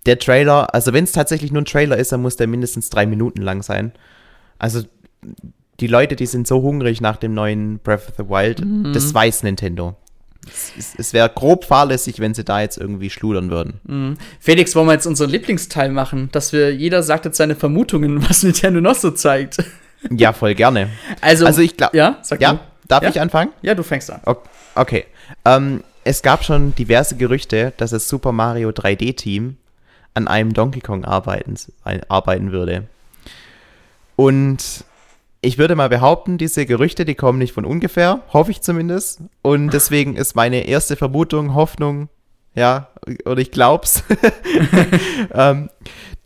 der 0.05 0.19
Trailer, 0.19 0.73
also 0.73 0.93
wenn 0.93 1.03
es 1.03 1.11
tatsächlich 1.11 1.51
nur 1.51 1.61
ein 1.61 1.65
Trailer 1.65 1.97
ist, 1.97 2.11
dann 2.11 2.21
muss 2.21 2.37
der 2.37 2.47
mindestens 2.47 2.89
drei 2.89 3.05
Minuten 3.05 3.41
lang 3.41 3.61
sein. 3.61 3.93
Also 4.57 4.83
die 5.79 5.87
Leute, 5.87 6.15
die 6.15 6.25
sind 6.25 6.47
so 6.47 6.61
hungrig 6.61 7.01
nach 7.01 7.17
dem 7.17 7.33
neuen 7.33 7.79
Breath 7.79 8.07
of 8.09 8.15
the 8.17 8.29
Wild, 8.29 8.63
mhm. 8.63 8.93
das 8.93 9.13
weiß 9.13 9.43
Nintendo. 9.43 9.95
Es, 10.77 10.93
es 10.97 11.13
wäre 11.13 11.29
grob 11.29 11.65
fahrlässig, 11.65 12.19
wenn 12.19 12.33
sie 12.33 12.43
da 12.43 12.61
jetzt 12.61 12.77
irgendwie 12.77 13.09
schludern 13.09 13.49
würden. 13.49 13.79
Mhm. 13.83 14.17
Felix, 14.39 14.75
wollen 14.75 14.87
wir 14.87 14.93
jetzt 14.93 15.05
unseren 15.05 15.29
Lieblingsteil 15.29 15.89
machen, 15.89 16.29
dass 16.31 16.53
wir 16.53 16.73
jeder 16.73 17.03
sagt 17.03 17.25
jetzt 17.25 17.37
seine 17.37 17.55
Vermutungen, 17.55 18.21
was 18.29 18.43
Nintendo 18.43 18.81
noch 18.81 18.95
so 18.95 19.11
zeigt. 19.11 19.57
Ja, 20.09 20.33
voll 20.33 20.55
gerne. 20.55 20.89
Also, 21.21 21.45
also 21.45 21.61
ich 21.61 21.77
glaube, 21.77 21.95
ja, 21.95 22.19
sag 22.21 22.41
ja, 22.41 22.53
du. 22.53 22.59
darf 22.87 23.03
ja? 23.03 23.09
ich 23.09 23.21
anfangen? 23.21 23.51
Ja, 23.61 23.73
du 23.73 23.83
fängst 23.83 24.11
an. 24.11 24.21
Okay. 24.75 25.05
Ähm, 25.45 25.83
es 26.03 26.21
gab 26.21 26.43
schon 26.43 26.75
diverse 26.75 27.15
Gerüchte, 27.15 27.71
dass 27.77 27.91
das 27.91 28.09
Super 28.09 28.33
Mario 28.33 28.69
3D-Team 28.69 29.57
an 30.13 30.27
einem 30.27 30.53
Donkey 30.53 30.81
Kong 30.81 31.05
arbeiten, 31.05 31.55
arbeiten 32.09 32.51
würde. 32.51 32.87
Und 34.15 34.83
ich 35.43 35.57
würde 35.57 35.75
mal 35.75 35.89
behaupten, 35.89 36.37
diese 36.37 36.65
Gerüchte, 36.65 37.03
die 37.03 37.15
kommen 37.15 37.37
nicht 37.37 37.53
von 37.53 37.65
ungefähr, 37.65 38.21
hoffe 38.31 38.51
ich 38.51 38.61
zumindest. 38.61 39.21
Und 39.41 39.71
deswegen 39.71 40.15
ist 40.15 40.35
meine 40.35 40.65
erste 40.65 40.95
Vermutung, 40.95 41.53
Hoffnung, 41.53 42.07
ja, 42.55 42.89
oder 43.25 43.41
ich 43.41 43.51
glaub's, 43.51 44.03
ähm, 45.33 45.69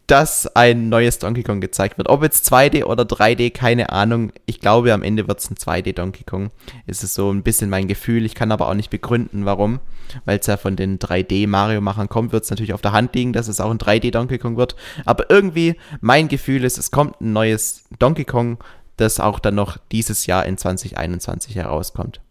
dass 0.05 0.55
ein 0.55 0.87
neues 0.89 1.17
Donkey 1.17 1.43
Kong 1.43 1.61
gezeigt 1.61 1.97
wird. 1.97 2.09
Ob 2.09 2.21
jetzt 2.21 2.51
2D 2.51 2.85
oder 2.85 3.03
3D, 3.03 3.51
keine 3.51 3.89
Ahnung. 3.89 4.31
Ich 4.45 4.61
glaube, 4.61 4.93
am 4.93 5.03
Ende 5.03 5.27
wird 5.27 5.39
es 5.39 5.49
ein 5.49 5.55
2D 5.55 5.93
Donkey 5.93 6.23
Kong. 6.23 6.51
Ist 6.85 7.03
es 7.03 7.13
so 7.13 7.31
ein 7.31 7.43
bisschen 7.43 7.69
mein 7.69 7.87
Gefühl. 7.87 8.23
Ich 8.23 8.35
kann 8.35 8.51
aber 8.51 8.69
auch 8.69 8.73
nicht 8.73 8.89
begründen, 8.89 9.45
warum. 9.45 9.79
Weil 10.23 10.39
es 10.39 10.47
ja 10.47 10.55
von 10.55 10.77
den 10.77 10.99
3D 10.99 11.47
Mario-Machern 11.47 12.07
kommt, 12.07 12.31
wird 12.31 12.45
es 12.45 12.49
natürlich 12.51 12.73
auf 12.73 12.81
der 12.81 12.93
Hand 12.93 13.15
liegen, 13.15 13.33
dass 13.33 13.49
es 13.49 13.59
auch 13.59 13.71
ein 13.71 13.79
3D 13.79 14.11
Donkey 14.11 14.37
Kong 14.37 14.55
wird. 14.55 14.75
Aber 15.05 15.29
irgendwie, 15.29 15.75
mein 15.99 16.29
Gefühl 16.29 16.63
ist, 16.63 16.77
es 16.77 16.91
kommt 16.91 17.19
ein 17.19 17.33
neues 17.33 17.83
Donkey 17.99 18.23
Kong 18.23 18.59
das 18.97 19.19
auch 19.19 19.39
dann 19.39 19.55
noch 19.55 19.77
dieses 19.91 20.25
Jahr 20.25 20.45
in 20.45 20.57
2021 20.57 21.55
herauskommt. 21.55 22.21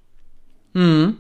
Mhm. 0.75 1.19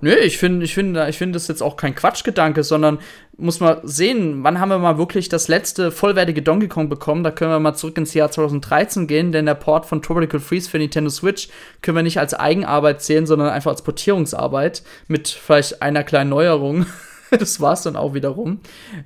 Nö, 0.00 0.12
ich 0.14 0.38
finde, 0.38 0.64
ich 0.64 0.74
finde, 0.74 1.08
ich 1.08 1.16
finde 1.16 1.34
das 1.34 1.48
jetzt 1.48 1.62
auch 1.62 1.76
kein 1.76 1.94
Quatschgedanke, 1.94 2.62
sondern 2.62 2.98
muss 3.36 3.60
man 3.60 3.78
sehen, 3.84 4.44
wann 4.44 4.60
haben 4.60 4.68
wir 4.68 4.78
mal 4.78 4.98
wirklich 4.98 5.28
das 5.28 5.48
letzte 5.48 5.90
vollwertige 5.90 6.42
Donkey 6.42 6.68
Kong 6.68 6.88
bekommen? 6.88 7.24
Da 7.24 7.30
können 7.30 7.50
wir 7.50 7.60
mal 7.60 7.74
zurück 7.74 7.96
ins 7.96 8.12
Jahr 8.12 8.30
2013 8.30 9.06
gehen, 9.06 9.32
denn 9.32 9.46
der 9.46 9.54
Port 9.54 9.86
von 9.86 10.02
Tropical 10.02 10.40
Freeze 10.40 10.68
für 10.68 10.78
Nintendo 10.78 11.10
Switch 11.10 11.48
können 11.80 11.96
wir 11.96 12.02
nicht 12.02 12.18
als 12.18 12.34
Eigenarbeit 12.34 13.02
sehen, 13.02 13.26
sondern 13.26 13.48
einfach 13.48 13.70
als 13.70 13.82
Portierungsarbeit 13.82 14.82
mit 15.08 15.28
vielleicht 15.28 15.80
einer 15.80 16.04
kleinen 16.04 16.30
Neuerung. 16.30 16.86
das 17.30 17.60
war's 17.60 17.82
dann 17.82 17.96
auch 17.96 18.14
wiederum. 18.14 18.60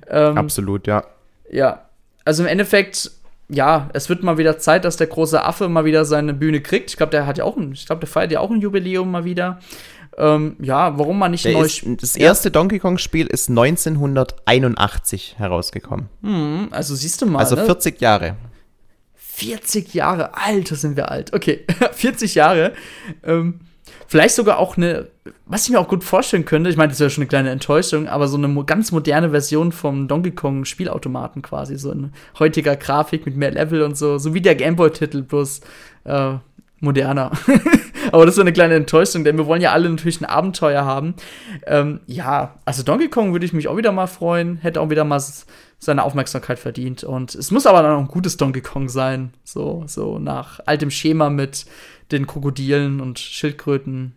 Ähm, 0.09 0.37
Absolut, 0.37 0.85
ja. 0.87 1.05
Ja, 1.51 1.85
also 2.25 2.43
im 2.43 2.49
Endeffekt 2.49 3.11
ja, 3.49 3.89
es 3.93 4.09
wird 4.09 4.23
mal 4.23 4.37
wieder 4.37 4.57
Zeit, 4.59 4.85
dass 4.85 4.97
der 4.97 5.07
große 5.07 5.43
Affe 5.43 5.69
mal 5.69 5.85
wieder 5.85 6.05
seine 6.05 6.33
Bühne 6.33 6.61
kriegt. 6.61 6.91
Ich 6.91 6.97
glaube, 6.97 7.11
der 7.11 7.25
hat 7.25 7.37
ja 7.37 7.43
auch 7.43 7.57
ein, 7.57 7.71
ich 7.71 7.85
glaube, 7.85 8.01
der 8.01 8.09
feiert 8.09 8.31
ja 8.31 8.39
auch 8.39 8.51
ein 8.51 8.61
Jubiläum 8.61 9.09
mal 9.09 9.25
wieder. 9.25 9.59
Ähm, 10.17 10.55
ja, 10.59 10.97
warum 10.97 11.17
man 11.19 11.31
nicht 11.31 11.45
neu 11.45 11.67
Das 11.99 12.15
erste. 12.15 12.51
Donkey 12.51 12.79
Kong 12.79 12.97
Spiel 12.97 13.27
ist 13.27 13.49
1981 13.49 15.35
herausgekommen. 15.37 16.09
Hm, 16.21 16.67
also 16.71 16.95
siehst 16.95 17.21
du 17.21 17.25
mal. 17.25 17.39
Also 17.39 17.55
40 17.55 17.95
ne? 17.95 18.01
Jahre. 18.01 18.35
40 19.15 19.93
Jahre, 19.93 20.35
Alter, 20.35 20.75
sind 20.75 20.97
wir 20.97 21.09
alt. 21.09 21.33
Okay, 21.33 21.65
40 21.93 22.35
Jahre. 22.35 22.73
Ähm, 23.23 23.61
Vielleicht 24.09 24.33
sogar 24.33 24.57
auch 24.57 24.75
eine, 24.75 25.07
was 25.45 25.65
ich 25.65 25.71
mir 25.71 25.79
auch 25.79 25.87
gut 25.87 26.03
vorstellen 26.03 26.45
könnte, 26.45 26.69
ich 26.69 26.77
meine, 26.77 26.89
das 26.89 26.99
wäre 26.99 27.09
schon 27.09 27.23
eine 27.23 27.29
kleine 27.29 27.49
Enttäuschung, 27.49 28.07
aber 28.07 28.27
so 28.27 28.37
eine 28.37 28.63
ganz 28.65 28.91
moderne 28.91 29.31
Version 29.31 29.71
vom 29.71 30.07
Donkey 30.07 30.31
Kong 30.31 30.65
Spielautomaten 30.65 31.41
quasi, 31.41 31.77
so 31.77 31.91
in 31.91 32.11
heutiger 32.37 32.75
Grafik 32.75 33.25
mit 33.25 33.35
mehr 33.35 33.51
Level 33.51 33.81
und 33.81 33.97
so, 33.97 34.17
so 34.17 34.33
wie 34.33 34.41
der 34.41 34.55
Gameboy-Titel, 34.55 35.23
bloß 35.23 35.61
äh, 36.05 36.33
moderner. 36.79 37.31
aber 38.11 38.25
das 38.25 38.35
wäre 38.35 38.43
eine 38.43 38.53
kleine 38.53 38.75
Enttäuschung, 38.75 39.23
denn 39.23 39.37
wir 39.37 39.45
wollen 39.45 39.61
ja 39.61 39.71
alle 39.71 39.89
natürlich 39.89 40.21
ein 40.21 40.25
Abenteuer 40.25 40.85
haben. 40.85 41.15
Ähm, 41.65 41.99
ja, 42.07 42.55
also 42.65 42.83
Donkey 42.83 43.09
Kong 43.09 43.33
würde 43.33 43.45
ich 43.45 43.53
mich 43.53 43.67
auch 43.67 43.77
wieder 43.77 43.91
mal 43.91 44.07
freuen, 44.07 44.57
hätte 44.57 44.81
auch 44.81 44.89
wieder 44.89 45.03
mal 45.03 45.21
seine 45.79 46.03
Aufmerksamkeit 46.03 46.59
verdient. 46.59 47.03
Und 47.03 47.35
es 47.35 47.51
muss 47.51 47.65
aber 47.65 47.81
dann 47.81 47.95
auch 47.95 47.99
ein 47.99 48.07
gutes 48.07 48.37
Donkey 48.37 48.61
Kong 48.61 48.89
sein, 48.89 49.33
so, 49.43 49.83
so 49.87 50.19
nach 50.19 50.59
altem 50.65 50.91
Schema 50.91 51.29
mit 51.29 51.65
den 52.11 52.27
Krokodilen 52.27 52.99
und 53.01 53.19
Schildkröten. 53.19 54.13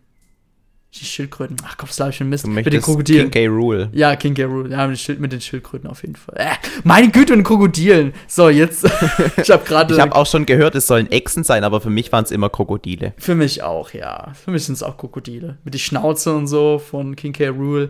Die 0.94 1.06
Schildkröten. 1.06 1.56
Ach 1.66 1.78
Gott, 1.78 1.88
da 1.96 2.04
habe 2.04 2.10
ich 2.10 2.16
schon 2.16 2.28
Mist. 2.28 2.46
Mit 2.46 2.70
den 2.70 2.82
Krokodilen. 2.82 3.30
King 3.30 3.44
K. 3.44 3.46
Rule. 3.48 3.88
Ja, 3.92 4.14
King 4.14 4.34
K. 4.34 4.44
Rule. 4.44 4.68
Ja, 4.68 4.86
mit, 4.86 4.98
Schild, 4.98 5.20
mit 5.20 5.32
den 5.32 5.40
Schildkröten 5.40 5.88
auf 5.88 6.02
jeden 6.02 6.16
Fall. 6.16 6.34
Äh, 6.36 6.50
meine 6.84 7.10
Güte, 7.10 7.32
und 7.32 7.44
Krokodilen. 7.44 8.12
So, 8.26 8.50
jetzt. 8.50 8.84
ich 9.42 9.50
habe 9.50 9.64
gerade. 9.64 9.94
ich 9.94 10.00
habe 10.00 10.14
auch 10.14 10.26
schon 10.26 10.44
gehört, 10.44 10.74
es 10.74 10.86
sollen 10.86 11.10
Echsen 11.10 11.44
sein, 11.44 11.64
aber 11.64 11.80
für 11.80 11.88
mich 11.88 12.12
waren 12.12 12.24
es 12.24 12.30
immer 12.30 12.50
Krokodile. 12.50 13.14
Für 13.16 13.34
mich 13.34 13.62
auch, 13.62 13.92
ja. 13.92 14.32
Für 14.34 14.50
mich 14.50 14.66
sind 14.66 14.74
es 14.74 14.82
auch 14.82 14.98
Krokodile. 14.98 15.56
Mit 15.64 15.72
die 15.72 15.78
Schnauze 15.78 16.34
und 16.34 16.46
so 16.46 16.78
von 16.78 17.16
King 17.16 17.32
K. 17.32 17.48
Rule. 17.48 17.88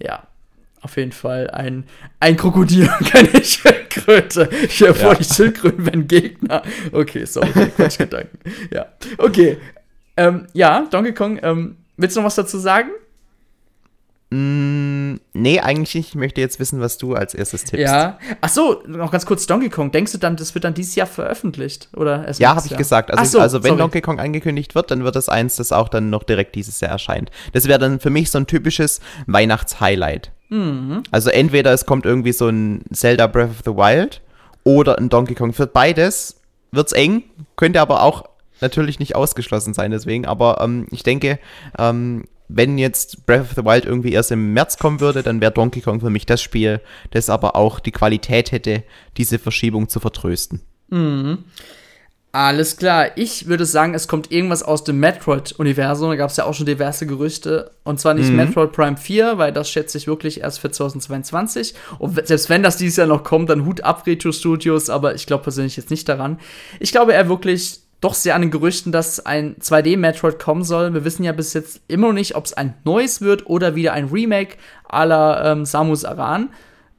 Ja, 0.00 0.22
auf 0.80 0.96
jeden 0.96 1.12
Fall 1.12 1.50
ein, 1.50 1.84
ein 2.20 2.36
Krokodil 2.36 2.88
und 3.00 3.10
keine 3.10 3.28
Schildkröte. 3.44 4.48
Ich 4.62 4.78
höre 4.80 4.94
vor, 4.94 5.16
die 5.16 5.24
Schildkröten 5.24 5.86
wenn 5.86 6.06
Gegner. 6.06 6.62
Okay, 6.92 7.24
sorry, 7.24 7.48
Quatschgedanken. 7.74 8.38
ja, 8.70 8.86
okay. 9.18 9.56
Ähm, 10.16 10.46
ja, 10.52 10.86
Donkey 10.90 11.14
Kong, 11.14 11.40
ähm, 11.42 11.78
willst 11.96 12.16
du 12.16 12.20
noch 12.20 12.26
was 12.26 12.34
dazu 12.34 12.58
sagen? 12.58 12.90
Mm, 14.30 15.20
nee, 15.32 15.60
eigentlich 15.60 15.94
nicht. 15.94 16.08
Ich 16.08 16.14
möchte 16.16 16.40
jetzt 16.40 16.58
wissen, 16.58 16.80
was 16.80 16.98
du 16.98 17.14
als 17.14 17.34
erstes 17.34 17.62
tippst. 17.64 17.86
Ja. 17.86 18.18
Ach 18.40 18.48
so, 18.48 18.82
noch 18.86 19.12
ganz 19.12 19.26
kurz 19.26 19.46
Donkey 19.46 19.68
Kong. 19.68 19.92
Denkst 19.92 20.10
du 20.10 20.18
dann, 20.18 20.34
das 20.34 20.54
wird 20.54 20.64
dann 20.64 20.74
dieses 20.74 20.96
Jahr 20.96 21.06
veröffentlicht? 21.06 21.88
Oder 21.94 22.26
erst 22.26 22.40
ja, 22.40 22.56
habe 22.56 22.66
ich 22.66 22.76
gesagt. 22.76 23.12
Also, 23.12 23.38
so, 23.38 23.38
also 23.38 23.62
wenn 23.62 23.70
sorry. 23.70 23.80
Donkey 23.80 24.00
Kong 24.00 24.18
angekündigt 24.18 24.74
wird, 24.74 24.90
dann 24.90 25.04
wird 25.04 25.14
es 25.14 25.28
eins, 25.28 25.54
das 25.56 25.70
auch 25.70 25.88
dann 25.88 26.10
noch 26.10 26.24
direkt 26.24 26.56
dieses 26.56 26.80
Jahr 26.80 26.90
erscheint. 26.90 27.30
Das 27.52 27.68
wäre 27.68 27.78
dann 27.78 28.00
für 28.00 28.10
mich 28.10 28.30
so 28.32 28.38
ein 28.38 28.48
typisches 28.48 29.00
Weihnachtshighlight. 29.26 30.32
Mhm. 30.48 31.04
Also 31.12 31.30
entweder 31.30 31.72
es 31.72 31.86
kommt 31.86 32.04
irgendwie 32.04 32.32
so 32.32 32.48
ein 32.48 32.82
Zelda 32.92 33.28
Breath 33.28 33.50
of 33.50 33.62
the 33.64 33.72
Wild 33.72 34.20
oder 34.64 34.98
ein 34.98 35.10
Donkey 35.10 35.34
Kong. 35.34 35.52
Für 35.52 35.68
beides 35.68 36.40
wird 36.72 36.88
es 36.88 36.92
eng, 36.92 37.22
könnte 37.54 37.80
aber 37.80 38.02
auch 38.02 38.24
natürlich 38.64 38.98
nicht 38.98 39.14
ausgeschlossen 39.14 39.74
sein 39.74 39.90
deswegen. 39.90 40.26
Aber 40.26 40.60
ähm, 40.60 40.86
ich 40.90 41.02
denke, 41.02 41.38
ähm, 41.78 42.24
wenn 42.48 42.78
jetzt 42.78 43.26
Breath 43.26 43.42
of 43.42 43.52
the 43.56 43.64
Wild 43.64 43.84
irgendwie 43.84 44.12
erst 44.12 44.32
im 44.32 44.52
März 44.52 44.78
kommen 44.78 45.00
würde, 45.00 45.22
dann 45.22 45.40
wäre 45.40 45.52
Donkey 45.52 45.80
Kong 45.80 46.00
für 46.00 46.10
mich 46.10 46.26
das 46.26 46.42
Spiel, 46.42 46.80
das 47.10 47.30
aber 47.30 47.56
auch 47.56 47.80
die 47.80 47.92
Qualität 47.92 48.52
hätte, 48.52 48.82
diese 49.16 49.38
Verschiebung 49.38 49.88
zu 49.88 50.00
vertrösten. 50.00 50.60
Mhm. 50.90 51.38
Alles 52.34 52.78
klar. 52.78 53.16
Ich 53.16 53.46
würde 53.46 53.64
sagen, 53.64 53.94
es 53.94 54.08
kommt 54.08 54.32
irgendwas 54.32 54.64
aus 54.64 54.82
dem 54.82 54.98
Metroid-Universum. 54.98 56.10
Da 56.10 56.16
gab 56.16 56.30
es 56.30 56.36
ja 56.36 56.44
auch 56.44 56.52
schon 56.52 56.66
diverse 56.66 57.06
Gerüchte. 57.06 57.70
Und 57.84 58.00
zwar 58.00 58.14
nicht 58.14 58.28
mhm. 58.28 58.34
Metroid 58.34 58.72
Prime 58.72 58.96
4, 58.96 59.38
weil 59.38 59.52
das 59.52 59.70
schätze 59.70 59.98
ich 59.98 60.08
wirklich 60.08 60.40
erst 60.40 60.58
für 60.58 60.68
2022. 60.68 61.74
Und 62.00 62.26
selbst 62.26 62.50
wenn 62.50 62.64
das 62.64 62.76
dieses 62.76 62.96
Jahr 62.96 63.06
noch 63.06 63.22
kommt, 63.22 63.50
dann 63.50 63.64
Hut 63.64 63.82
ab 63.82 64.04
Retro 64.04 64.32
Studios. 64.32 64.90
Aber 64.90 65.14
ich 65.14 65.26
glaube 65.26 65.44
persönlich 65.44 65.76
jetzt 65.76 65.90
nicht 65.90 66.08
daran. 66.08 66.40
Ich 66.80 66.90
glaube 66.90 67.12
eher 67.12 67.28
wirklich 67.28 67.83
doch 68.04 68.14
sehr 68.14 68.34
an 68.34 68.42
den 68.42 68.50
Gerüchten, 68.50 68.92
dass 68.92 69.24
ein 69.24 69.56
2D-Metroid 69.56 70.38
kommen 70.38 70.62
soll. 70.62 70.92
Wir 70.92 71.04
wissen 71.04 71.24
ja 71.24 71.32
bis 71.32 71.54
jetzt 71.54 71.80
immer 71.88 72.08
noch 72.08 72.14
nicht, 72.14 72.36
ob 72.36 72.44
es 72.44 72.52
ein 72.52 72.74
neues 72.84 73.22
wird 73.22 73.46
oder 73.46 73.74
wieder 73.74 73.94
ein 73.94 74.08
Remake 74.08 74.56
à 74.88 75.04
la 75.04 75.52
ähm, 75.52 75.64
Samus 75.64 76.04
Aran. 76.04 76.50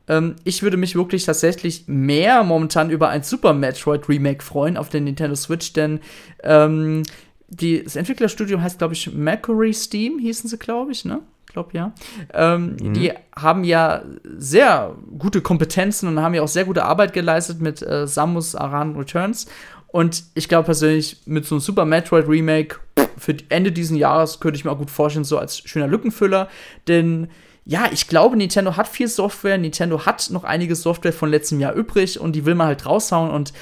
ähm, 0.08 0.36
ich 0.44 0.64
würde 0.64 0.78
mich 0.78 0.96
wirklich 0.96 1.24
tatsächlich 1.24 1.84
mehr 1.88 2.44
momentan 2.44 2.90
über 2.90 3.10
ein 3.10 3.22
Super 3.22 3.54
Metroid 3.54 4.10
Remake 4.10 4.44
freuen 4.44 4.78
auf 4.78 4.90
der 4.90 5.02
Nintendo 5.02 5.36
Switch, 5.36 5.74
denn 5.74 6.00
ähm, 6.44 7.04
die, 7.50 7.84
das 7.84 7.96
Entwicklerstudio 7.96 8.60
heißt, 8.60 8.80
glaube 8.80 8.96
ich, 8.96 9.14
Mercury 9.14 9.74
Steam, 9.74 10.18
hießen 10.18 10.50
sie, 10.50 10.58
glaube 10.58 10.92
ich, 10.92 11.06
ne? 11.06 11.22
glaube 11.56 11.70
ja. 11.74 11.94
Ähm, 12.34 12.76
mhm. 12.82 12.94
Die 12.94 13.12
haben 13.36 13.64
ja 13.64 14.04
sehr 14.24 14.96
gute 15.18 15.42
Kompetenzen 15.42 16.08
und 16.08 16.22
haben 16.22 16.34
ja 16.36 16.42
auch 16.42 16.48
sehr 16.48 16.66
gute 16.66 16.84
Arbeit 16.84 17.14
geleistet 17.14 17.62
mit 17.62 17.82
äh, 17.82 18.06
Samus 18.06 18.56
Aran 18.56 18.96
Returns. 18.96 19.48
Und 19.96 20.26
ich 20.34 20.50
glaube 20.50 20.66
persönlich, 20.66 21.22
mit 21.26 21.46
so 21.46 21.56
einem 21.56 21.62
Super 21.62 21.86
Metroid 21.86 22.28
Remake 22.28 22.82
für 23.18 23.34
Ende 23.48 23.72
dieses 23.72 23.98
Jahres 23.98 24.42
könnte 24.42 24.58
ich 24.58 24.66
mir 24.66 24.72
auch 24.72 24.78
gut 24.78 24.92
vorstellen, 24.92 25.24
so 25.24 25.38
als 25.38 25.60
schöner 25.60 25.88
Lückenfüller. 25.88 26.50
Denn 26.90 27.30
ja, 27.64 27.86
ich 27.90 28.10
glaube, 28.10 28.36
Nintendo 28.36 28.76
hat 28.76 28.90
viel 28.90 29.08
Software. 29.08 29.58
Nintendo 29.58 30.06
hat 30.06 30.32
noch 30.32 30.44
einige 30.44 30.76
Software 30.76 31.14
von 31.14 31.30
letztem 31.30 31.62
Jahr 31.62 31.72
übrig 31.76 32.20
und 32.20 32.34
die 32.34 32.44
will 32.44 32.56
man 32.56 32.68
halt 32.68 32.86
raushauen. 32.86 33.32
Und 33.32 33.54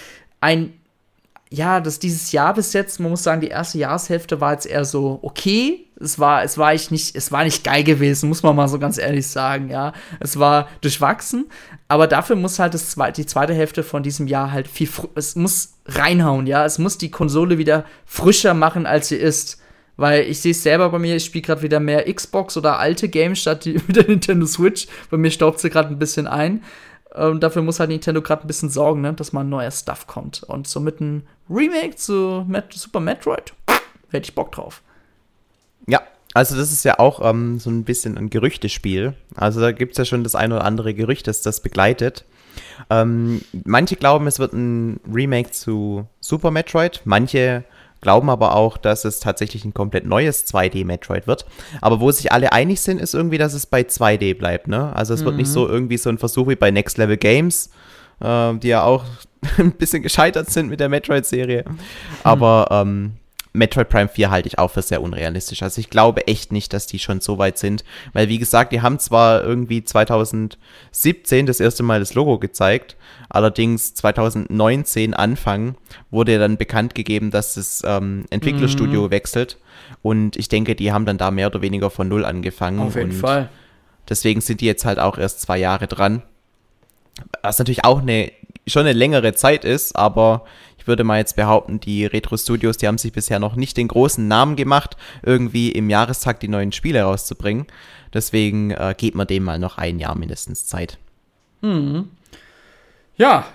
ein, 0.42 0.74
ja, 1.52 1.80
das 1.80 2.00
dieses 2.00 2.32
Jahr 2.32 2.56
bis 2.56 2.74
jetzt, 2.74 3.00
man 3.00 3.12
muss 3.12 3.22
sagen, 3.22 3.42
die 3.42 3.50
erste 3.50 3.78
Jahreshälfte 3.78 4.42
war 4.42 4.54
jetzt 4.54 4.66
eher 4.66 4.86
so 4.86 5.20
okay. 5.22 5.86
Es 6.02 6.18
war, 6.18 6.44
es 6.44 6.58
war 6.58 6.74
ich 6.74 6.90
nicht, 6.90 7.16
es 7.16 7.32
war 7.32 7.44
nicht 7.44 7.64
geil 7.64 7.84
gewesen, 7.84 8.28
muss 8.28 8.42
man 8.42 8.56
mal 8.56 8.68
so 8.68 8.80
ganz 8.80 8.98
ehrlich 8.98 9.28
sagen, 9.28 9.70
ja. 9.70 9.94
Es 10.20 10.40
war 10.40 10.68
durchwachsen, 10.82 11.46
aber 11.94 12.08
dafür 12.08 12.36
muss 12.36 12.58
halt 12.58 12.74
das 12.74 12.90
zweite, 12.90 13.22
die 13.22 13.28
zweite 13.28 13.54
Hälfte 13.54 13.84
von 13.84 14.02
diesem 14.02 14.26
Jahr 14.26 14.52
halt 14.52 14.68
viel, 14.68 14.90
es 15.14 15.36
muss 15.36 15.76
reinhauen, 15.86 16.48
ja. 16.48 16.66
Es 16.66 16.80
muss 16.80 16.98
die 16.98 17.12
Konsole 17.12 17.60
wieder 17.60 17.86
frischer 18.04 18.56
machen, 18.56 18.88
als 18.88 19.10
sie 19.10 19.16
ist. 19.16 19.62
Weil 19.96 20.24
ich 20.24 20.42
sehe 20.42 20.54
es 20.54 20.64
selber 20.64 20.90
bei 20.90 20.98
mir, 20.98 21.16
ich 21.16 21.26
spiele 21.26 21.44
gerade 21.44 21.62
wieder 21.62 21.80
mehr 21.80 22.12
Xbox 22.12 22.58
oder 22.58 22.80
alte 22.80 23.10
Games 23.10 23.42
statt 23.42 23.66
die, 23.66 23.74
der 23.90 24.08
Nintendo 24.08 24.48
Switch. 24.48 24.88
Bei 25.12 25.18
mir 25.18 25.30
staubt 25.30 25.60
sie 25.60 25.70
gerade 25.70 25.90
ein 25.90 26.00
bisschen 26.00 26.26
ein. 26.26 26.64
Und 27.14 27.44
dafür 27.44 27.62
muss 27.62 27.80
halt 27.80 27.92
Nintendo 27.92 28.24
gerade 28.24 28.44
ein 28.44 28.48
bisschen 28.48 28.72
sorgen, 28.72 29.02
ne, 29.02 29.14
dass 29.14 29.32
mal 29.32 29.44
neuer 29.44 29.70
Stuff 29.70 30.08
kommt. 30.08 30.42
Und 30.42 30.68
so 30.68 30.80
mit 30.80 31.00
einem 31.00 31.22
Remake 31.48 31.96
zu 31.96 32.44
Met 32.48 32.74
Super 32.74 33.02
Metroid 33.02 33.54
hätte 34.10 34.28
ich 34.28 34.34
Bock 34.34 34.52
drauf. 34.52 34.82
Ja, 35.86 36.02
also 36.34 36.56
das 36.56 36.72
ist 36.72 36.84
ja 36.84 37.00
auch 37.00 37.20
ähm, 37.24 37.60
so 37.60 37.70
ein 37.70 37.84
bisschen 37.84 38.18
ein 38.18 38.30
Gerüchtespiel. 38.30 39.14
Also 39.36 39.62
da 39.62 39.72
gibt 39.72 39.94
es 39.94 39.98
ja 39.98 40.06
schon 40.06 40.24
das 40.24 40.36
ein 40.36 40.52
oder 40.52 40.66
andere 40.66 40.94
Gerücht, 40.94 41.28
das 41.28 41.42
das 41.42 41.62
begleitet. 41.62 42.26
Ähm, 42.90 43.42
manche 43.66 43.96
glauben, 43.96 44.28
es 44.28 44.40
wird 44.40 44.54
ein 44.54 45.00
Remake 45.12 45.52
zu 45.52 46.08
Super 46.20 46.52
Metroid. 46.52 47.02
Manche 47.06 47.64
glauben 48.02 48.30
aber 48.30 48.56
auch, 48.56 48.78
dass 48.78 49.06
es 49.06 49.20
tatsächlich 49.20 49.64
ein 49.64 49.74
komplett 49.74 50.06
neues 50.06 50.46
2D-Metroid 50.46 51.26
wird. 51.26 51.46
Aber 51.82 52.00
wo 52.00 52.12
sich 52.12 52.32
alle 52.32 52.52
einig 52.52 52.82
sind, 52.82 53.00
ist 53.00 53.14
irgendwie, 53.14 53.38
dass 53.38 53.54
es 53.54 53.66
bei 53.66 53.82
2D 53.82 54.38
bleibt. 54.38 54.68
Ne? 54.68 54.94
Also 54.96 55.14
es 55.14 55.22
mhm. 55.22 55.26
wird 55.26 55.36
nicht 55.38 55.48
mhm. 55.48 55.54
so 55.54 55.68
irgendwie 55.70 55.98
so 55.98 56.10
ein 56.10 56.18
Versuch 56.18 56.48
wie 56.50 56.56
bei 56.56 56.70
Next 56.70 56.98
Level 56.98 57.18
Games, 57.18 57.70
äh, 58.20 58.54
die 58.56 58.68
ja 58.68 58.84
auch 58.84 59.06
ein 59.58 59.72
bisschen 59.72 60.04
gescheitert 60.04 60.50
sind 60.50 60.70
mit 60.70 60.80
der 60.80 60.90
Metroid-Serie. 60.90 61.64
Aber 62.24 62.68
ähm, 62.72 63.14
Metroid 63.54 63.88
Prime 63.90 64.08
4 64.08 64.32
halte 64.32 64.48
ich 64.48 64.58
auch 64.58 64.72
für 64.72 64.82
sehr 64.82 65.02
unrealistisch. 65.02 65.62
Also 65.62 65.80
ich 65.80 65.92
glaube 65.92 66.28
echt 66.28 66.52
nicht, 66.52 66.74
dass 66.74 66.88
die 66.88 66.98
schon 66.98 67.22
so 67.22 67.38
weit 67.38 67.60
sind. 67.60 67.84
Weil, 68.12 68.28
wie 68.28 68.40
gesagt, 68.40 68.74
die 68.74 68.82
haben 68.82 68.98
zwar 68.98 69.44
irgendwie 69.44 69.84
2017 69.84 71.46
das 71.46 71.60
erste 71.60 71.84
Mal 71.84 72.00
das 72.00 72.16
Logo 72.16 72.40
gezeigt, 72.40 72.98
allerdings 73.30 73.94
2019 73.94 75.14
Anfang 75.14 75.76
wurde 76.10 76.40
dann 76.40 76.58
bekannt 76.58 76.96
gegeben, 76.96 77.30
dass 77.30 77.54
das 77.54 77.84
ähm, 77.86 78.26
Entwicklerstudio 78.32 79.04
mhm. 79.04 79.12
wechselt. 79.12 79.58
Und 80.02 80.36
ich 80.36 80.50
denke, 80.50 80.76
die 80.76 80.92
haben 80.92 81.06
dann 81.06 81.20
da 81.20 81.30
mehr 81.30 81.48
oder 81.48 81.62
weniger 81.62 81.92
von 81.92 82.08
Null 82.08 82.26
angefangen. 82.26 82.80
Auf 82.80 82.96
jeden 82.96 83.12
Fall. 83.12 83.50
Deswegen 84.10 84.42
sind 84.42 84.62
die 84.62 84.66
jetzt 84.66 84.84
halt 84.84 84.98
auch 84.98 85.18
erst 85.18 85.42
zwei 85.42 85.60
Jahre 85.60 85.88
dran. 85.88 86.24
Was 87.44 87.60
natürlich 87.60 87.86
auch 87.86 88.02
eine 88.02 88.32
schon 88.68 88.82
eine 88.82 88.94
längere 88.94 89.34
Zeit 89.34 89.66
ist, 89.66 89.96
aber 89.96 90.46
ich 90.84 90.88
würde 90.88 91.06
mal 91.06 91.18
jetzt 91.18 91.38
behaupten, 91.38 91.80
die 91.80 92.06
Retro 92.06 92.36
Studios, 92.36 92.76
die 92.76 92.90
haben 92.90 92.98
sich 92.98 93.14
bisher 93.14 93.40
noch 93.40 93.56
nicht 93.56 93.78
den 93.78 93.88
großen 93.88 94.28
Namen 94.28 94.58
gemacht, 94.58 94.98
irgendwie 95.22 95.72
im 95.72 95.90
Jahrestag 95.90 96.42
die 96.42 96.50
neuen 96.50 96.74
Spiele 96.74 97.04
rauszubringen. 97.04 97.68
Deswegen 98.14 98.72
äh, 98.72 98.94
geht 98.98 99.16
man 99.16 99.26
dem 99.26 99.46
mal 99.46 99.60
noch 99.60 99.78
ein 99.78 99.98
Jahr 99.98 100.14
mindestens 100.18 100.66
Zeit. 100.66 100.98
Hm. 101.62 102.10
Ja, 103.16 103.46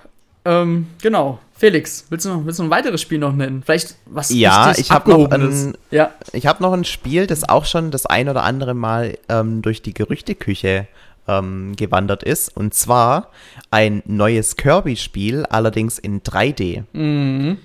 ähm, 0.43 0.87
genau. 1.03 1.37
Felix, 1.53 2.07
willst 2.09 2.25
du, 2.25 2.29
noch, 2.29 2.45
willst 2.45 2.57
du 2.57 2.63
ein 2.63 2.71
weiteres 2.71 2.99
Spiel 2.99 3.19
noch 3.19 3.33
nennen? 3.33 3.61
Vielleicht 3.63 3.97
was 4.07 4.31
Ja, 4.31 4.73
ich 4.75 4.89
habe 4.89 5.11
noch, 5.11 5.29
ein, 5.29 5.77
ja. 5.91 6.11
hab 6.33 6.61
noch 6.61 6.73
ein 6.73 6.83
Spiel, 6.83 7.27
das 7.27 7.47
auch 7.47 7.65
schon 7.65 7.91
das 7.91 8.07
ein 8.07 8.27
oder 8.27 8.41
andere 8.41 8.73
Mal 8.73 9.19
ähm, 9.29 9.61
durch 9.61 9.83
die 9.83 9.93
Gerüchteküche 9.93 10.87
ähm, 11.29 11.75
gewandert 11.75 12.23
ist. 12.23 12.55
Und 12.55 12.73
zwar 12.73 13.29
ein 13.71 14.01
neues 14.05 14.55
Kirby-Spiel, 14.57 15.45
allerdings 15.45 15.99
in 15.99 16.21
3D. 16.21 16.83
Mhm. 16.93 17.57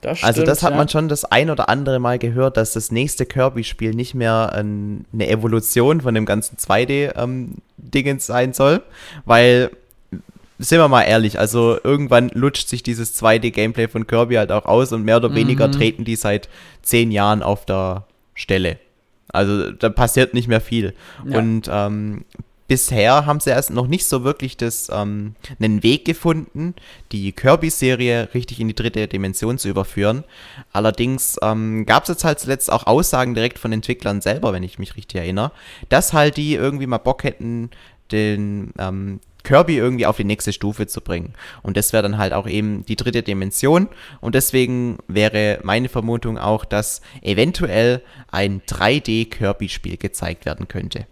Das 0.00 0.18
stimmt, 0.18 0.28
also 0.28 0.44
das 0.44 0.62
hat 0.62 0.76
man 0.76 0.88
schon 0.88 1.08
das 1.08 1.24
ein 1.24 1.48
oder 1.48 1.70
andere 1.70 1.98
Mal 1.98 2.18
gehört, 2.18 2.58
dass 2.58 2.74
das 2.74 2.90
nächste 2.92 3.24
Kirby-Spiel 3.24 3.92
nicht 3.94 4.14
mehr 4.14 4.52
ein, 4.52 5.06
eine 5.14 5.28
Evolution 5.28 6.02
von 6.02 6.14
dem 6.14 6.26
ganzen 6.26 6.58
2D-Dingens 6.58 8.28
ähm, 8.28 8.34
sein 8.34 8.52
soll, 8.52 8.82
weil 9.24 9.70
sind 10.58 10.78
wir 10.78 10.88
mal 10.88 11.02
ehrlich, 11.02 11.38
also 11.38 11.78
irgendwann 11.82 12.28
lutscht 12.28 12.68
sich 12.68 12.82
dieses 12.82 13.20
2D-Gameplay 13.20 13.88
von 13.88 14.06
Kirby 14.06 14.36
halt 14.36 14.52
auch 14.52 14.66
aus 14.66 14.92
und 14.92 15.04
mehr 15.04 15.16
oder 15.16 15.34
weniger 15.34 15.66
mhm. 15.68 15.72
treten 15.72 16.04
die 16.04 16.16
seit 16.16 16.48
zehn 16.82 17.10
Jahren 17.10 17.42
auf 17.42 17.66
der 17.66 18.04
Stelle. 18.34 18.78
Also 19.28 19.72
da 19.72 19.88
passiert 19.88 20.32
nicht 20.32 20.46
mehr 20.46 20.60
viel. 20.60 20.94
Ja. 21.26 21.38
Und 21.38 21.68
ähm, 21.70 22.24
bisher 22.66 23.26
haben 23.26 23.40
sie 23.40 23.50
erst 23.50 23.70
noch 23.70 23.86
nicht 23.86 24.06
so 24.06 24.24
wirklich 24.24 24.56
das, 24.56 24.88
ähm, 24.92 25.34
einen 25.60 25.82
Weg 25.82 26.04
gefunden, 26.04 26.74
die 27.12 27.32
Kirby-Serie 27.32 28.30
richtig 28.34 28.60
in 28.60 28.68
die 28.68 28.74
dritte 28.74 29.06
Dimension 29.08 29.58
zu 29.58 29.68
überführen. 29.68 30.24
Allerdings 30.72 31.36
ähm, 31.42 31.86
gab 31.86 32.04
es 32.04 32.08
jetzt 32.08 32.24
halt 32.24 32.40
zuletzt 32.40 32.72
auch 32.72 32.86
Aussagen 32.86 33.34
direkt 33.34 33.58
von 33.58 33.72
Entwicklern 33.72 34.20
selber, 34.20 34.52
wenn 34.52 34.62
ich 34.62 34.78
mich 34.78 34.96
richtig 34.96 35.20
erinnere, 35.20 35.52
dass 35.88 36.12
halt 36.12 36.36
die 36.36 36.54
irgendwie 36.54 36.86
mal 36.86 36.98
Bock 36.98 37.24
hätten, 37.24 37.70
den 38.10 38.72
ähm, 38.78 39.20
Kirby 39.42 39.76
irgendwie 39.76 40.06
auf 40.06 40.16
die 40.16 40.24
nächste 40.24 40.52
Stufe 40.52 40.86
zu 40.86 41.00
bringen. 41.00 41.34
Und 41.62 41.76
das 41.76 41.92
wäre 41.92 42.02
dann 42.02 42.18
halt 42.18 42.32
auch 42.32 42.48
eben 42.48 42.84
die 42.86 42.96
dritte 42.96 43.22
Dimension. 43.22 43.88
Und 44.20 44.34
deswegen 44.34 44.98
wäre 45.06 45.60
meine 45.62 45.88
Vermutung 45.88 46.38
auch, 46.38 46.64
dass 46.64 47.02
eventuell 47.22 48.02
ein 48.30 48.62
3D-Kirby-Spiel 48.62 49.98
gezeigt 49.98 50.46
werden 50.46 50.66
könnte. 50.66 51.06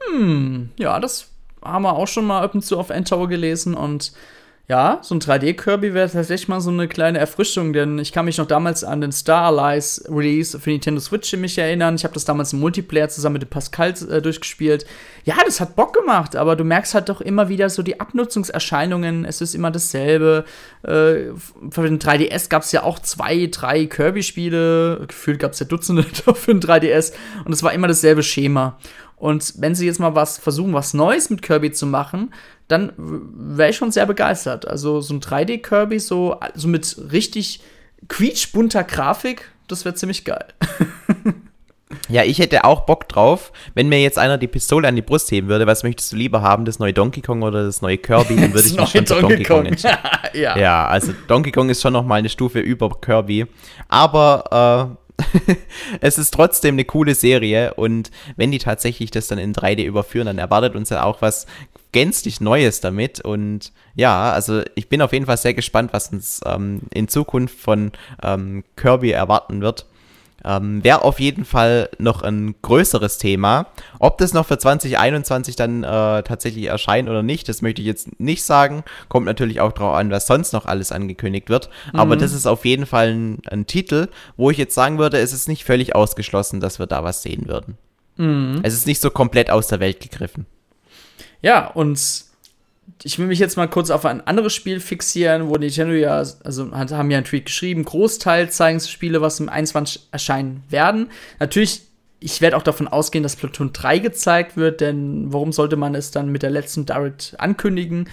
Hm, 0.00 0.70
ja, 0.78 1.00
das 1.00 1.30
haben 1.62 1.82
wir 1.82 1.94
auch 1.94 2.08
schon 2.08 2.26
mal 2.26 2.42
ab 2.42 2.54
und 2.54 2.62
zu 2.62 2.78
auf 2.78 2.90
Endtower 2.90 3.28
gelesen 3.28 3.74
und 3.74 4.12
ja, 4.68 4.98
so 5.00 5.14
ein 5.14 5.20
3D-Kirby 5.20 5.94
wäre 5.94 6.10
tatsächlich 6.10 6.46
mal 6.46 6.60
so 6.60 6.68
eine 6.68 6.88
kleine 6.88 7.16
Erfrischung, 7.18 7.72
denn 7.72 7.98
ich 7.98 8.12
kann 8.12 8.26
mich 8.26 8.36
noch 8.36 8.46
damals 8.46 8.84
an 8.84 9.00
den 9.00 9.12
Star 9.12 9.46
Allies 9.46 10.04
Release 10.10 10.60
für 10.60 10.68
Nintendo 10.68 11.00
Switch 11.00 11.32
mich 11.38 11.56
erinnern. 11.56 11.94
Ich 11.94 12.04
habe 12.04 12.12
das 12.12 12.26
damals 12.26 12.52
im 12.52 12.60
Multiplayer 12.60 13.08
zusammen 13.08 13.38
mit 13.38 13.48
Pascal 13.48 13.94
äh, 14.10 14.20
durchgespielt. 14.20 14.84
Ja, 15.24 15.36
das 15.42 15.60
hat 15.60 15.74
Bock 15.74 15.94
gemacht, 15.94 16.36
aber 16.36 16.54
du 16.54 16.64
merkst 16.64 16.92
halt 16.92 17.08
doch 17.08 17.22
immer 17.22 17.48
wieder 17.48 17.70
so 17.70 17.82
die 17.82 17.98
Abnutzungserscheinungen. 17.98 19.24
Es 19.24 19.40
ist 19.40 19.54
immer 19.54 19.70
dasselbe. 19.70 20.44
Äh, 20.82 21.32
für 21.70 21.84
den 21.84 21.98
3DS 21.98 22.50
gab 22.50 22.62
es 22.62 22.70
ja 22.70 22.82
auch 22.82 22.98
zwei, 22.98 23.48
drei 23.50 23.86
Kirby-Spiele. 23.86 25.06
Gefühlt 25.08 25.38
gab 25.38 25.52
es 25.52 25.60
ja 25.60 25.66
Dutzende 25.66 26.02
für 26.34 26.52
den 26.52 26.60
3DS 26.60 27.14
und 27.46 27.54
es 27.54 27.62
war 27.62 27.72
immer 27.72 27.88
dasselbe 27.88 28.22
Schema. 28.22 28.76
Und 29.18 29.54
wenn 29.58 29.74
sie 29.74 29.86
jetzt 29.86 30.00
mal 30.00 30.14
was 30.14 30.38
versuchen, 30.38 30.72
was 30.72 30.94
Neues 30.94 31.30
mit 31.30 31.42
Kirby 31.42 31.72
zu 31.72 31.86
machen, 31.86 32.32
dann 32.68 32.92
wäre 32.96 33.70
ich 33.70 33.76
schon 33.76 33.90
sehr 33.90 34.06
begeistert. 34.06 34.68
Also 34.68 35.00
so 35.00 35.14
ein 35.14 35.20
3D-Kirby, 35.20 35.98
so, 35.98 36.36
so 36.54 36.68
mit 36.68 36.96
richtig 37.10 37.60
quietschbunter 38.08 38.84
Grafik, 38.84 39.50
das 39.66 39.84
wäre 39.84 39.94
ziemlich 39.94 40.24
geil. 40.24 40.46
Ja, 42.10 42.22
ich 42.22 42.38
hätte 42.38 42.64
auch 42.64 42.82
Bock 42.82 43.08
drauf, 43.08 43.52
wenn 43.74 43.88
mir 43.88 44.00
jetzt 44.02 44.18
einer 44.18 44.36
die 44.36 44.46
Pistole 44.46 44.86
an 44.88 44.96
die 44.96 45.02
Brust 45.02 45.30
heben 45.30 45.48
würde, 45.48 45.66
was 45.66 45.82
möchtest 45.82 46.12
du 46.12 46.16
lieber 46.16 46.42
haben, 46.42 46.64
das 46.64 46.78
neue 46.78 46.92
Donkey 46.92 47.22
Kong 47.22 47.42
oder 47.42 47.64
das 47.64 47.80
neue 47.80 47.96
Kirby, 47.96 48.36
dann 48.36 48.52
würde 48.54 48.68
ich 48.68 48.76
mich 48.76 48.90
schon 48.90 49.06
für 49.06 49.20
Donkey 49.20 49.42
Kong 49.42 49.66
entscheiden. 49.66 49.98
ja. 50.34 50.58
ja, 50.58 50.86
also 50.86 51.12
Donkey 51.28 51.50
Kong 51.50 51.70
ist 51.70 51.80
schon 51.80 51.94
noch 51.94 52.04
mal 52.04 52.16
eine 52.16 52.28
Stufe 52.28 52.60
über 52.60 52.90
Kirby, 53.00 53.46
aber 53.88 54.96
äh, 55.07 55.07
es 56.00 56.18
ist 56.18 56.32
trotzdem 56.32 56.76
eine 56.76 56.84
coole 56.84 57.14
Serie 57.14 57.74
und 57.74 58.10
wenn 58.36 58.50
die 58.50 58.58
tatsächlich 58.58 59.10
das 59.10 59.28
dann 59.28 59.38
in 59.38 59.54
3D 59.54 59.84
überführen, 59.84 60.26
dann 60.26 60.38
erwartet 60.38 60.76
uns 60.76 60.90
ja 60.90 61.02
auch 61.02 61.22
was 61.22 61.46
gänzlich 61.92 62.40
Neues 62.40 62.80
damit 62.80 63.20
und 63.20 63.72
ja, 63.94 64.30
also 64.30 64.62
ich 64.76 64.88
bin 64.88 65.02
auf 65.02 65.12
jeden 65.12 65.26
Fall 65.26 65.36
sehr 65.36 65.54
gespannt, 65.54 65.92
was 65.92 66.12
uns 66.12 66.40
ähm, 66.46 66.82
in 66.94 67.08
Zukunft 67.08 67.58
von 67.58 67.92
ähm, 68.22 68.62
Kirby 68.76 69.10
erwarten 69.10 69.60
wird. 69.60 69.86
Ähm, 70.44 70.84
Wäre 70.84 71.02
auf 71.02 71.18
jeden 71.20 71.44
Fall 71.44 71.90
noch 71.98 72.22
ein 72.22 72.54
größeres 72.62 73.18
Thema. 73.18 73.66
Ob 73.98 74.18
das 74.18 74.32
noch 74.32 74.46
für 74.46 74.58
2021 74.58 75.56
dann 75.56 75.82
äh, 75.82 76.22
tatsächlich 76.22 76.66
erscheint 76.66 77.08
oder 77.08 77.22
nicht, 77.22 77.48
das 77.48 77.62
möchte 77.62 77.82
ich 77.82 77.86
jetzt 77.86 78.20
nicht 78.20 78.44
sagen. 78.44 78.84
Kommt 79.08 79.26
natürlich 79.26 79.60
auch 79.60 79.72
darauf 79.72 79.96
an, 79.96 80.10
was 80.10 80.26
sonst 80.26 80.52
noch 80.52 80.66
alles 80.66 80.92
angekündigt 80.92 81.48
wird. 81.48 81.70
Mhm. 81.92 82.00
Aber 82.00 82.16
das 82.16 82.32
ist 82.32 82.46
auf 82.46 82.64
jeden 82.64 82.86
Fall 82.86 83.08
ein, 83.08 83.38
ein, 83.50 83.66
Titel, 83.66 84.08
wo 84.36 84.50
ich 84.50 84.58
jetzt 84.58 84.74
sagen 84.74 84.98
würde, 84.98 85.18
es 85.18 85.32
ist 85.32 85.48
nicht 85.48 85.64
völlig 85.64 85.94
ausgeschlossen, 85.94 86.60
dass 86.60 86.78
wir 86.78 86.86
da 86.86 87.02
was 87.02 87.22
sehen 87.22 87.48
würden. 87.48 87.76
Mhm. 88.16 88.60
Es 88.62 88.74
ist 88.74 88.86
nicht 88.86 89.00
so 89.00 89.10
komplett 89.10 89.50
aus 89.50 89.66
der 89.66 89.80
Welt 89.80 90.00
gegriffen. 90.00 90.46
Ja, 91.42 91.66
und 91.66 92.27
ich 93.04 93.18
will 93.18 93.26
mich 93.26 93.38
jetzt 93.38 93.56
mal 93.56 93.68
kurz 93.68 93.90
auf 93.90 94.04
ein 94.04 94.26
anderes 94.26 94.54
Spiel 94.54 94.80
fixieren, 94.80 95.48
wo 95.48 95.54
Nintendo 95.56 95.94
ja, 95.94 96.16
also 96.16 96.70
haben 96.72 97.10
ja 97.10 97.18
einen 97.18 97.24
Tweet 97.24 97.46
geschrieben, 97.46 97.84
Großteil 97.84 98.50
zeigen 98.50 98.80
Spiele, 98.80 99.20
was 99.20 99.40
im 99.40 99.48
21 99.48 100.08
erscheinen 100.10 100.64
werden. 100.68 101.10
Natürlich, 101.38 101.82
ich 102.20 102.40
werde 102.40 102.56
auch 102.56 102.62
davon 102.62 102.88
ausgehen, 102.88 103.22
dass 103.22 103.36
Platoon 103.36 103.72
3 103.72 104.00
gezeigt 104.00 104.56
wird, 104.56 104.80
denn 104.80 105.32
warum 105.32 105.52
sollte 105.52 105.76
man 105.76 105.94
es 105.94 106.10
dann 106.10 106.30
mit 106.30 106.42
der 106.42 106.50
letzten 106.50 106.86
Direct 106.86 107.36
ankündigen 107.38 108.08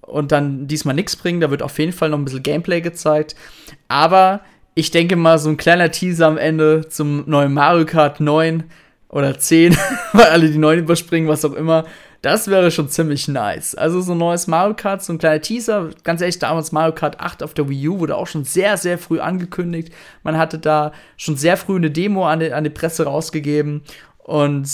und 0.00 0.32
dann 0.32 0.66
diesmal 0.66 0.94
nichts 0.94 1.16
bringen? 1.16 1.40
Da 1.40 1.50
wird 1.50 1.62
auf 1.62 1.78
jeden 1.78 1.92
Fall 1.92 2.08
noch 2.08 2.18
ein 2.18 2.24
bisschen 2.24 2.42
Gameplay 2.42 2.80
gezeigt. 2.80 3.36
Aber 3.88 4.40
ich 4.74 4.90
denke 4.90 5.16
mal, 5.16 5.38
so 5.38 5.50
ein 5.50 5.58
kleiner 5.58 5.90
Teaser 5.90 6.26
am 6.26 6.38
Ende 6.38 6.88
zum 6.88 7.28
neuen 7.28 7.52
Mario 7.52 7.84
Kart 7.84 8.20
9 8.20 8.64
oder 9.10 9.38
10, 9.38 9.76
weil 10.14 10.26
alle 10.26 10.48
die 10.50 10.56
9 10.56 10.78
überspringen, 10.78 11.28
was 11.28 11.44
auch 11.44 11.52
immer. 11.52 11.84
Das 12.22 12.46
wäre 12.46 12.70
schon 12.70 12.88
ziemlich 12.88 13.26
nice. 13.26 13.74
Also 13.74 14.00
so 14.00 14.12
ein 14.12 14.18
neues 14.18 14.46
Mario 14.46 14.74
Kart, 14.74 15.02
so 15.02 15.12
ein 15.12 15.18
kleiner 15.18 15.40
Teaser. 15.40 15.90
Ganz 16.04 16.20
ehrlich, 16.20 16.38
damals 16.38 16.70
Mario 16.70 16.94
Kart 16.94 17.18
8 17.18 17.42
auf 17.42 17.52
der 17.52 17.68
Wii 17.68 17.88
U 17.88 17.98
wurde 17.98 18.16
auch 18.16 18.28
schon 18.28 18.44
sehr, 18.44 18.76
sehr 18.76 18.96
früh 18.96 19.18
angekündigt. 19.18 19.92
Man 20.22 20.38
hatte 20.38 20.60
da 20.60 20.92
schon 21.16 21.36
sehr 21.36 21.56
früh 21.56 21.74
eine 21.74 21.90
Demo 21.90 22.28
an 22.28 22.38
die, 22.38 22.52
an 22.52 22.62
die 22.62 22.70
Presse 22.70 23.04
rausgegeben. 23.04 23.82
Und 24.18 24.68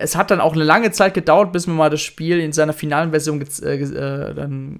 es 0.00 0.16
hat 0.16 0.30
dann 0.30 0.40
auch 0.40 0.52
eine 0.52 0.62
lange 0.62 0.92
Zeit 0.92 1.14
gedauert, 1.14 1.50
bis 1.50 1.66
wir 1.66 1.74
mal 1.74 1.90
das 1.90 2.00
Spiel 2.00 2.38
in 2.38 2.52
seiner 2.52 2.72
finalen 2.72 3.10
Version 3.10 3.44
äh, 3.62 3.74
äh, 3.74 4.34
dann 4.34 4.78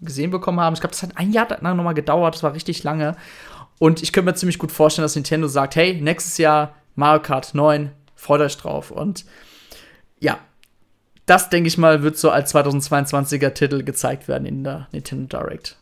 gesehen 0.00 0.30
bekommen 0.30 0.60
haben. 0.60 0.72
Ich 0.72 0.80
glaube, 0.80 0.92
das 0.92 1.02
hat 1.02 1.18
ein 1.18 1.32
Jahr 1.32 1.46
lang 1.60 1.76
nochmal 1.76 1.92
gedauert. 1.92 2.36
Das 2.36 2.42
war 2.42 2.54
richtig 2.54 2.82
lange. 2.84 3.16
Und 3.78 4.02
ich 4.02 4.14
könnte 4.14 4.30
mir 4.30 4.34
ziemlich 4.34 4.58
gut 4.58 4.72
vorstellen, 4.72 5.04
dass 5.04 5.14
Nintendo 5.14 5.46
sagt, 5.46 5.76
hey, 5.76 6.00
nächstes 6.00 6.38
Jahr 6.38 6.74
Mario 6.94 7.20
Kart 7.20 7.54
9, 7.54 7.90
freut 8.14 8.40
euch 8.40 8.56
drauf. 8.56 8.90
Und 8.90 9.26
ja, 10.20 10.38
das, 11.28 11.50
denke 11.50 11.68
ich 11.68 11.78
mal, 11.78 12.02
wird 12.02 12.16
so 12.16 12.30
als 12.30 12.54
2022er 12.54 13.50
Titel 13.50 13.82
gezeigt 13.82 14.28
werden 14.28 14.46
in 14.46 14.64
der 14.64 14.88
Nintendo 14.92 15.38
Direct. 15.38 15.76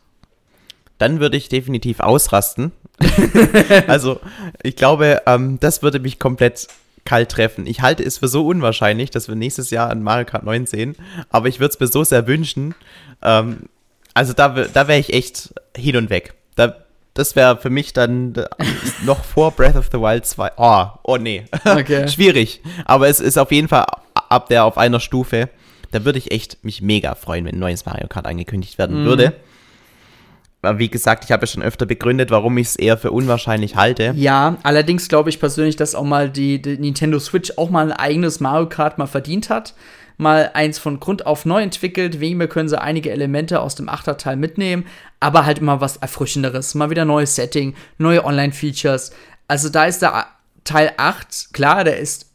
Dann 0.97 1.19
würde 1.19 1.37
ich 1.37 1.47
definitiv 1.47 1.99
ausrasten. 1.99 2.71
also, 3.87 4.19
ich 4.63 4.75
glaube, 4.75 5.21
ähm, 5.25 5.59
das 5.59 5.83
würde 5.83 5.99
mich 5.99 6.19
komplett 6.19 6.67
kalt 7.05 7.29
treffen. 7.29 7.65
Ich 7.67 7.81
halte 7.81 8.03
es 8.03 8.17
für 8.17 8.27
so 8.27 8.45
unwahrscheinlich, 8.45 9.11
dass 9.11 9.27
wir 9.27 9.35
nächstes 9.35 9.69
Jahr 9.69 9.89
ein 9.89 10.03
Mario 10.03 10.25
Kart 10.25 10.43
9 10.43 10.65
sehen, 10.65 10.95
aber 11.29 11.47
ich 11.47 11.59
würde 11.59 11.73
es 11.73 11.79
mir 11.79 11.87
so 11.87 12.03
sehr 12.03 12.27
wünschen. 12.27 12.75
Ähm, 13.21 13.69
also, 14.13 14.33
da, 14.33 14.49
da 14.49 14.87
wäre 14.87 14.99
ich 14.99 15.13
echt 15.13 15.53
hin 15.75 15.95
und 15.95 16.09
weg. 16.09 16.33
Da, 16.55 16.75
das 17.13 17.35
wäre 17.35 17.57
für 17.57 17.69
mich 17.69 17.93
dann 17.93 18.33
noch 19.05 19.23
vor 19.23 19.51
Breath 19.51 19.75
of 19.75 19.89
the 19.91 19.99
Wild 19.99 20.25
2. 20.25 20.51
Oh, 20.57 20.85
oh 21.03 21.17
nee. 21.17 21.45
Okay. 21.65 22.07
Schwierig. 22.07 22.61
Aber 22.85 23.07
es 23.07 23.19
ist 23.19 23.37
auf 23.37 23.51
jeden 23.51 23.67
Fall 23.67 23.85
ab 24.29 24.49
der 24.49 24.65
auf 24.65 24.77
einer 24.77 24.99
Stufe. 24.99 25.49
Da 25.91 26.05
würde 26.05 26.19
ich 26.19 26.31
echt 26.31 26.63
mich 26.63 26.81
mega 26.81 27.15
freuen, 27.15 27.45
wenn 27.45 27.55
ein 27.55 27.59
neues 27.59 27.85
Mario 27.85 28.07
Kart 28.07 28.27
angekündigt 28.27 28.77
werden 28.77 29.01
mhm. 29.01 29.05
würde. 29.05 29.33
Aber 30.61 30.79
wie 30.79 30.89
gesagt, 30.89 31.23
ich 31.23 31.31
habe 31.31 31.43
ja 31.43 31.47
schon 31.47 31.63
öfter 31.63 31.85
begründet, 31.85 32.31
warum 32.31 32.57
ich 32.57 32.67
es 32.67 32.75
eher 32.75 32.97
für 32.97 33.11
unwahrscheinlich 33.11 33.75
halte. 33.75 34.13
Ja, 34.15 34.57
allerdings 34.63 35.07
glaube 35.07 35.29
ich 35.29 35.39
persönlich, 35.39 35.75
dass 35.75 35.95
auch 35.95 36.03
mal 36.03 36.29
die, 36.29 36.61
die, 36.61 36.77
Nintendo 36.77 37.19
Switch 37.19 37.53
auch 37.57 37.69
mal 37.69 37.91
ein 37.91 37.97
eigenes 37.97 38.39
Mario 38.39 38.67
Kart 38.67 38.97
mal 38.97 39.07
verdient 39.07 39.49
hat. 39.49 39.75
Mal 40.17 40.51
eins 40.55 40.79
von 40.79 40.99
Grund 40.99 41.27
auf 41.27 41.45
neu 41.45 41.61
entwickelt. 41.61 42.19
Wegen 42.19 42.37
mir 42.37 42.47
können 42.47 42.69
sie 42.69 42.81
einige 42.81 43.11
Elemente 43.11 43.61
aus 43.61 43.75
dem 43.75 43.87
Achterteil 43.87 44.35
mitnehmen, 44.35 44.85
aber 45.19 45.45
halt 45.45 45.59
immer 45.59 45.79
was 45.79 45.97
Erfrischenderes. 45.97 46.73
Mal 46.73 46.89
wieder 46.89 47.05
neues 47.05 47.35
Setting, 47.35 47.75
neue 47.99 48.25
Online-Features. 48.25 49.11
Also 49.47 49.69
da 49.69 49.85
ist 49.85 50.01
der 50.01 50.25
Teil 50.63 50.91
8, 50.97 51.53
klar, 51.53 51.83
der 51.83 51.99
ist 51.99 52.26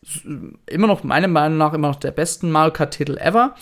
immer 0.67 0.87
noch, 0.87 1.05
meiner 1.05 1.29
Meinung 1.29 1.59
nach, 1.59 1.73
immer 1.73 1.89
noch 1.89 1.97
der 1.97 2.11
besten 2.11 2.51
Mario 2.51 2.73
Kart-Titel 2.73 3.19
ever. 3.19 3.55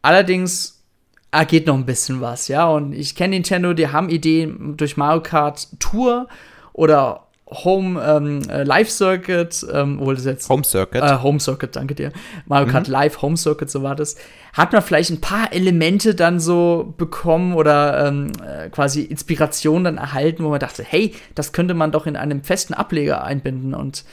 Allerdings 0.00 0.82
ah, 1.30 1.44
geht 1.44 1.66
noch 1.66 1.74
ein 1.74 1.86
bisschen 1.86 2.20
was, 2.20 2.48
ja. 2.48 2.68
Und 2.68 2.92
ich 2.92 3.14
kenne 3.14 3.34
Nintendo, 3.34 3.74
die 3.74 3.88
haben 3.88 4.08
Ideen 4.08 4.76
durch 4.76 4.96
Mario 4.96 5.22
Kart 5.22 5.68
Tour 5.78 6.28
oder 6.72 7.26
Home 7.64 8.00
ähm, 8.02 8.42
äh, 8.48 8.62
Live 8.62 8.90
Circuit, 8.90 9.66
ähm, 9.72 9.98
wo 10.00 10.12
das 10.12 10.24
jetzt 10.24 10.48
Home 10.48 10.64
Circuit. 10.64 11.02
Äh, 11.02 11.18
Home 11.22 11.40
Circuit, 11.40 11.74
danke 11.76 11.94
dir. 11.94 12.12
Mario 12.46 12.68
Kart 12.68 12.88
mhm. 12.88 12.92
Live 12.92 13.22
Home 13.22 13.36
Circuit, 13.36 13.70
so 13.70 13.82
war 13.82 13.94
das. 13.94 14.16
Hat 14.52 14.72
man 14.72 14.82
vielleicht 14.82 15.10
ein 15.10 15.20
paar 15.20 15.52
Elemente 15.52 16.14
dann 16.14 16.40
so 16.40 16.94
bekommen 16.96 17.54
oder 17.54 18.06
ähm, 18.06 18.32
äh, 18.46 18.68
quasi 18.70 19.02
Inspiration 19.02 19.84
dann 19.84 19.98
erhalten, 19.98 20.44
wo 20.44 20.50
man 20.50 20.60
dachte, 20.60 20.82
hey, 20.82 21.14
das 21.34 21.52
könnte 21.52 21.74
man 21.74 21.92
doch 21.92 22.06
in 22.06 22.16
einem 22.16 22.42
festen 22.42 22.74
Ableger 22.74 23.24
einbinden 23.24 23.74
und 23.74 24.04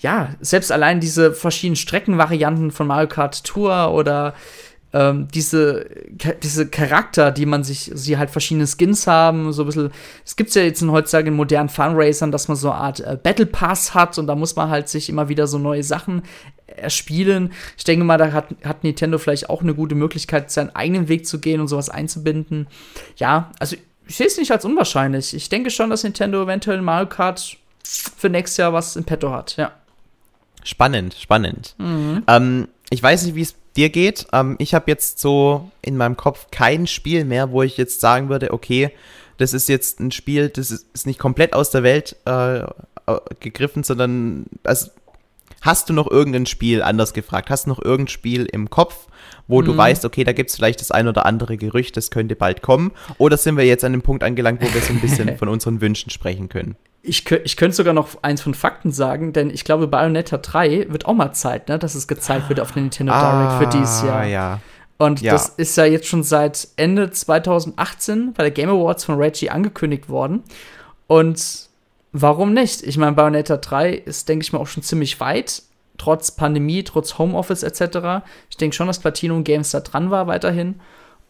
ja, 0.00 0.28
selbst 0.40 0.70
allein 0.70 1.00
diese 1.00 1.32
verschiedenen 1.32 1.76
Streckenvarianten 1.76 2.70
von 2.70 2.86
Mario 2.86 3.08
Kart 3.08 3.42
Tour 3.44 3.92
oder 3.92 4.34
ähm, 4.92 5.28
diese, 5.34 5.86
diese 6.42 6.66
Charakter, 6.68 7.30
die 7.30 7.46
man 7.46 7.62
sich, 7.62 7.90
sie 7.94 8.16
halt 8.16 8.30
verschiedene 8.30 8.66
Skins 8.66 9.06
haben, 9.06 9.52
so 9.52 9.62
ein 9.62 9.66
bisschen. 9.66 9.90
Es 10.24 10.36
gibt 10.36 10.54
ja 10.54 10.62
jetzt 10.62 10.80
in 10.80 10.90
heutzutage 10.90 11.28
in 11.28 11.34
modernen 11.34 11.68
Funracern, 11.68 12.32
dass 12.32 12.48
man 12.48 12.56
so 12.56 12.70
eine 12.70 12.80
Art 12.80 13.00
äh, 13.00 13.18
Battle 13.22 13.46
Pass 13.46 13.94
hat 13.94 14.18
und 14.18 14.26
da 14.26 14.34
muss 14.34 14.56
man 14.56 14.70
halt 14.70 14.88
sich 14.88 15.08
immer 15.08 15.28
wieder 15.28 15.46
so 15.46 15.58
neue 15.58 15.82
Sachen 15.82 16.22
erspielen. 16.66 17.52
Ich 17.76 17.84
denke 17.84 18.04
mal, 18.04 18.18
da 18.18 18.32
hat, 18.32 18.46
hat 18.64 18.84
Nintendo 18.84 19.18
vielleicht 19.18 19.50
auch 19.50 19.62
eine 19.62 19.74
gute 19.74 19.94
Möglichkeit, 19.94 20.50
seinen 20.50 20.74
eigenen 20.74 21.08
Weg 21.08 21.26
zu 21.26 21.38
gehen 21.38 21.60
und 21.60 21.68
sowas 21.68 21.90
einzubinden. 21.90 22.66
Ja, 23.16 23.50
also 23.58 23.76
ich 24.06 24.16
sehe 24.16 24.26
es 24.26 24.38
nicht 24.38 24.52
als 24.52 24.64
unwahrscheinlich. 24.64 25.34
Ich 25.34 25.48
denke 25.50 25.70
schon, 25.70 25.90
dass 25.90 26.02
Nintendo 26.02 26.42
eventuell 26.42 26.80
Mario 26.80 27.08
Kart 27.08 27.56
für 27.82 28.30
nächstes 28.30 28.56
Jahr 28.56 28.72
was 28.72 28.96
im 28.96 29.04
Petto 29.04 29.30
hat, 29.32 29.56
ja. 29.56 29.72
Spannend, 30.64 31.14
spannend. 31.14 31.74
Mhm. 31.78 32.24
Ähm, 32.26 32.68
ich 32.90 33.02
weiß 33.02 33.24
nicht, 33.24 33.34
wie 33.34 33.42
es 33.42 33.54
dir 33.76 33.90
geht. 33.90 34.26
Ähm, 34.32 34.56
ich 34.58 34.74
habe 34.74 34.90
jetzt 34.90 35.20
so 35.20 35.70
in 35.82 35.96
meinem 35.96 36.16
Kopf 36.16 36.46
kein 36.50 36.86
Spiel 36.86 37.24
mehr, 37.24 37.50
wo 37.50 37.62
ich 37.62 37.76
jetzt 37.76 38.00
sagen 38.00 38.28
würde, 38.28 38.52
okay, 38.52 38.90
das 39.36 39.52
ist 39.52 39.68
jetzt 39.68 40.00
ein 40.00 40.10
Spiel, 40.10 40.48
das 40.48 40.70
ist, 40.70 40.86
ist 40.92 41.06
nicht 41.06 41.18
komplett 41.18 41.54
aus 41.54 41.70
der 41.70 41.82
Welt 41.82 42.16
äh, 42.24 42.62
gegriffen, 43.40 43.84
sondern 43.84 44.46
also, 44.64 44.90
hast 45.60 45.88
du 45.88 45.92
noch 45.92 46.10
irgendein 46.10 46.46
Spiel, 46.46 46.82
anders 46.82 47.12
gefragt, 47.12 47.50
hast 47.50 47.66
du 47.66 47.70
noch 47.70 47.82
irgendein 47.82 48.08
Spiel 48.08 48.46
im 48.46 48.68
Kopf, 48.68 49.06
wo 49.46 49.60
mhm. 49.60 49.66
du 49.66 49.76
weißt, 49.76 50.04
okay, 50.04 50.24
da 50.24 50.32
gibt 50.32 50.50
es 50.50 50.56
vielleicht 50.56 50.80
das 50.80 50.90
ein 50.90 51.08
oder 51.08 51.24
andere 51.24 51.56
Gerücht, 51.56 51.96
das 51.96 52.10
könnte 52.10 52.36
bald 52.36 52.62
kommen? 52.62 52.92
Oder 53.18 53.36
sind 53.36 53.56
wir 53.56 53.64
jetzt 53.64 53.84
an 53.84 53.92
dem 53.92 54.02
Punkt 54.02 54.24
angelangt, 54.24 54.60
wo 54.60 54.72
wir 54.72 54.80
so 54.80 54.92
ein 54.92 55.00
bisschen 55.00 55.36
von 55.38 55.48
unseren 55.48 55.80
Wünschen 55.80 56.10
sprechen 56.10 56.48
können? 56.48 56.76
Ich, 57.02 57.30
ich 57.30 57.56
könnte 57.56 57.76
sogar 57.76 57.94
noch 57.94 58.22
eins 58.22 58.42
von 58.42 58.54
Fakten 58.54 58.90
sagen, 58.90 59.32
denn 59.32 59.50
ich 59.50 59.64
glaube, 59.64 59.86
Bayonetta 59.86 60.38
3 60.38 60.86
wird 60.90 61.06
auch 61.06 61.14
mal 61.14 61.32
Zeit, 61.32 61.68
ne, 61.68 61.78
dass 61.78 61.94
es 61.94 62.08
gezeigt 62.08 62.48
wird 62.48 62.60
auf 62.60 62.72
der 62.72 62.82
Nintendo 62.82 63.12
ah, 63.12 63.58
Direct 63.58 63.72
für 63.72 63.78
dieses 63.78 64.02
Jahr. 64.02 64.24
Ja. 64.26 64.60
Und 64.98 65.20
ja. 65.20 65.32
das 65.32 65.48
ist 65.50 65.76
ja 65.76 65.84
jetzt 65.84 66.06
schon 66.08 66.24
seit 66.24 66.68
Ende 66.76 67.10
2018 67.10 68.32
bei 68.32 68.42
der 68.42 68.50
Game 68.50 68.68
Awards 68.68 69.04
von 69.04 69.14
Reggie 69.16 69.48
angekündigt 69.48 70.08
worden. 70.08 70.42
Und 71.06 71.68
warum 72.12 72.52
nicht? 72.52 72.82
Ich 72.82 72.98
meine, 72.98 73.12
Bayonetta 73.12 73.56
3 73.56 73.92
ist, 73.92 74.28
denke 74.28 74.42
ich 74.42 74.52
mal, 74.52 74.58
auch 74.58 74.66
schon 74.66 74.82
ziemlich 74.82 75.20
weit, 75.20 75.62
trotz 75.98 76.32
Pandemie, 76.32 76.82
trotz 76.82 77.16
Homeoffice 77.16 77.62
etc. 77.62 78.26
Ich 78.50 78.56
denke 78.56 78.74
schon, 78.74 78.88
dass 78.88 78.98
Platinum 78.98 79.44
Games 79.44 79.70
da 79.70 79.80
dran 79.80 80.10
war 80.10 80.26
weiterhin. 80.26 80.80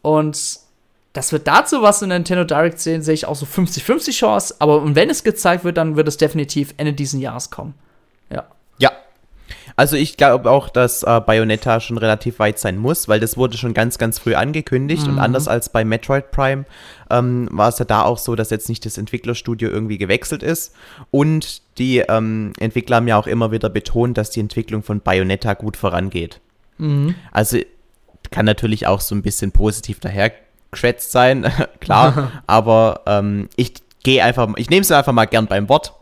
Und 0.01 0.61
dass 1.13 1.33
wir 1.33 1.39
dazu 1.39 1.83
was 1.83 2.03
in 2.03 2.11
Nintendo 2.11 2.45
Direct 2.45 2.79
sehen, 2.79 3.03
sehe 3.03 3.15
ich 3.15 3.27
auch 3.27 3.35
so 3.35 3.47
50-50 3.47 4.13
Chance. 4.13 4.55
Aber 4.59 4.95
wenn 4.95 5.11
es 5.11 5.25
gezeigt 5.25 5.65
wird, 5.65 5.77
dann 5.77 5.97
wird 5.97 6.09
es 6.09 6.17
definitiv 6.17 6.75
Ende 6.77 6.93
dieses 6.93 7.21
Jahres 7.21 7.51
kommen. 7.51 7.75
Ja. 8.31 8.45
Ja. 8.79 8.93
Also 9.75 9.97
ich 9.97 10.17
glaube 10.17 10.51
auch, 10.51 10.69
dass 10.69 11.03
äh, 11.03 11.21
Bayonetta 11.21 11.81
schon 11.81 11.99
relativ 11.99 12.39
weit 12.39 12.59
sein 12.59 12.77
muss, 12.77 13.09
weil 13.09 13.21
das 13.21 13.37
wurde 13.37 13.57
schon 13.57 13.75
ganz, 13.75 13.97
ganz 13.97 14.19
früh 14.19 14.35
angekündigt. 14.35 15.07
Mhm. 15.07 15.15
Und 15.15 15.19
anders 15.19 15.49
als 15.49 15.71
bei 15.71 15.85
Metroid 15.85 16.31
Prime 16.31 16.67
ähm, 17.11 17.49
war 17.53 17.71
es 17.71 17.79
ja 17.79 17.87
da 17.87 18.03
auch 18.03 18.19
so, 18.19 18.35
dass 18.35 18.51
jetzt 18.51 18.69
nicht 18.69 18.85
das 18.85 18.99
Entwicklerstudio 18.99 19.71
irgendwie 19.71 19.99
gewechselt 19.99 20.43
ist. 20.43 20.75
Und 21.11 21.63
die 21.79 21.99
ähm, 21.99 22.53
Entwickler 22.59 22.97
haben 22.97 23.09
ja 23.09 23.19
auch 23.19 23.27
immer 23.27 23.51
wieder 23.51 23.71
betont, 23.71 24.19
dass 24.19 24.31
die 24.31 24.41
Entwicklung 24.41 24.83
von 24.83 25.01
Bayonetta 25.01 25.55
gut 25.55 25.77
vorangeht. 25.77 26.41
Mhm. 26.77 27.15
Also 27.33 27.59
kann 28.31 28.45
natürlich 28.45 28.87
auch 28.87 29.01
so 29.01 29.15
ein 29.15 29.23
bisschen 29.23 29.53
positiv 29.53 30.01
daher 30.01 30.31
geschätzt 30.71 31.13
sein, 31.13 31.51
klar. 31.81 32.43
aber 32.47 33.03
ähm, 33.07 33.49
ich 33.57 33.75
gehe 34.03 34.23
einfach, 34.23 34.49
ich 34.57 34.71
nehme 34.71 34.83
es 34.83 34.93
einfach 34.93 35.13
mal 35.13 35.27
gern 35.27 35.47
beim 35.47 35.69
Wort. 35.69 35.95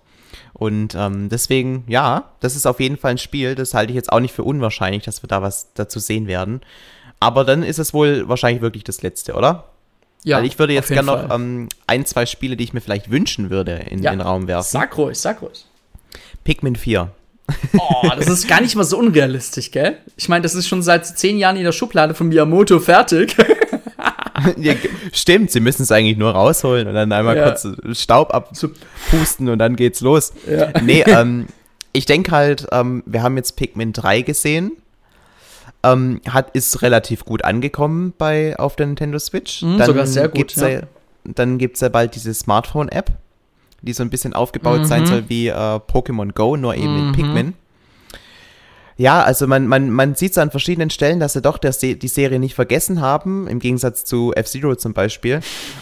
Und 0.53 0.95
ähm, 0.95 1.29
deswegen, 1.29 1.85
ja, 1.87 2.31
das 2.41 2.57
ist 2.57 2.67
auf 2.67 2.81
jeden 2.81 2.97
Fall 2.97 3.12
ein 3.12 3.19
Spiel, 3.19 3.55
das 3.55 3.75
halte 3.75 3.91
ich 3.91 3.97
jetzt 3.97 4.11
auch 4.11 4.21
nicht 4.21 4.35
für 4.35 4.43
unwahrscheinlich, 4.43 5.05
dass 5.05 5.23
wir 5.23 5.29
da 5.29 5.43
was 5.43 5.75
dazu 5.75 5.99
sehen 5.99 6.27
werden. 6.27 6.62
Aber 7.21 7.45
dann 7.45 7.62
ist 7.62 7.79
es 7.79 7.93
wohl 7.93 8.27
wahrscheinlich 8.29 8.62
wirklich 8.62 8.85
das 8.85 9.03
letzte, 9.03 9.35
oder? 9.35 9.64
Ja. 10.25 10.39
Weil 10.39 10.47
ich 10.47 10.59
würde 10.59 10.73
jetzt 10.73 10.89
gerne 10.89 11.07
noch 11.07 11.31
ähm, 11.31 11.69
ein, 11.87 12.05
zwei 12.07 12.27
Spiele, 12.27 12.57
die 12.57 12.64
ich 12.64 12.73
mir 12.73 12.81
vielleicht 12.81 13.11
wünschen 13.11 13.51
würde, 13.51 13.73
in 13.73 14.03
ja. 14.03 14.11
den 14.11 14.21
Raum 14.21 14.49
werfen. 14.49 14.69
Sag 14.69 14.97
ruhig, 14.97 15.19
sag 15.19 15.43
ruhig. 15.43 15.67
Pikmin 16.43 16.77
4. 16.77 17.11
Oh, 17.79 18.11
das 18.17 18.27
ist 18.27 18.49
gar 18.49 18.61
nicht 18.61 18.75
mal 18.75 18.85
so 18.85 18.99
unrealistisch, 18.99 19.71
gell? 19.71 19.99
Ich 20.17 20.29
meine, 20.29 20.43
das 20.43 20.55
ist 20.55 20.67
schon 20.67 20.83
seit 20.83 21.07
zehn 21.07 21.39
Jahren 21.39 21.57
in 21.57 21.64
der 21.64 21.73
Schublade 21.73 22.14
von 22.14 22.29
Miyamoto 22.29 22.81
fertig. 22.81 23.37
ja, 24.57 24.74
stimmt, 25.12 25.51
sie 25.51 25.61
müssen 25.61 25.82
es 25.82 25.93
eigentlich 25.93 26.16
nur 26.16 26.30
rausholen 26.32 26.89
und 26.89 26.95
dann 26.95 27.12
einmal 27.12 27.37
ja. 27.37 27.45
kurz 27.45 27.66
Staub 27.93 28.34
abpusten 28.34 29.49
und 29.49 29.59
dann 29.59 29.76
geht's 29.76 30.01
los. 30.01 30.32
Ja. 30.49 30.72
Nee, 30.82 31.03
ähm, 31.07 31.47
ich 31.93 32.07
denke 32.07 32.32
halt, 32.32 32.66
ähm, 32.72 33.03
wir 33.07 33.22
haben 33.22 33.37
jetzt 33.37 33.57
Pikmin 33.57 33.93
3 33.93 34.22
gesehen. 34.22 34.72
ähm, 35.82 36.20
hat, 36.28 36.51
ist 36.55 36.82
relativ 36.82 37.24
gut 37.24 37.45
angekommen 37.45 38.12
bei, 38.18 38.59
auf 38.59 38.76
der 38.76 38.87
Nintendo 38.87 39.18
Switch. 39.18 39.62
Mhm, 39.62 39.78
dann 39.78 39.87
sogar 39.87 40.07
sehr 40.07 40.28
gut. 40.28 40.55
Ja. 40.57 40.68
Ja, 40.68 40.80
dann 41.24 41.59
gibt 41.59 41.76
es 41.76 41.80
ja 41.80 41.89
bald 41.89 42.14
diese 42.14 42.34
Smartphone-App, 42.34 43.11
die 43.82 43.93
so 43.93 44.03
ein 44.03 44.11
bisschen 44.11 44.32
aufgebaut 44.32 44.80
mhm. 44.80 44.84
sein 44.84 45.07
soll 45.07 45.24
wie 45.28 45.49
äh, 45.49 45.53
Pokémon 45.53 46.32
Go, 46.32 46.57
nur 46.57 46.74
eben 46.74 46.97
mhm. 46.97 47.07
mit 47.07 47.16
Pikmin. 47.16 47.55
Ja, 48.99 49.22
also 49.22 49.47
man, 49.47 49.66
man, 49.66 49.90
man 49.90 50.14
sieht 50.14 50.32
es 50.32 50.38
an 50.38 50.51
verschiedenen 50.51 50.88
Stellen, 50.88 51.20
dass 51.20 51.34
sie 51.34 51.42
doch 51.42 51.59
der 51.59 51.72
Se 51.72 51.97
die 51.97 52.09
Serie 52.09 52.38
nicht 52.38 52.55
vergessen 52.55 53.03
haben, 53.03 53.47
im 53.47 53.59
Gegensatz 53.59 54.05
zu 54.05 54.32
F-Zero 54.34 54.74
zum 54.76 54.94
Beispiel, 54.94 55.40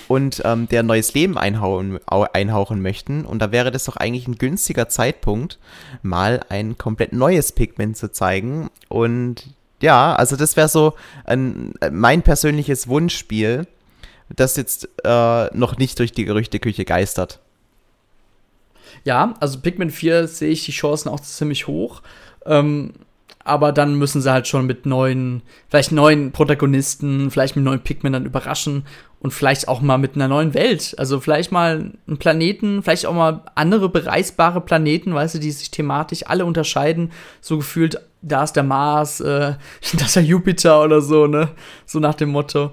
und 0.08 0.42
ähm, 0.44 0.68
der 0.68 0.82
neues 0.82 1.14
Leben 1.14 1.38
einhauen, 1.38 2.00
einhauchen 2.06 2.82
möchten. 2.82 3.24
Und 3.24 3.38
da 3.38 3.52
wäre 3.52 3.70
das 3.70 3.84
doch 3.84 3.96
eigentlich 3.96 4.26
ein 4.26 4.36
günstiger 4.36 4.88
Zeitpunkt, 4.88 5.60
mal 6.02 6.40
ein 6.48 6.76
komplett 6.76 7.12
neues 7.12 7.52
Pikmin 7.52 7.94
zu 7.94 8.10
zeigen. 8.10 8.68
Und 8.88 9.54
ja, 9.80 10.16
also 10.16 10.34
das 10.34 10.56
wäre 10.56 10.68
so 10.68 10.94
ein, 11.24 11.72
mein 11.92 12.22
persönliches 12.22 12.88
Wunschspiel, 12.88 13.68
das 14.34 14.56
jetzt 14.56 14.88
äh, 15.04 15.56
noch 15.56 15.76
nicht 15.76 16.00
durch 16.00 16.10
die 16.10 16.24
Gerüchteküche 16.24 16.84
geistert. 16.84 17.38
Ja, 19.04 19.34
also 19.38 19.60
Pikmin 19.60 19.90
4 19.90 20.26
sehe 20.26 20.50
ich 20.50 20.64
die 20.64 20.72
Chancen 20.72 21.10
auch 21.10 21.20
ziemlich 21.20 21.66
hoch. 21.66 22.02
Ähm, 22.46 22.92
aber 23.44 23.72
dann 23.72 23.94
müssen 23.96 24.22
sie 24.22 24.32
halt 24.32 24.48
schon 24.48 24.66
mit 24.66 24.86
neuen, 24.86 25.42
vielleicht 25.68 25.92
neuen 25.92 26.32
Protagonisten, 26.32 27.30
vielleicht 27.30 27.56
mit 27.56 27.64
neuen 27.64 27.80
Pikmin 27.80 28.14
dann 28.14 28.24
überraschen 28.24 28.84
und 29.20 29.32
vielleicht 29.32 29.68
auch 29.68 29.80
mal 29.82 29.98
mit 29.98 30.16
einer 30.16 30.28
neuen 30.28 30.54
Welt. 30.54 30.94
Also 30.98 31.20
vielleicht 31.20 31.52
mal 31.52 31.92
einen 32.06 32.18
Planeten, 32.18 32.82
vielleicht 32.82 33.06
auch 33.06 33.14
mal 33.14 33.42
andere 33.54 33.88
bereisbare 33.90 34.62
Planeten, 34.62 35.14
weißt 35.14 35.34
du, 35.34 35.38
die 35.38 35.50
sich 35.50 35.70
thematisch 35.70 36.26
alle 36.26 36.46
unterscheiden. 36.46 37.12
So 37.40 37.58
gefühlt, 37.58 38.00
da 38.22 38.44
ist 38.44 38.52
der 38.52 38.62
Mars, 38.62 39.20
äh, 39.20 39.54
da 39.98 40.04
ist 40.04 40.16
der 40.16 40.24
Jupiter 40.24 40.82
oder 40.82 41.00
so, 41.00 41.26
ne? 41.26 41.50
So 41.84 42.00
nach 42.00 42.14
dem 42.14 42.30
Motto. 42.30 42.72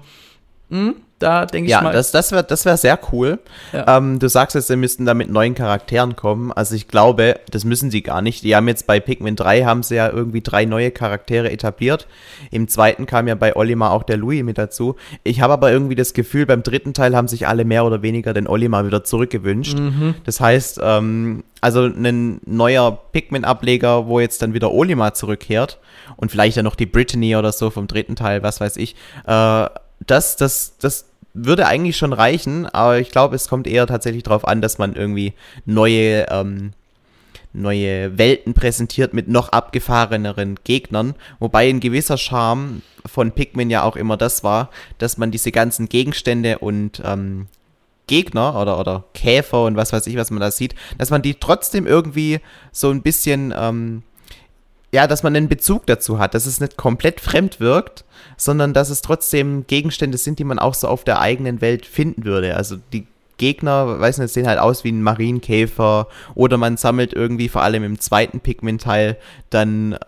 Hm? 0.70 0.96
Da 1.22 1.46
denke 1.46 1.70
ja, 1.70 1.78
ich 1.78 1.82
mal. 1.84 1.90
Ja, 1.90 1.94
das, 1.94 2.10
das 2.10 2.32
wäre 2.32 2.42
das 2.42 2.64
wär 2.64 2.76
sehr 2.76 2.98
cool. 3.12 3.38
Ja. 3.72 3.96
Ähm, 3.96 4.18
du 4.18 4.28
sagst 4.28 4.56
jetzt, 4.56 4.66
sie 4.66 4.76
müssten 4.76 5.06
da 5.06 5.14
mit 5.14 5.30
neuen 5.30 5.54
Charakteren 5.54 6.16
kommen. 6.16 6.50
Also 6.50 6.74
ich 6.74 6.88
glaube, 6.88 7.38
das 7.48 7.64
müssen 7.64 7.92
sie 7.92 8.02
gar 8.02 8.22
nicht. 8.22 8.42
Die 8.42 8.56
haben 8.56 8.66
jetzt 8.66 8.88
bei 8.88 8.98
Pikmin 8.98 9.36
3 9.36 9.62
haben 9.62 9.84
sie 9.84 9.94
ja 9.94 10.10
irgendwie 10.10 10.40
drei 10.40 10.64
neue 10.64 10.90
Charaktere 10.90 11.52
etabliert. 11.52 12.08
Im 12.50 12.66
zweiten 12.66 13.06
kam 13.06 13.28
ja 13.28 13.36
bei 13.36 13.54
Olimar 13.54 13.92
auch 13.92 14.02
der 14.02 14.16
Louis 14.16 14.42
mit 14.42 14.58
dazu. 14.58 14.96
Ich 15.22 15.40
habe 15.40 15.52
aber 15.52 15.70
irgendwie 15.70 15.94
das 15.94 16.12
Gefühl, 16.12 16.44
beim 16.44 16.64
dritten 16.64 16.92
Teil 16.92 17.14
haben 17.14 17.28
sich 17.28 17.46
alle 17.46 17.64
mehr 17.64 17.84
oder 17.84 18.02
weniger 18.02 18.34
den 18.34 18.48
Olimar 18.48 18.84
wieder 18.84 19.04
zurückgewünscht. 19.04 19.78
Mhm. 19.78 20.16
Das 20.24 20.40
heißt, 20.40 20.80
ähm, 20.82 21.44
also 21.60 21.84
ein 21.84 22.40
neuer 22.44 22.98
Pikmin-Ableger, 23.12 24.08
wo 24.08 24.18
jetzt 24.18 24.42
dann 24.42 24.54
wieder 24.54 24.72
Olimar 24.72 25.14
zurückkehrt 25.14 25.78
und 26.16 26.32
vielleicht 26.32 26.56
ja 26.56 26.64
noch 26.64 26.74
die 26.74 26.86
Brittany 26.86 27.36
oder 27.36 27.52
so 27.52 27.70
vom 27.70 27.86
dritten 27.86 28.16
Teil, 28.16 28.42
was 28.42 28.60
weiß 28.60 28.76
ich. 28.76 28.96
Äh, 29.24 29.66
das, 30.06 30.36
das, 30.36 30.76
das 30.80 31.11
würde 31.34 31.66
eigentlich 31.66 31.96
schon 31.96 32.12
reichen, 32.12 32.66
aber 32.66 32.98
ich 32.98 33.10
glaube, 33.10 33.36
es 33.36 33.48
kommt 33.48 33.66
eher 33.66 33.86
tatsächlich 33.86 34.22
darauf 34.22 34.46
an, 34.46 34.60
dass 34.60 34.78
man 34.78 34.94
irgendwie 34.94 35.32
neue, 35.64 36.26
ähm, 36.30 36.72
neue 37.52 38.16
Welten 38.18 38.54
präsentiert 38.54 39.14
mit 39.14 39.28
noch 39.28 39.50
abgefahreneren 39.50 40.58
Gegnern. 40.64 41.14
Wobei 41.38 41.68
ein 41.68 41.80
gewisser 41.80 42.18
Charme 42.18 42.82
von 43.06 43.32
Pikmin 43.32 43.70
ja 43.70 43.82
auch 43.82 43.96
immer 43.96 44.16
das 44.16 44.44
war, 44.44 44.70
dass 44.98 45.18
man 45.18 45.30
diese 45.30 45.52
ganzen 45.52 45.88
Gegenstände 45.88 46.58
und 46.58 47.02
ähm, 47.04 47.46
Gegner 48.06 48.60
oder, 48.60 48.78
oder 48.78 49.04
Käfer 49.14 49.64
und 49.64 49.76
was 49.76 49.92
weiß 49.92 50.06
ich, 50.06 50.16
was 50.16 50.30
man 50.30 50.40
da 50.40 50.50
sieht, 50.50 50.74
dass 50.98 51.10
man 51.10 51.22
die 51.22 51.34
trotzdem 51.34 51.86
irgendwie 51.86 52.40
so 52.70 52.90
ein 52.90 53.02
bisschen, 53.02 53.54
ähm, 53.56 54.02
ja, 54.92 55.06
dass 55.06 55.22
man 55.22 55.34
einen 55.34 55.48
Bezug 55.48 55.86
dazu 55.86 56.18
hat, 56.18 56.34
dass 56.34 56.46
es 56.46 56.60
nicht 56.60 56.76
komplett 56.76 57.20
fremd 57.20 57.60
wirkt, 57.60 58.04
sondern 58.36 58.74
dass 58.74 58.90
es 58.90 59.00
trotzdem 59.02 59.66
Gegenstände 59.66 60.18
sind, 60.18 60.38
die 60.38 60.44
man 60.44 60.58
auch 60.58 60.74
so 60.74 60.86
auf 60.88 61.04
der 61.04 61.20
eigenen 61.20 61.60
Welt 61.60 61.86
finden 61.86 62.24
würde. 62.24 62.56
Also 62.56 62.76
die 62.92 63.06
Gegner, 63.38 63.98
weiß 63.98 64.18
nicht, 64.18 64.32
sehen 64.32 64.46
halt 64.46 64.58
aus 64.58 64.84
wie 64.84 64.92
ein 64.92 65.02
Marienkäfer 65.02 66.08
oder 66.34 66.58
man 66.58 66.76
sammelt 66.76 67.14
irgendwie 67.14 67.48
vor 67.48 67.62
allem 67.62 67.82
im 67.82 67.98
zweiten 67.98 68.40
Pikmin-Teil 68.40 69.16
dann 69.50 69.98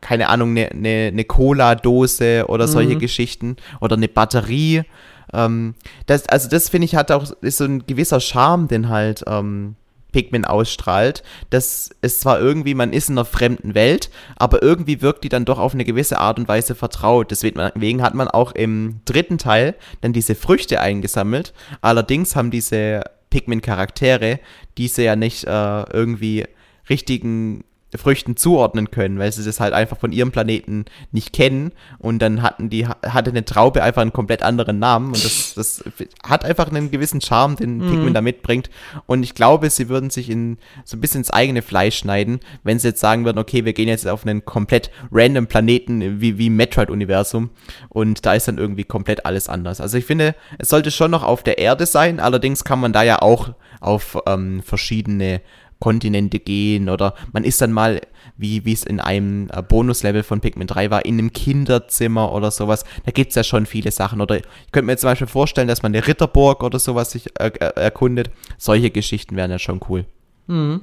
keine 0.00 0.28
Ahnung, 0.28 0.50
eine 0.50 0.68
ne, 0.72 1.12
ne, 1.12 1.24
Cola-Dose 1.24 2.44
oder 2.48 2.68
solche 2.68 2.94
mhm. 2.94 3.00
Geschichten 3.00 3.56
oder 3.80 3.96
eine 3.96 4.08
Batterie. 4.08 4.84
Ähm, 5.32 5.74
das, 6.06 6.28
also 6.28 6.48
das 6.48 6.68
finde 6.68 6.84
ich 6.84 6.94
hat 6.94 7.10
auch 7.10 7.32
ist 7.40 7.58
so 7.58 7.64
ein 7.64 7.86
gewisser 7.86 8.20
Charme, 8.20 8.68
den 8.68 8.88
halt 8.88 9.24
ähm, 9.26 9.74
Pikmin 10.16 10.46
ausstrahlt, 10.46 11.22
dass 11.50 11.90
es 12.00 12.20
zwar 12.20 12.40
irgendwie, 12.40 12.72
man 12.72 12.94
ist 12.94 13.10
in 13.10 13.18
einer 13.18 13.26
fremden 13.26 13.74
Welt, 13.74 14.08
aber 14.36 14.62
irgendwie 14.62 15.02
wirkt 15.02 15.24
die 15.24 15.28
dann 15.28 15.44
doch 15.44 15.58
auf 15.58 15.74
eine 15.74 15.84
gewisse 15.84 16.18
Art 16.18 16.38
und 16.38 16.48
Weise 16.48 16.74
vertraut. 16.74 17.30
Deswegen 17.30 18.02
hat 18.02 18.14
man 18.14 18.28
auch 18.28 18.52
im 18.52 19.00
dritten 19.04 19.36
Teil 19.36 19.74
dann 20.00 20.14
diese 20.14 20.34
Früchte 20.34 20.80
eingesammelt. 20.80 21.52
Allerdings 21.82 22.34
haben 22.34 22.50
diese 22.50 23.02
Pikmin-Charaktere 23.28 24.40
diese 24.78 25.02
ja 25.02 25.16
nicht 25.16 25.44
äh, 25.44 25.82
irgendwie 25.92 26.46
richtigen 26.88 27.64
Früchten 27.98 28.36
zuordnen 28.36 28.90
können, 28.90 29.18
weil 29.18 29.32
sie 29.32 29.44
das 29.44 29.60
halt 29.60 29.72
einfach 29.72 29.98
von 29.98 30.12
ihrem 30.12 30.32
Planeten 30.32 30.84
nicht 31.12 31.32
kennen. 31.32 31.72
Und 31.98 32.20
dann 32.20 32.42
hatten 32.42 32.70
die 32.70 32.86
hatte 32.86 33.30
eine 33.30 33.44
Traube 33.44 33.82
einfach 33.82 34.02
einen 34.02 34.12
komplett 34.12 34.42
anderen 34.42 34.78
Namen. 34.78 35.08
Und 35.08 35.24
das, 35.24 35.54
das 35.54 35.84
hat 36.26 36.44
einfach 36.44 36.68
einen 36.68 36.90
gewissen 36.90 37.20
Charme, 37.20 37.56
den 37.56 37.78
mhm. 37.78 37.90
Pikmin 37.90 38.14
da 38.14 38.20
mitbringt. 38.20 38.70
Und 39.06 39.22
ich 39.22 39.34
glaube, 39.34 39.70
sie 39.70 39.88
würden 39.88 40.10
sich 40.10 40.30
in 40.30 40.58
so 40.84 40.96
ein 40.96 41.00
bisschen 41.00 41.20
ins 41.20 41.30
eigene 41.30 41.62
Fleisch 41.62 41.98
schneiden, 41.98 42.40
wenn 42.62 42.78
sie 42.78 42.88
jetzt 42.88 43.00
sagen 43.00 43.24
würden, 43.24 43.38
okay, 43.38 43.64
wir 43.64 43.72
gehen 43.72 43.88
jetzt 43.88 44.06
auf 44.06 44.26
einen 44.26 44.44
komplett 44.44 44.90
random 45.10 45.46
Planeten 45.46 46.20
wie 46.20 46.38
wie 46.38 46.50
Metroid 46.50 46.90
Universum 46.90 47.50
und 47.88 48.26
da 48.26 48.34
ist 48.34 48.48
dann 48.48 48.58
irgendwie 48.58 48.84
komplett 48.84 49.26
alles 49.26 49.48
anders. 49.48 49.80
Also 49.80 49.98
ich 49.98 50.04
finde, 50.04 50.34
es 50.58 50.68
sollte 50.68 50.90
schon 50.90 51.10
noch 51.10 51.22
auf 51.22 51.42
der 51.42 51.58
Erde 51.58 51.86
sein, 51.86 52.20
allerdings 52.20 52.64
kann 52.64 52.80
man 52.80 52.92
da 52.92 53.02
ja 53.02 53.22
auch 53.22 53.50
auf 53.80 54.18
ähm, 54.26 54.62
verschiedene 54.62 55.40
Kontinente 55.78 56.38
gehen 56.38 56.88
oder 56.88 57.14
man 57.32 57.44
ist 57.44 57.60
dann 57.60 57.72
mal, 57.72 58.00
wie 58.36 58.60
es 58.72 58.84
in 58.84 59.00
einem 59.00 59.48
äh, 59.52 59.62
Bonuslevel 59.62 60.22
von 60.22 60.40
Pikmin 60.40 60.66
3 60.66 60.90
war, 60.90 61.04
in 61.04 61.18
einem 61.18 61.32
Kinderzimmer 61.32 62.32
oder 62.32 62.50
sowas. 62.50 62.84
Da 63.04 63.12
gibt 63.12 63.30
es 63.30 63.34
ja 63.34 63.44
schon 63.44 63.66
viele 63.66 63.90
Sachen. 63.90 64.20
Oder 64.20 64.38
ich 64.38 64.44
könnte 64.72 64.86
mir 64.86 64.96
zum 64.96 65.10
Beispiel 65.10 65.26
vorstellen, 65.26 65.68
dass 65.68 65.82
man 65.82 65.94
eine 65.94 66.06
Ritterburg 66.06 66.62
oder 66.62 66.78
sowas 66.78 67.10
sich 67.10 67.28
äh, 67.38 67.48
äh, 67.48 67.80
erkundet. 67.80 68.30
Solche 68.58 68.90
Geschichten 68.90 69.36
wären 69.36 69.50
ja 69.50 69.58
schon 69.58 69.80
cool. 69.88 70.06
Mhm. 70.46 70.82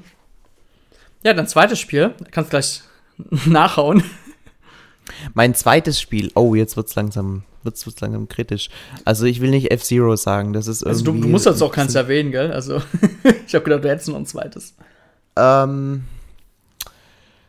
Ja, 1.24 1.34
dann 1.34 1.48
zweites 1.48 1.80
Spiel. 1.80 2.14
Kannst 2.32 2.52
gleich 2.52 2.82
nachhauen. 3.46 4.04
Mein 5.34 5.56
zweites 5.56 6.00
Spiel, 6.00 6.32
oh, 6.36 6.56
jetzt 6.56 6.78
wird 6.78 6.88
es 6.88 6.96
langsam 6.96 7.44
wird 7.64 7.76
es 7.76 8.02
langsam 8.02 8.28
kritisch. 8.28 8.70
Also 9.06 9.26
ich 9.26 9.42
will 9.42 9.50
nicht 9.50 9.72
F-Zero 9.72 10.16
sagen, 10.16 10.54
das 10.54 10.68
ist. 10.68 10.84
Also 10.84 11.04
du, 11.06 11.14
du 11.14 11.28
musst 11.28 11.46
jetzt 11.46 11.62
auch 11.62 11.72
keins 11.72 11.96
erwähnen, 11.96 12.32
gell? 12.32 12.52
Also 12.52 12.82
ich 13.48 13.56
habe 13.56 13.64
gedacht, 13.64 13.84
du 13.84 13.90
hättest 13.90 14.10
noch 14.10 14.18
ein 14.18 14.26
zweites. 14.26 14.76
Ähm... 15.36 16.04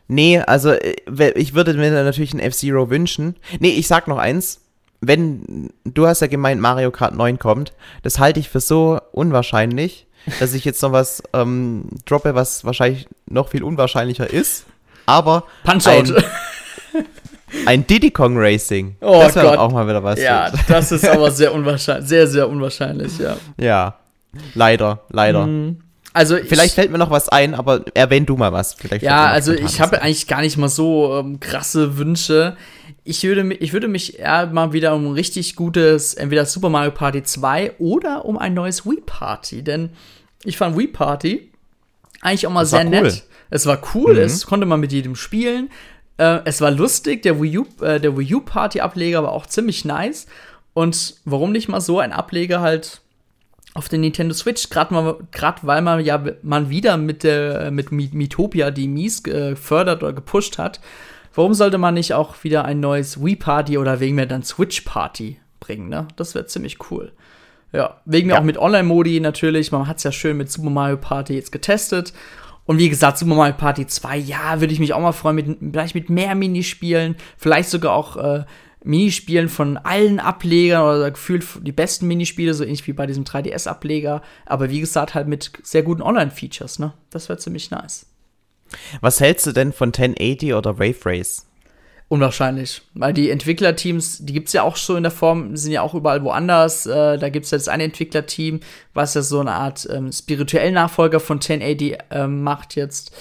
Nee, 0.07 0.39
also 0.39 0.69
äh, 0.69 1.31
ich 1.35 1.55
würde 1.55 1.73
mir 1.73 1.89
natürlich 1.89 2.33
ein 2.33 2.39
F-Zero 2.39 2.91
wünschen. 2.91 3.35
Nee, 3.59 3.69
ich 3.69 3.87
sag 3.87 4.07
noch 4.07 4.19
eins. 4.19 4.61
Wenn, 5.01 5.71
du 5.83 6.07
hast 6.07 6.21
ja 6.21 6.27
gemeint, 6.27 6.61
Mario 6.61 6.91
Kart 6.91 7.15
9 7.15 7.39
kommt, 7.39 7.73
das 8.03 8.19
halte 8.19 8.39
ich 8.39 8.49
für 8.49 8.59
so 8.59 8.99
unwahrscheinlich, 9.11 10.07
dass 10.39 10.53
ich 10.53 10.63
jetzt 10.63 10.81
noch 10.81 10.91
was 10.91 11.23
ähm, 11.33 11.89
droppe, 12.05 12.35
was 12.35 12.65
wahrscheinlich 12.65 13.07
noch 13.25 13.49
viel 13.49 13.63
unwahrscheinlicher 13.63 14.31
ist. 14.31 14.65
Aber 15.05 15.45
Punch-Out! 15.63 16.13
Ein 17.65 17.85
Diddy 17.87 18.11
Kong 18.11 18.37
Racing. 18.37 18.95
Oh 19.01 19.19
das 19.21 19.35
wäre 19.35 19.59
auch 19.59 19.71
mal 19.71 19.87
wieder 19.87 20.03
was. 20.03 20.19
Ja, 20.19 20.51
das 20.67 20.91
ist 20.91 21.07
aber 21.07 21.31
sehr 21.31 21.53
unwahrscheinlich. 21.53 22.07
Sehr, 22.07 22.27
sehr 22.27 22.49
unwahrscheinlich, 22.49 23.17
ja. 23.19 23.37
Ja. 23.57 23.95
Leider, 24.53 24.99
leider. 25.09 25.47
Mhm. 25.47 25.77
Also 26.13 26.37
Vielleicht 26.37 26.67
ich, 26.67 26.73
fällt 26.73 26.91
mir 26.91 26.97
noch 26.97 27.11
was 27.11 27.27
ein, 27.27 27.53
aber 27.53 27.83
erwähn 27.93 28.25
du 28.25 28.37
mal 28.37 28.53
was. 28.53 28.73
Vielleicht 28.73 29.03
ja, 29.03 29.25
also 29.25 29.51
ich 29.51 29.81
habe 29.81 30.01
eigentlich 30.01 30.27
gar 30.27 30.39
nicht 30.39 30.55
mal 30.55 30.69
so 30.69 31.13
ähm, 31.19 31.41
krasse 31.41 31.97
Wünsche. 31.97 32.55
Ich 33.03 33.21
würde, 33.23 33.53
ich 33.55 33.73
würde 33.73 33.89
mich 33.89 34.19
eher 34.19 34.47
mal 34.47 34.71
wieder 34.71 34.95
um 34.95 35.07
ein 35.07 35.11
richtig 35.11 35.57
gutes, 35.57 36.13
entweder 36.13 36.45
Super 36.45 36.69
Mario 36.69 36.91
Party 36.91 37.21
2 37.21 37.73
oder 37.79 38.23
um 38.23 38.37
ein 38.37 38.53
neues 38.53 38.85
Wii 38.85 39.01
Party. 39.05 39.61
Denn 39.61 39.89
ich 40.45 40.57
fand 40.57 40.77
Wii 40.77 40.87
Party 40.87 41.51
eigentlich 42.21 42.47
auch 42.47 42.51
mal 42.51 42.65
sehr 42.65 42.85
cool. 42.85 42.91
nett. 42.91 43.23
Es 43.49 43.65
war 43.65 43.79
cool, 43.93 44.13
mhm. 44.13 44.21
es 44.21 44.47
konnte 44.47 44.65
man 44.65 44.79
mit 44.79 44.93
jedem 44.93 45.15
spielen. 45.15 45.69
Äh, 46.17 46.39
es 46.45 46.61
war 46.61 46.71
lustig, 46.71 47.23
der 47.23 47.41
Wii 47.41 47.59
U, 47.59 47.65
äh, 47.81 47.99
der 47.99 48.17
Wii 48.17 48.35
U 48.35 48.41
Party 48.41 48.81
Ableger 48.81 49.23
war 49.23 49.31
auch 49.31 49.45
ziemlich 49.45 49.85
nice. 49.85 50.27
Und 50.73 51.15
warum 51.25 51.51
nicht 51.51 51.67
mal 51.67 51.81
so 51.81 51.99
ein 51.99 52.11
Ableger 52.11 52.61
halt 52.61 53.01
auf 53.73 53.89
der 53.89 53.99
Nintendo 53.99 54.33
Switch, 54.33 54.69
gerade 54.69 55.17
weil 55.61 55.81
man 55.81 56.03
ja 56.03 56.23
man 56.43 56.69
wieder 56.69 56.95
mit 56.97 57.23
der 57.23 57.71
mit 57.71 57.91
Miitopia 57.91 58.71
die 58.71 58.87
Mies 58.87 59.21
gefördert 59.21 60.01
oder 60.01 60.13
gepusht 60.13 60.57
hat. 60.57 60.79
Warum 61.33 61.53
sollte 61.53 61.77
man 61.77 61.93
nicht 61.95 62.13
auch 62.13 62.43
wieder 62.45 62.63
ein 62.63 62.79
neues 62.79 63.23
Wii 63.23 63.35
Party 63.35 63.77
oder 63.77 63.99
wegen 63.99 64.15
mir 64.15 64.27
dann 64.27 64.43
Switch 64.43 64.81
Party 64.81 65.37
bringen, 65.59 65.89
ne? 65.89 66.07
Das 66.15 66.35
wäre 66.35 66.45
ziemlich 66.45 66.89
cool. 66.89 67.11
Ja, 67.73 67.99
wegen 68.05 68.27
mir 68.27 68.35
ja. 68.35 68.39
auch 68.39 68.45
mit 68.45 68.57
Online-Modi 68.57 69.19
natürlich. 69.19 69.73
Man 69.73 69.87
hat 69.87 69.97
es 69.97 70.03
ja 70.03 70.13
schön 70.13 70.37
mit 70.37 70.49
Super 70.49 70.69
Mario 70.69 70.95
Party 70.95 71.33
jetzt 71.33 71.51
getestet. 71.51 72.13
Und 72.65 72.79
wie 72.79 72.89
gesagt, 72.89 73.17
Super 73.17 73.35
Mario 73.35 73.55
Party 73.55 73.85
2, 73.85 74.17
ja, 74.17 74.59
würde 74.59 74.73
ich 74.73 74.79
mich 74.79 74.93
auch 74.93 74.99
mal 74.99 75.11
freuen, 75.11 75.35
mit, 75.35 75.57
vielleicht 75.71 75.95
mit 75.95 76.09
mehr 76.09 76.33
Minispielen, 76.35 77.15
vielleicht 77.37 77.69
sogar 77.69 77.93
auch 77.93 78.17
äh, 78.17 78.45
Minispielen 78.83 79.49
von 79.49 79.77
allen 79.77 80.19
Ablegern 80.19 80.83
oder 80.83 81.11
gefühlt 81.11 81.45
die 81.61 81.71
besten 81.71 82.07
Minispiele, 82.07 82.53
so 82.53 82.63
ähnlich 82.63 82.85
wie 82.87 82.93
bei 82.93 83.07
diesem 83.07 83.23
3DS-Ableger. 83.23 84.21
Aber 84.45 84.69
wie 84.69 84.79
gesagt, 84.79 85.15
halt 85.15 85.27
mit 85.27 85.51
sehr 85.63 85.83
guten 85.83 86.01
Online-Features, 86.01 86.79
ne? 86.79 86.93
Das 87.09 87.29
wäre 87.29 87.39
ziemlich 87.39 87.71
nice. 87.71 88.07
Was 89.01 89.19
hältst 89.19 89.45
du 89.47 89.51
denn 89.51 89.73
von 89.73 89.89
1080 89.89 90.53
oder 90.53 90.79
Wave 90.79 91.05
Race? 91.05 91.45
Unwahrscheinlich. 92.07 92.83
Weil 92.93 93.13
die 93.13 93.31
Entwicklerteams, 93.31 94.19
die 94.25 94.33
gibt 94.33 94.47
es 94.47 94.53
ja 94.53 94.61
auch 94.61 94.75
so 94.75 94.95
in 94.95 95.03
der 95.03 95.11
Form, 95.11 95.57
sind 95.57 95.71
ja 95.71 95.81
auch 95.81 95.95
überall 95.95 96.23
woanders. 96.23 96.85
Äh, 96.85 97.17
da 97.17 97.29
gibt 97.29 97.45
es 97.45 97.51
jetzt 97.51 97.67
ein 97.67 97.79
Entwicklerteam, 97.79 98.59
was 98.93 99.15
ja 99.15 99.23
so 99.23 99.39
eine 99.39 99.53
Art 99.53 99.87
ähm, 99.91 100.11
spirituellen 100.11 100.75
Nachfolger 100.75 101.19
von 101.19 101.37
1080 101.37 101.97
ähm, 102.11 102.43
macht 102.43 102.75
jetzt. 102.75 103.11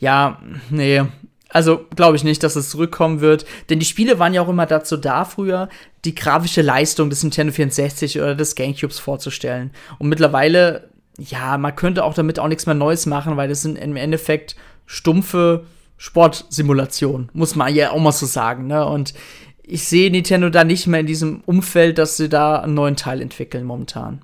Ja, 0.00 0.42
nee. 0.70 1.02
Also 1.50 1.86
glaube 1.94 2.16
ich 2.16 2.24
nicht, 2.24 2.42
dass 2.42 2.56
es 2.56 2.70
zurückkommen 2.70 3.20
wird. 3.20 3.44
Denn 3.70 3.78
die 3.78 3.86
Spiele 3.86 4.18
waren 4.18 4.34
ja 4.34 4.42
auch 4.42 4.48
immer 4.48 4.66
dazu 4.66 4.96
da, 4.96 5.24
früher 5.24 5.68
die 6.04 6.14
grafische 6.14 6.62
Leistung 6.62 7.10
des 7.10 7.22
Nintendo 7.22 7.52
64 7.52 8.18
oder 8.18 8.34
des 8.34 8.56
Gamecubes 8.56 8.98
vorzustellen. 8.98 9.70
Und 9.98 10.08
mittlerweile, 10.08 10.88
ja, 11.16 11.58
man 11.58 11.76
könnte 11.76 12.04
auch 12.04 12.14
damit 12.14 12.40
auch 12.40 12.48
nichts 12.48 12.66
mehr 12.66 12.74
Neues 12.74 13.06
machen, 13.06 13.36
weil 13.36 13.48
das 13.48 13.62
sind 13.62 13.78
im 13.78 13.94
Endeffekt 13.94 14.56
stumpfe 14.86 15.64
Sportsimulation, 16.02 17.28
muss 17.32 17.54
man 17.54 17.72
ja 17.72 17.92
auch 17.92 18.00
mal 18.00 18.10
so 18.10 18.26
sagen. 18.26 18.66
Ne? 18.66 18.84
Und 18.84 19.14
ich 19.62 19.84
sehe 19.84 20.10
Nintendo 20.10 20.50
da 20.50 20.64
nicht 20.64 20.88
mehr 20.88 20.98
in 20.98 21.06
diesem 21.06 21.42
Umfeld, 21.46 21.96
dass 21.96 22.16
sie 22.16 22.28
da 22.28 22.58
einen 22.58 22.74
neuen 22.74 22.96
Teil 22.96 23.20
entwickeln 23.20 23.64
momentan. 23.64 24.20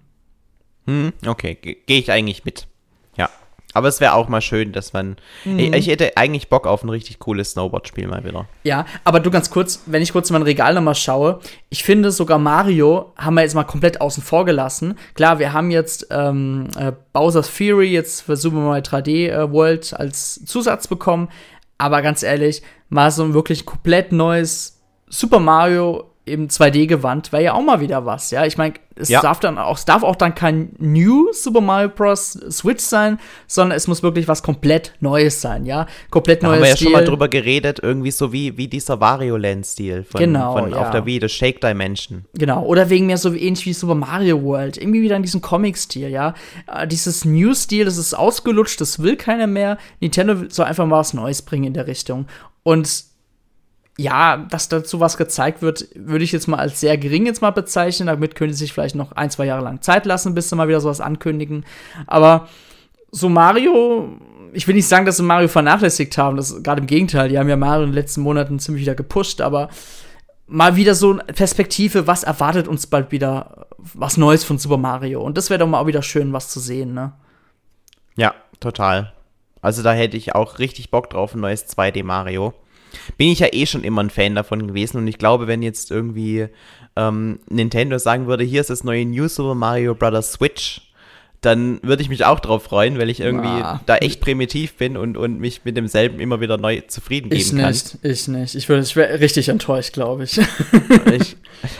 Hm, 0.86 1.12
okay, 1.24 1.54
gehe 1.54 1.76
ich 1.86 2.10
eigentlich 2.10 2.44
mit. 2.44 2.66
Ja. 3.16 3.30
Aber 3.74 3.86
es 3.86 4.00
wäre 4.00 4.14
auch 4.14 4.28
mal 4.28 4.40
schön, 4.40 4.72
dass 4.72 4.92
man. 4.92 5.18
Mhm. 5.44 5.58
Ich, 5.60 5.72
ich, 5.72 5.86
hätte 5.86 6.16
eigentlich 6.16 6.48
Bock 6.48 6.66
auf 6.66 6.82
ein 6.82 6.88
richtig 6.88 7.20
cooles 7.20 7.52
Snowboard-Spiel 7.52 8.08
mal 8.08 8.24
wieder. 8.24 8.48
Ja, 8.64 8.84
aber 9.04 9.20
du 9.20 9.30
ganz 9.30 9.48
kurz, 9.48 9.84
wenn 9.86 10.02
ich 10.02 10.10
kurz 10.10 10.30
in 10.30 10.34
mein 10.34 10.42
Regal 10.42 10.74
nochmal 10.74 10.96
schaue, 10.96 11.38
ich 11.68 11.84
finde 11.84 12.10
sogar 12.10 12.38
Mario 12.38 13.12
haben 13.16 13.34
wir 13.34 13.42
jetzt 13.42 13.54
mal 13.54 13.62
komplett 13.62 14.00
außen 14.00 14.24
vor 14.24 14.44
gelassen. 14.44 14.98
Klar, 15.14 15.38
wir 15.38 15.52
haben 15.52 15.70
jetzt 15.70 16.08
ähm, 16.10 16.70
äh, 16.76 16.90
Bowser's 17.12 17.48
Fury 17.48 17.92
jetzt 17.92 18.22
für 18.22 18.36
Super 18.36 18.56
Mario 18.56 18.82
3D 18.82 19.28
äh, 19.28 19.52
World 19.52 19.94
als 19.94 20.44
Zusatz 20.44 20.88
bekommen. 20.88 21.28
Aber 21.78 22.02
ganz 22.02 22.22
ehrlich, 22.22 22.62
mal 22.88 23.10
so 23.10 23.22
ein 23.22 23.34
wirklich 23.34 23.64
komplett 23.64 24.12
neues 24.12 24.82
Super 25.08 25.38
Mario 25.38 26.10
im 26.28 26.48
2D-Gewand 26.48 27.32
wäre 27.32 27.42
ja 27.42 27.52
auch 27.54 27.62
mal 27.62 27.80
wieder 27.80 28.06
was, 28.06 28.30
ja. 28.30 28.44
Ich 28.44 28.56
meine, 28.56 28.74
es 28.98 29.08
ja. 29.08 29.20
darf 29.20 29.40
dann 29.40 29.58
auch, 29.58 29.76
es 29.76 29.84
darf 29.84 30.02
auch 30.02 30.16
dann 30.16 30.34
kein 30.34 30.70
New 30.78 31.32
Super 31.32 31.60
Mario 31.60 31.88
Bros. 31.88 32.38
Switch 32.50 32.82
sein, 32.82 33.18
sondern 33.46 33.76
es 33.76 33.86
muss 33.86 34.02
wirklich 34.02 34.28
was 34.28 34.42
komplett 34.42 34.94
Neues 35.00 35.40
sein, 35.40 35.66
ja. 35.66 35.86
Komplett 36.10 36.42
da 36.42 36.48
neues. 36.48 36.56
Haben 36.56 36.62
wir 36.62 36.68
ja 36.68 36.76
Stil. 36.76 36.86
schon 36.86 36.92
mal 36.92 37.04
drüber 37.04 37.28
geredet, 37.28 37.78
irgendwie 37.82 38.10
so 38.10 38.32
wie, 38.32 38.56
wie 38.56 38.68
dieser 38.68 39.00
Wario 39.00 39.36
Land-Stil 39.36 40.04
von, 40.04 40.18
genau, 40.18 40.52
von 40.52 40.70
ja. 40.70 40.76
auf 40.78 40.90
der 40.90 41.06
Wii, 41.06 41.20
das 41.20 41.32
Shake 41.32 41.60
Dimension. 41.60 42.24
Genau, 42.34 42.64
oder 42.64 42.90
wegen 42.90 43.06
mir 43.06 43.18
so 43.18 43.32
ähnlich 43.32 43.64
wie 43.66 43.72
Super 43.72 43.94
Mario 43.94 44.42
World, 44.42 44.76
irgendwie 44.76 45.02
wieder 45.02 45.16
in 45.16 45.22
diesem 45.22 45.40
Comic-Stil, 45.40 46.08
ja. 46.08 46.34
Äh, 46.66 46.86
dieses 46.86 47.24
New-Stil, 47.24 47.84
das 47.84 47.96
ist 47.96 48.14
ausgelutscht, 48.14 48.80
das 48.80 49.02
will 49.02 49.16
keiner 49.16 49.46
mehr. 49.46 49.78
Nintendo 50.00 50.36
soll 50.48 50.66
einfach 50.66 50.86
mal 50.86 50.98
was 50.98 51.14
Neues 51.14 51.42
bringen 51.42 51.64
in 51.64 51.74
der 51.74 51.86
Richtung. 51.86 52.26
Und 52.62 53.07
ja, 54.00 54.36
dass 54.36 54.68
dazu 54.68 55.00
was 55.00 55.16
gezeigt 55.16 55.60
wird, 55.60 55.88
würde 55.96 56.24
ich 56.24 56.30
jetzt 56.30 56.46
mal 56.46 56.58
als 56.58 56.78
sehr 56.78 56.96
gering 56.96 57.26
jetzt 57.26 57.42
mal 57.42 57.50
bezeichnen. 57.50 58.06
Damit 58.06 58.36
können 58.36 58.52
sie 58.52 58.60
sich 58.60 58.72
vielleicht 58.72 58.94
noch 58.94 59.12
ein, 59.12 59.30
zwei 59.30 59.44
Jahre 59.46 59.64
lang 59.64 59.82
Zeit 59.82 60.06
lassen, 60.06 60.34
bis 60.34 60.48
sie 60.48 60.56
mal 60.56 60.68
wieder 60.68 60.80
sowas 60.80 61.00
ankündigen. 61.00 61.66
Aber 62.06 62.48
so 63.10 63.28
Mario, 63.28 64.16
ich 64.52 64.68
will 64.68 64.76
nicht 64.76 64.86
sagen, 64.86 65.04
dass 65.04 65.16
sie 65.16 65.24
Mario 65.24 65.48
vernachlässigt 65.48 66.16
haben. 66.16 66.36
Das 66.36 66.62
gerade 66.62 66.80
im 66.80 66.86
Gegenteil. 66.86 67.28
Die 67.28 67.38
haben 67.38 67.48
ja 67.48 67.56
Mario 67.56 67.82
in 67.82 67.90
den 67.90 67.96
letzten 67.96 68.20
Monaten 68.20 68.60
ziemlich 68.60 68.82
wieder 68.82 68.94
gepusht, 68.94 69.40
aber 69.40 69.68
mal 70.46 70.76
wieder 70.76 70.94
so 70.94 71.14
eine 71.14 71.24
Perspektive, 71.24 72.06
was 72.06 72.22
erwartet 72.22 72.68
uns 72.68 72.86
bald 72.86 73.10
wieder 73.10 73.66
was 73.78 74.16
Neues 74.16 74.44
von 74.44 74.58
Super 74.58 74.76
Mario. 74.76 75.22
Und 75.22 75.36
das 75.36 75.50
wäre 75.50 75.58
doch 75.58 75.66
mal 75.66 75.80
auch 75.80 75.88
wieder 75.88 76.02
schön, 76.02 76.32
was 76.32 76.50
zu 76.50 76.60
sehen, 76.60 76.94
ne? 76.94 77.14
Ja, 78.14 78.34
total. 78.60 79.12
Also 79.60 79.82
da 79.82 79.92
hätte 79.92 80.16
ich 80.16 80.36
auch 80.36 80.60
richtig 80.60 80.92
Bock 80.92 81.10
drauf, 81.10 81.34
ein 81.34 81.40
neues 81.40 81.68
2D 81.68 82.04
Mario 82.04 82.54
bin 83.16 83.28
ich 83.28 83.40
ja 83.40 83.48
eh 83.52 83.66
schon 83.66 83.84
immer 83.84 84.02
ein 84.02 84.10
Fan 84.10 84.34
davon 84.34 84.66
gewesen 84.66 84.98
und 84.98 85.06
ich 85.08 85.18
glaube, 85.18 85.46
wenn 85.46 85.62
jetzt 85.62 85.90
irgendwie 85.90 86.48
ähm, 86.96 87.40
Nintendo 87.48 87.98
sagen 87.98 88.26
würde, 88.26 88.44
hier 88.44 88.60
ist 88.60 88.70
das 88.70 88.84
neue 88.84 89.06
New 89.06 89.28
Super 89.28 89.54
Mario 89.54 89.94
Bros. 89.94 90.32
Switch, 90.32 90.87
dann 91.40 91.80
würde 91.82 92.02
ich 92.02 92.08
mich 92.08 92.24
auch 92.24 92.40
drauf 92.40 92.64
freuen, 92.64 92.98
weil 92.98 93.08
ich 93.10 93.20
irgendwie 93.20 93.48
ah. 93.48 93.80
da 93.86 93.96
echt 93.96 94.20
primitiv 94.20 94.74
bin 94.74 94.96
und, 94.96 95.16
und 95.16 95.38
mich 95.38 95.64
mit 95.64 95.76
demselben 95.76 96.18
immer 96.18 96.40
wieder 96.40 96.56
neu 96.56 96.80
zufrieden 96.88 97.30
geben 97.30 97.40
ich 97.40 97.50
kann. 97.50 97.70
Ich 97.70 98.02
nicht, 98.02 98.04
ich 98.04 98.28
nicht. 98.28 98.54
Ich, 98.56 98.96
wäre 98.96 99.20
richtig 99.20 99.48
enttäuscht, 99.48 99.92
glaube 99.92 100.24
ich. 100.24 100.38
ich. 101.12 101.36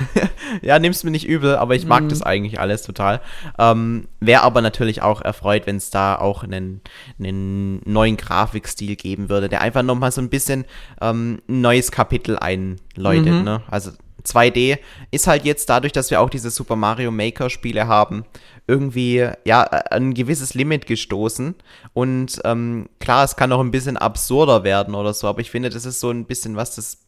ja, 0.62 0.78
nimm's 0.78 1.02
mir 1.02 1.10
nicht 1.10 1.26
übel, 1.26 1.56
aber 1.56 1.74
ich 1.74 1.86
mag 1.86 2.04
mm. 2.04 2.08
das 2.08 2.22
eigentlich 2.22 2.60
alles 2.60 2.82
total. 2.82 3.20
Ähm, 3.58 4.06
wäre 4.20 4.42
aber 4.42 4.62
natürlich 4.62 5.02
auch 5.02 5.22
erfreut, 5.22 5.66
wenn 5.66 5.76
es 5.76 5.90
da 5.90 6.16
auch 6.16 6.44
einen, 6.44 6.80
einen 7.18 7.80
neuen 7.84 8.16
Grafikstil 8.16 8.94
geben 8.94 9.28
würde, 9.28 9.48
der 9.48 9.60
einfach 9.60 9.82
nochmal 9.82 10.12
so 10.12 10.20
ein 10.20 10.30
bisschen 10.30 10.66
ähm, 11.00 11.42
ein 11.48 11.60
neues 11.62 11.90
Kapitel 11.90 12.38
einläutet. 12.38 13.32
Mhm. 13.32 13.42
Ne? 13.42 13.62
Also 13.68 13.90
2D 14.28 14.78
ist 15.10 15.26
halt 15.26 15.44
jetzt 15.44 15.68
dadurch, 15.68 15.92
dass 15.92 16.10
wir 16.10 16.20
auch 16.20 16.30
diese 16.30 16.50
Super 16.50 16.76
Mario 16.76 17.10
Maker 17.10 17.50
Spiele 17.50 17.86
haben, 17.86 18.24
irgendwie 18.66 19.28
ja 19.44 19.62
ein 19.62 20.14
gewisses 20.14 20.54
Limit 20.54 20.86
gestoßen. 20.86 21.54
Und 21.94 22.40
ähm, 22.44 22.88
klar, 23.00 23.24
es 23.24 23.36
kann 23.36 23.52
auch 23.52 23.60
ein 23.60 23.70
bisschen 23.70 23.96
absurder 23.96 24.64
werden 24.64 24.94
oder 24.94 25.14
so, 25.14 25.26
aber 25.26 25.40
ich 25.40 25.50
finde, 25.50 25.70
das 25.70 25.84
ist 25.84 26.00
so 26.00 26.10
ein 26.10 26.26
bisschen 26.26 26.56
was, 26.56 26.76
das 26.76 26.98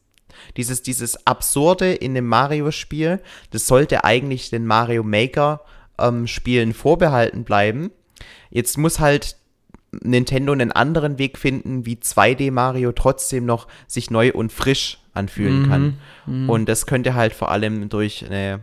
dieses, 0.56 0.82
dieses 0.82 1.26
Absurde 1.26 1.92
in 1.92 2.14
dem 2.14 2.26
Mario-Spiel, 2.26 3.20
das 3.50 3.66
sollte 3.66 4.04
eigentlich 4.04 4.50
den 4.50 4.66
Mario 4.66 5.02
Maker-Spielen 5.02 6.68
ähm, 6.68 6.74
vorbehalten 6.74 7.44
bleiben. 7.44 7.90
Jetzt 8.50 8.78
muss 8.78 9.00
halt 9.00 9.36
Nintendo 9.92 10.52
einen 10.52 10.72
anderen 10.72 11.18
Weg 11.18 11.36
finden, 11.38 11.84
wie 11.84 11.96
2D 11.96 12.52
Mario 12.52 12.92
trotzdem 12.92 13.44
noch 13.44 13.66
sich 13.86 14.10
neu 14.10 14.32
und 14.32 14.52
frisch 14.52 14.99
anfühlen 15.20 15.62
mhm. 15.62 15.68
kann. 15.68 15.98
Mhm. 16.26 16.50
Und 16.50 16.68
das 16.68 16.86
könnte 16.86 17.14
halt 17.14 17.32
vor 17.32 17.50
allem 17.50 17.88
durch 17.88 18.26
eine 18.26 18.60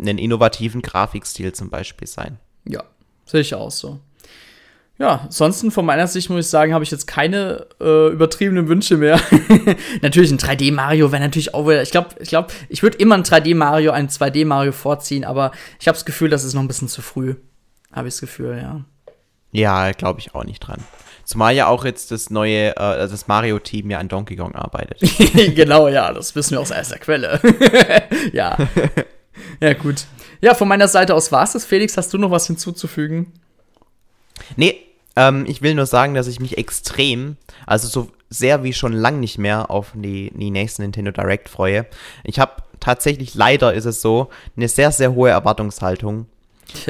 einen 0.00 0.18
innovativen 0.18 0.82
Grafikstil 0.82 1.52
zum 1.52 1.70
Beispiel 1.70 2.08
sein. 2.08 2.38
Ja, 2.64 2.84
sehe 3.26 3.40
ich 3.40 3.54
auch 3.54 3.70
so. 3.70 4.00
Ja, 4.98 5.20
ansonsten 5.24 5.70
von 5.70 5.86
meiner 5.86 6.06
Sicht 6.06 6.28
muss 6.28 6.44
ich 6.44 6.50
sagen, 6.50 6.74
habe 6.74 6.84
ich 6.84 6.90
jetzt 6.90 7.06
keine 7.06 7.66
äh, 7.80 8.08
übertriebenen 8.08 8.68
Wünsche 8.68 8.98
mehr. 8.98 9.18
natürlich 10.02 10.30
ein 10.30 10.38
3D 10.38 10.74
Mario 10.74 11.10
wäre 11.10 11.22
natürlich 11.22 11.54
auch 11.54 11.66
wieder. 11.66 11.80
Ich 11.80 11.90
glaube, 11.90 12.10
ich 12.20 12.28
glaube, 12.28 12.48
ich 12.68 12.82
würde 12.82 12.98
immer 12.98 13.14
ein 13.14 13.22
3D 13.22 13.54
Mario, 13.54 13.92
ein 13.92 14.08
2D 14.08 14.44
Mario 14.44 14.72
vorziehen, 14.72 15.24
aber 15.24 15.52
ich 15.80 15.88
habe 15.88 15.96
das 15.96 16.04
Gefühl, 16.04 16.28
das 16.28 16.44
ist 16.44 16.52
noch 16.52 16.60
ein 16.60 16.68
bisschen 16.68 16.88
zu 16.88 17.00
früh. 17.00 17.36
Habe 17.92 18.08
ich 18.08 18.14
das 18.14 18.20
Gefühl, 18.20 18.58
ja. 18.58 18.84
Ja, 19.52 19.92
glaube 19.92 20.20
ich 20.20 20.34
auch 20.34 20.44
nicht 20.44 20.60
dran. 20.60 20.84
Zumal 21.30 21.54
ja 21.54 21.68
auch 21.68 21.84
jetzt 21.84 22.10
das 22.10 22.28
neue, 22.28 22.70
äh, 22.70 22.80
also 22.80 23.12
das 23.14 23.28
Mario-Team 23.28 23.88
ja 23.88 23.98
an 23.98 24.08
Donkey 24.08 24.34
Kong 24.34 24.52
arbeitet. 24.56 24.98
genau, 25.54 25.86
ja, 25.86 26.12
das 26.12 26.34
wissen 26.34 26.52
wir 26.56 26.60
aus 26.60 26.72
erster 26.72 26.98
Quelle. 26.98 27.40
ja. 28.32 28.58
Ja, 29.60 29.72
gut. 29.72 30.04
Ja, 30.42 30.54
von 30.54 30.68
meiner 30.68 30.88
Seite 30.88 31.14
aus 31.14 31.32
war 31.32 31.44
es 31.44 31.52
das. 31.52 31.64
Felix, 31.64 31.96
hast 31.96 32.12
du 32.12 32.18
noch 32.18 32.30
was 32.30 32.46
hinzuzufügen? 32.46 33.32
Nee, 34.56 34.76
ähm, 35.16 35.46
ich 35.46 35.62
will 35.62 35.74
nur 35.74 35.86
sagen, 35.86 36.14
dass 36.14 36.26
ich 36.26 36.40
mich 36.40 36.58
extrem, 36.58 37.36
also 37.64 37.88
so 37.88 38.10
sehr 38.28 38.62
wie 38.62 38.72
schon 38.72 38.92
lang 38.92 39.20
nicht 39.20 39.38
mehr 39.38 39.70
auf 39.70 39.92
die, 39.94 40.30
die 40.34 40.50
nächsten 40.50 40.82
Nintendo 40.82 41.10
Direct 41.10 41.48
freue. 41.48 41.86
Ich 42.24 42.38
habe 42.38 42.56
tatsächlich, 42.80 43.34
leider 43.34 43.72
ist 43.72 43.86
es 43.86 44.02
so, 44.02 44.28
eine 44.56 44.68
sehr, 44.68 44.92
sehr 44.92 45.14
hohe 45.14 45.30
Erwartungshaltung 45.30 46.26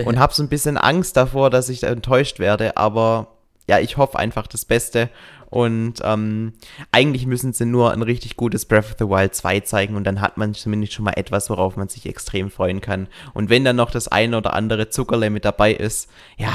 und 0.05 0.19
habe 0.19 0.35
so 0.35 0.43
ein 0.43 0.49
bisschen 0.49 0.77
Angst 0.77 1.17
davor, 1.17 1.51
dass 1.51 1.69
ich 1.69 1.85
enttäuscht 1.85 2.41
werde, 2.41 2.77
aber 2.77 3.29
ja, 3.71 3.79
ich 3.79 3.97
hoffe 3.97 4.19
einfach 4.19 4.49
das 4.49 4.65
Beste 4.65 5.11
und 5.49 5.95
ähm, 6.03 6.55
eigentlich 6.91 7.25
müssen 7.25 7.53
sie 7.53 7.67
nur 7.67 7.93
ein 7.93 8.03
richtig 8.03 8.37
gutes 8.37 8.65
Breath 8.65 8.87
of 8.87 8.97
the 8.99 9.07
Wild 9.07 9.33
2 9.33 9.61
zeigen 9.61 9.95
und 9.95 10.03
dann 10.03 10.21
hat 10.21 10.37
man 10.37 10.55
zumindest 10.55 10.93
schon 10.93 11.05
mal 11.05 11.13
etwas, 11.13 11.51
worauf 11.51 11.77
man 11.77 11.89
sich 11.89 12.05
extrem 12.07 12.51
freuen 12.51 12.81
kann. 12.81 13.07
Und 13.33 13.49
wenn 13.49 13.65
dann 13.65 13.77
noch 13.77 13.93
das 13.93 14.09
eine 14.09 14.37
oder 14.37 14.55
andere 14.55 14.89
Zuckerle 14.89 15.31
mit 15.31 15.45
dabei 15.45 15.73
ist, 15.73 16.11
ja, 16.37 16.53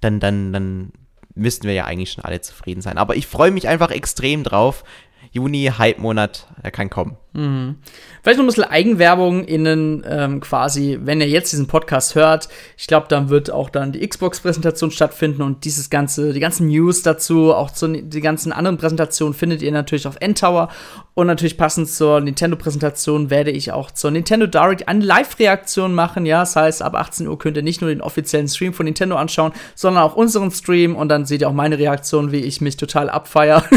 dann, 0.00 0.20
dann, 0.20 0.54
dann 0.54 0.92
müssten 1.34 1.66
wir 1.66 1.74
ja 1.74 1.84
eigentlich 1.84 2.12
schon 2.12 2.24
alle 2.24 2.40
zufrieden 2.40 2.80
sein. 2.80 2.96
Aber 2.96 3.14
ich 3.14 3.26
freue 3.26 3.50
mich 3.50 3.68
einfach 3.68 3.90
extrem 3.90 4.42
drauf. 4.42 4.84
Juni, 5.30 5.70
Hype-Monat, 5.76 6.48
er 6.62 6.70
kann 6.70 6.88
kommen. 6.88 7.18
Mhm. 7.34 7.74
Vielleicht 8.22 8.38
noch 8.38 8.44
ein 8.44 8.46
bisschen 8.46 8.64
Eigenwerbung 8.64 9.44
innen 9.44 10.04
ähm, 10.08 10.40
quasi, 10.40 11.00
wenn 11.02 11.20
ihr 11.20 11.28
jetzt 11.28 11.52
diesen 11.52 11.66
Podcast 11.66 12.14
hört. 12.14 12.48
Ich 12.78 12.86
glaube, 12.86 13.06
dann 13.08 13.28
wird 13.28 13.50
auch 13.50 13.70
dann 13.70 13.90
die 13.90 14.06
Xbox-Präsentation 14.06 14.92
stattfinden 14.92 15.42
und 15.42 15.64
dieses 15.64 15.90
ganze, 15.90 16.32
die 16.32 16.38
ganzen 16.38 16.68
News 16.68 17.02
dazu, 17.02 17.52
auch 17.52 17.72
zu, 17.72 17.88
die 17.88 18.20
ganzen 18.20 18.52
anderen 18.52 18.78
Präsentationen 18.78 19.34
findet 19.34 19.62
ihr 19.62 19.72
natürlich 19.72 20.06
auf 20.06 20.16
Endtower. 20.20 20.68
Und 21.14 21.26
natürlich 21.26 21.58
passend 21.58 21.88
zur 21.88 22.20
Nintendo-Präsentation 22.20 23.30
werde 23.30 23.50
ich 23.50 23.72
auch 23.72 23.90
zur 23.90 24.12
Nintendo 24.12 24.46
Direct 24.46 24.88
eine 24.88 25.04
Live-Reaktion 25.04 25.92
machen. 25.92 26.26
Ja, 26.26 26.40
das 26.40 26.54
heißt, 26.54 26.82
ab 26.82 26.94
18 26.94 27.26
Uhr 27.26 27.38
könnt 27.38 27.56
ihr 27.56 27.62
nicht 27.62 27.80
nur 27.80 27.90
den 27.90 28.00
offiziellen 28.00 28.48
Stream 28.48 28.72
von 28.72 28.84
Nintendo 28.86 29.16
anschauen, 29.16 29.52
sondern 29.74 30.04
auch 30.04 30.14
unseren 30.14 30.52
Stream 30.52 30.94
und 30.94 31.08
dann 31.08 31.26
seht 31.26 31.40
ihr 31.40 31.48
auch 31.48 31.52
meine 31.52 31.78
Reaktion, 31.78 32.30
wie 32.30 32.40
ich 32.40 32.60
mich 32.60 32.76
total 32.76 33.10
abfeier. 33.10 33.64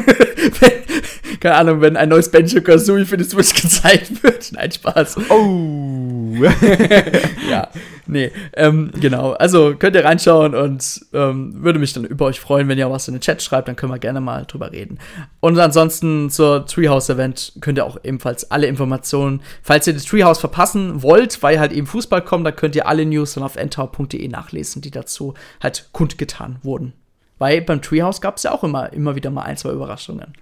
keine 1.40 1.56
Ahnung, 1.56 1.82
wenn 1.82 1.98
ein 1.98 2.10
neues 2.10 2.30
Banjo 2.30 2.62
Kazooie 2.62 3.06
für 3.06 3.18
die 3.18 3.24
Switch 3.24 3.47
gezeigt 3.54 4.24
wird. 4.24 4.52
Nein, 4.52 4.72
Spaß. 4.72 5.18
Oh. 5.30 6.34
ja, 7.50 7.70
nee, 8.06 8.32
ähm, 8.54 8.92
genau. 9.00 9.34
Also 9.34 9.76
könnt 9.76 9.96
ihr 9.96 10.06
reinschauen 10.06 10.54
und 10.54 11.06
ähm, 11.14 11.64
würde 11.64 11.80
mich 11.80 11.94
dann 11.94 12.06
über 12.06 12.26
euch 12.26 12.40
freuen, 12.40 12.68
wenn 12.68 12.78
ihr 12.78 12.88
auch 12.88 12.92
was 12.92 13.08
in 13.08 13.16
den 13.16 13.22
Chat 13.22 13.42
schreibt, 13.42 13.68
dann 13.68 13.76
können 13.76 13.92
wir 13.92 14.00
gerne 14.00 14.22
mal 14.22 14.46
drüber 14.46 14.72
reden. 14.72 15.00
Und 15.40 15.58
ansonsten 15.60 16.30
zur 16.30 16.66
Treehouse-Event 16.66 17.54
könnt 17.62 17.78
ihr 17.78 17.86
auch 17.86 17.98
ebenfalls 18.04 18.52
alle 18.52 18.68
Informationen, 18.68 19.42
falls 19.62 19.88
ihr 19.88 19.94
das 19.94 20.06
Treehouse 20.06 20.40
verpassen 20.40 21.02
wollt, 21.02 21.42
weil 21.42 21.60
halt 21.60 21.72
eben 21.72 21.88
Fußball 21.88 22.22
kommt, 22.22 22.46
dann 22.46 22.56
könnt 22.56 22.76
ihr 22.76 22.88
alle 22.88 23.06
News 23.06 23.34
dann 23.34 23.44
auf 23.44 23.56
endtower.de 23.56 24.28
nachlesen, 24.28 24.82
die 24.82 24.92
dazu 24.92 25.34
halt 25.62 25.90
kundgetan 25.92 26.58
wurden. 26.62 26.94
Weil 27.40 27.62
beim 27.62 27.82
Treehouse 27.82 28.22
gab 28.22 28.38
es 28.38 28.44
ja 28.44 28.52
auch 28.52 28.64
immer, 28.64 28.92
immer 28.94 29.16
wieder 29.16 29.30
mal 29.30 29.44
ein, 29.44 29.58
zwei 29.58 29.72
Überraschungen. 29.72 30.34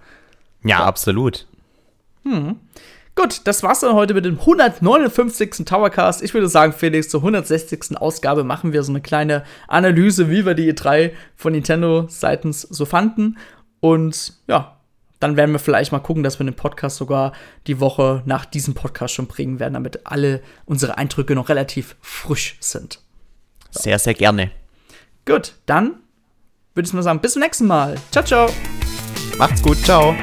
Ja, 0.64 0.84
absolut. 0.84 1.46
Hm. 2.24 2.56
Gut, 3.16 3.40
das 3.44 3.62
war's 3.62 3.80
dann 3.80 3.94
heute 3.94 4.12
mit 4.12 4.26
dem 4.26 4.38
159. 4.38 5.64
Towercast. 5.64 6.22
Ich 6.22 6.34
würde 6.34 6.48
sagen, 6.48 6.74
Felix, 6.74 7.08
zur 7.08 7.20
160. 7.20 7.96
Ausgabe 7.96 8.44
machen 8.44 8.74
wir 8.74 8.82
so 8.82 8.92
eine 8.92 9.00
kleine 9.00 9.42
Analyse, 9.68 10.30
wie 10.30 10.44
wir 10.44 10.52
die 10.52 10.70
E3 10.70 11.12
von 11.34 11.54
Nintendo 11.54 12.06
seitens 12.08 12.60
so 12.60 12.84
fanden. 12.84 13.38
Und 13.80 14.34
ja, 14.48 14.76
dann 15.18 15.38
werden 15.38 15.52
wir 15.52 15.58
vielleicht 15.58 15.92
mal 15.92 16.00
gucken, 16.00 16.22
dass 16.22 16.38
wir 16.38 16.44
den 16.44 16.54
Podcast 16.54 16.98
sogar 16.98 17.32
die 17.66 17.80
Woche 17.80 18.22
nach 18.26 18.44
diesem 18.44 18.74
Podcast 18.74 19.14
schon 19.14 19.28
bringen 19.28 19.60
werden, 19.60 19.72
damit 19.72 20.00
alle 20.04 20.42
unsere 20.66 20.98
Eindrücke 20.98 21.34
noch 21.34 21.48
relativ 21.48 21.96
frisch 22.02 22.58
sind. 22.60 23.00
So. 23.70 23.80
Sehr, 23.80 23.98
sehr 23.98 24.14
gerne. 24.14 24.50
Gut, 25.24 25.54
dann 25.64 25.94
würde 26.74 26.86
ich 26.86 26.92
mal 26.92 27.02
sagen, 27.02 27.20
bis 27.20 27.32
zum 27.32 27.40
nächsten 27.40 27.66
Mal. 27.66 27.96
Ciao, 28.10 28.22
ciao. 28.22 28.50
Macht's 29.38 29.62
gut, 29.62 29.78
ciao. 29.78 30.14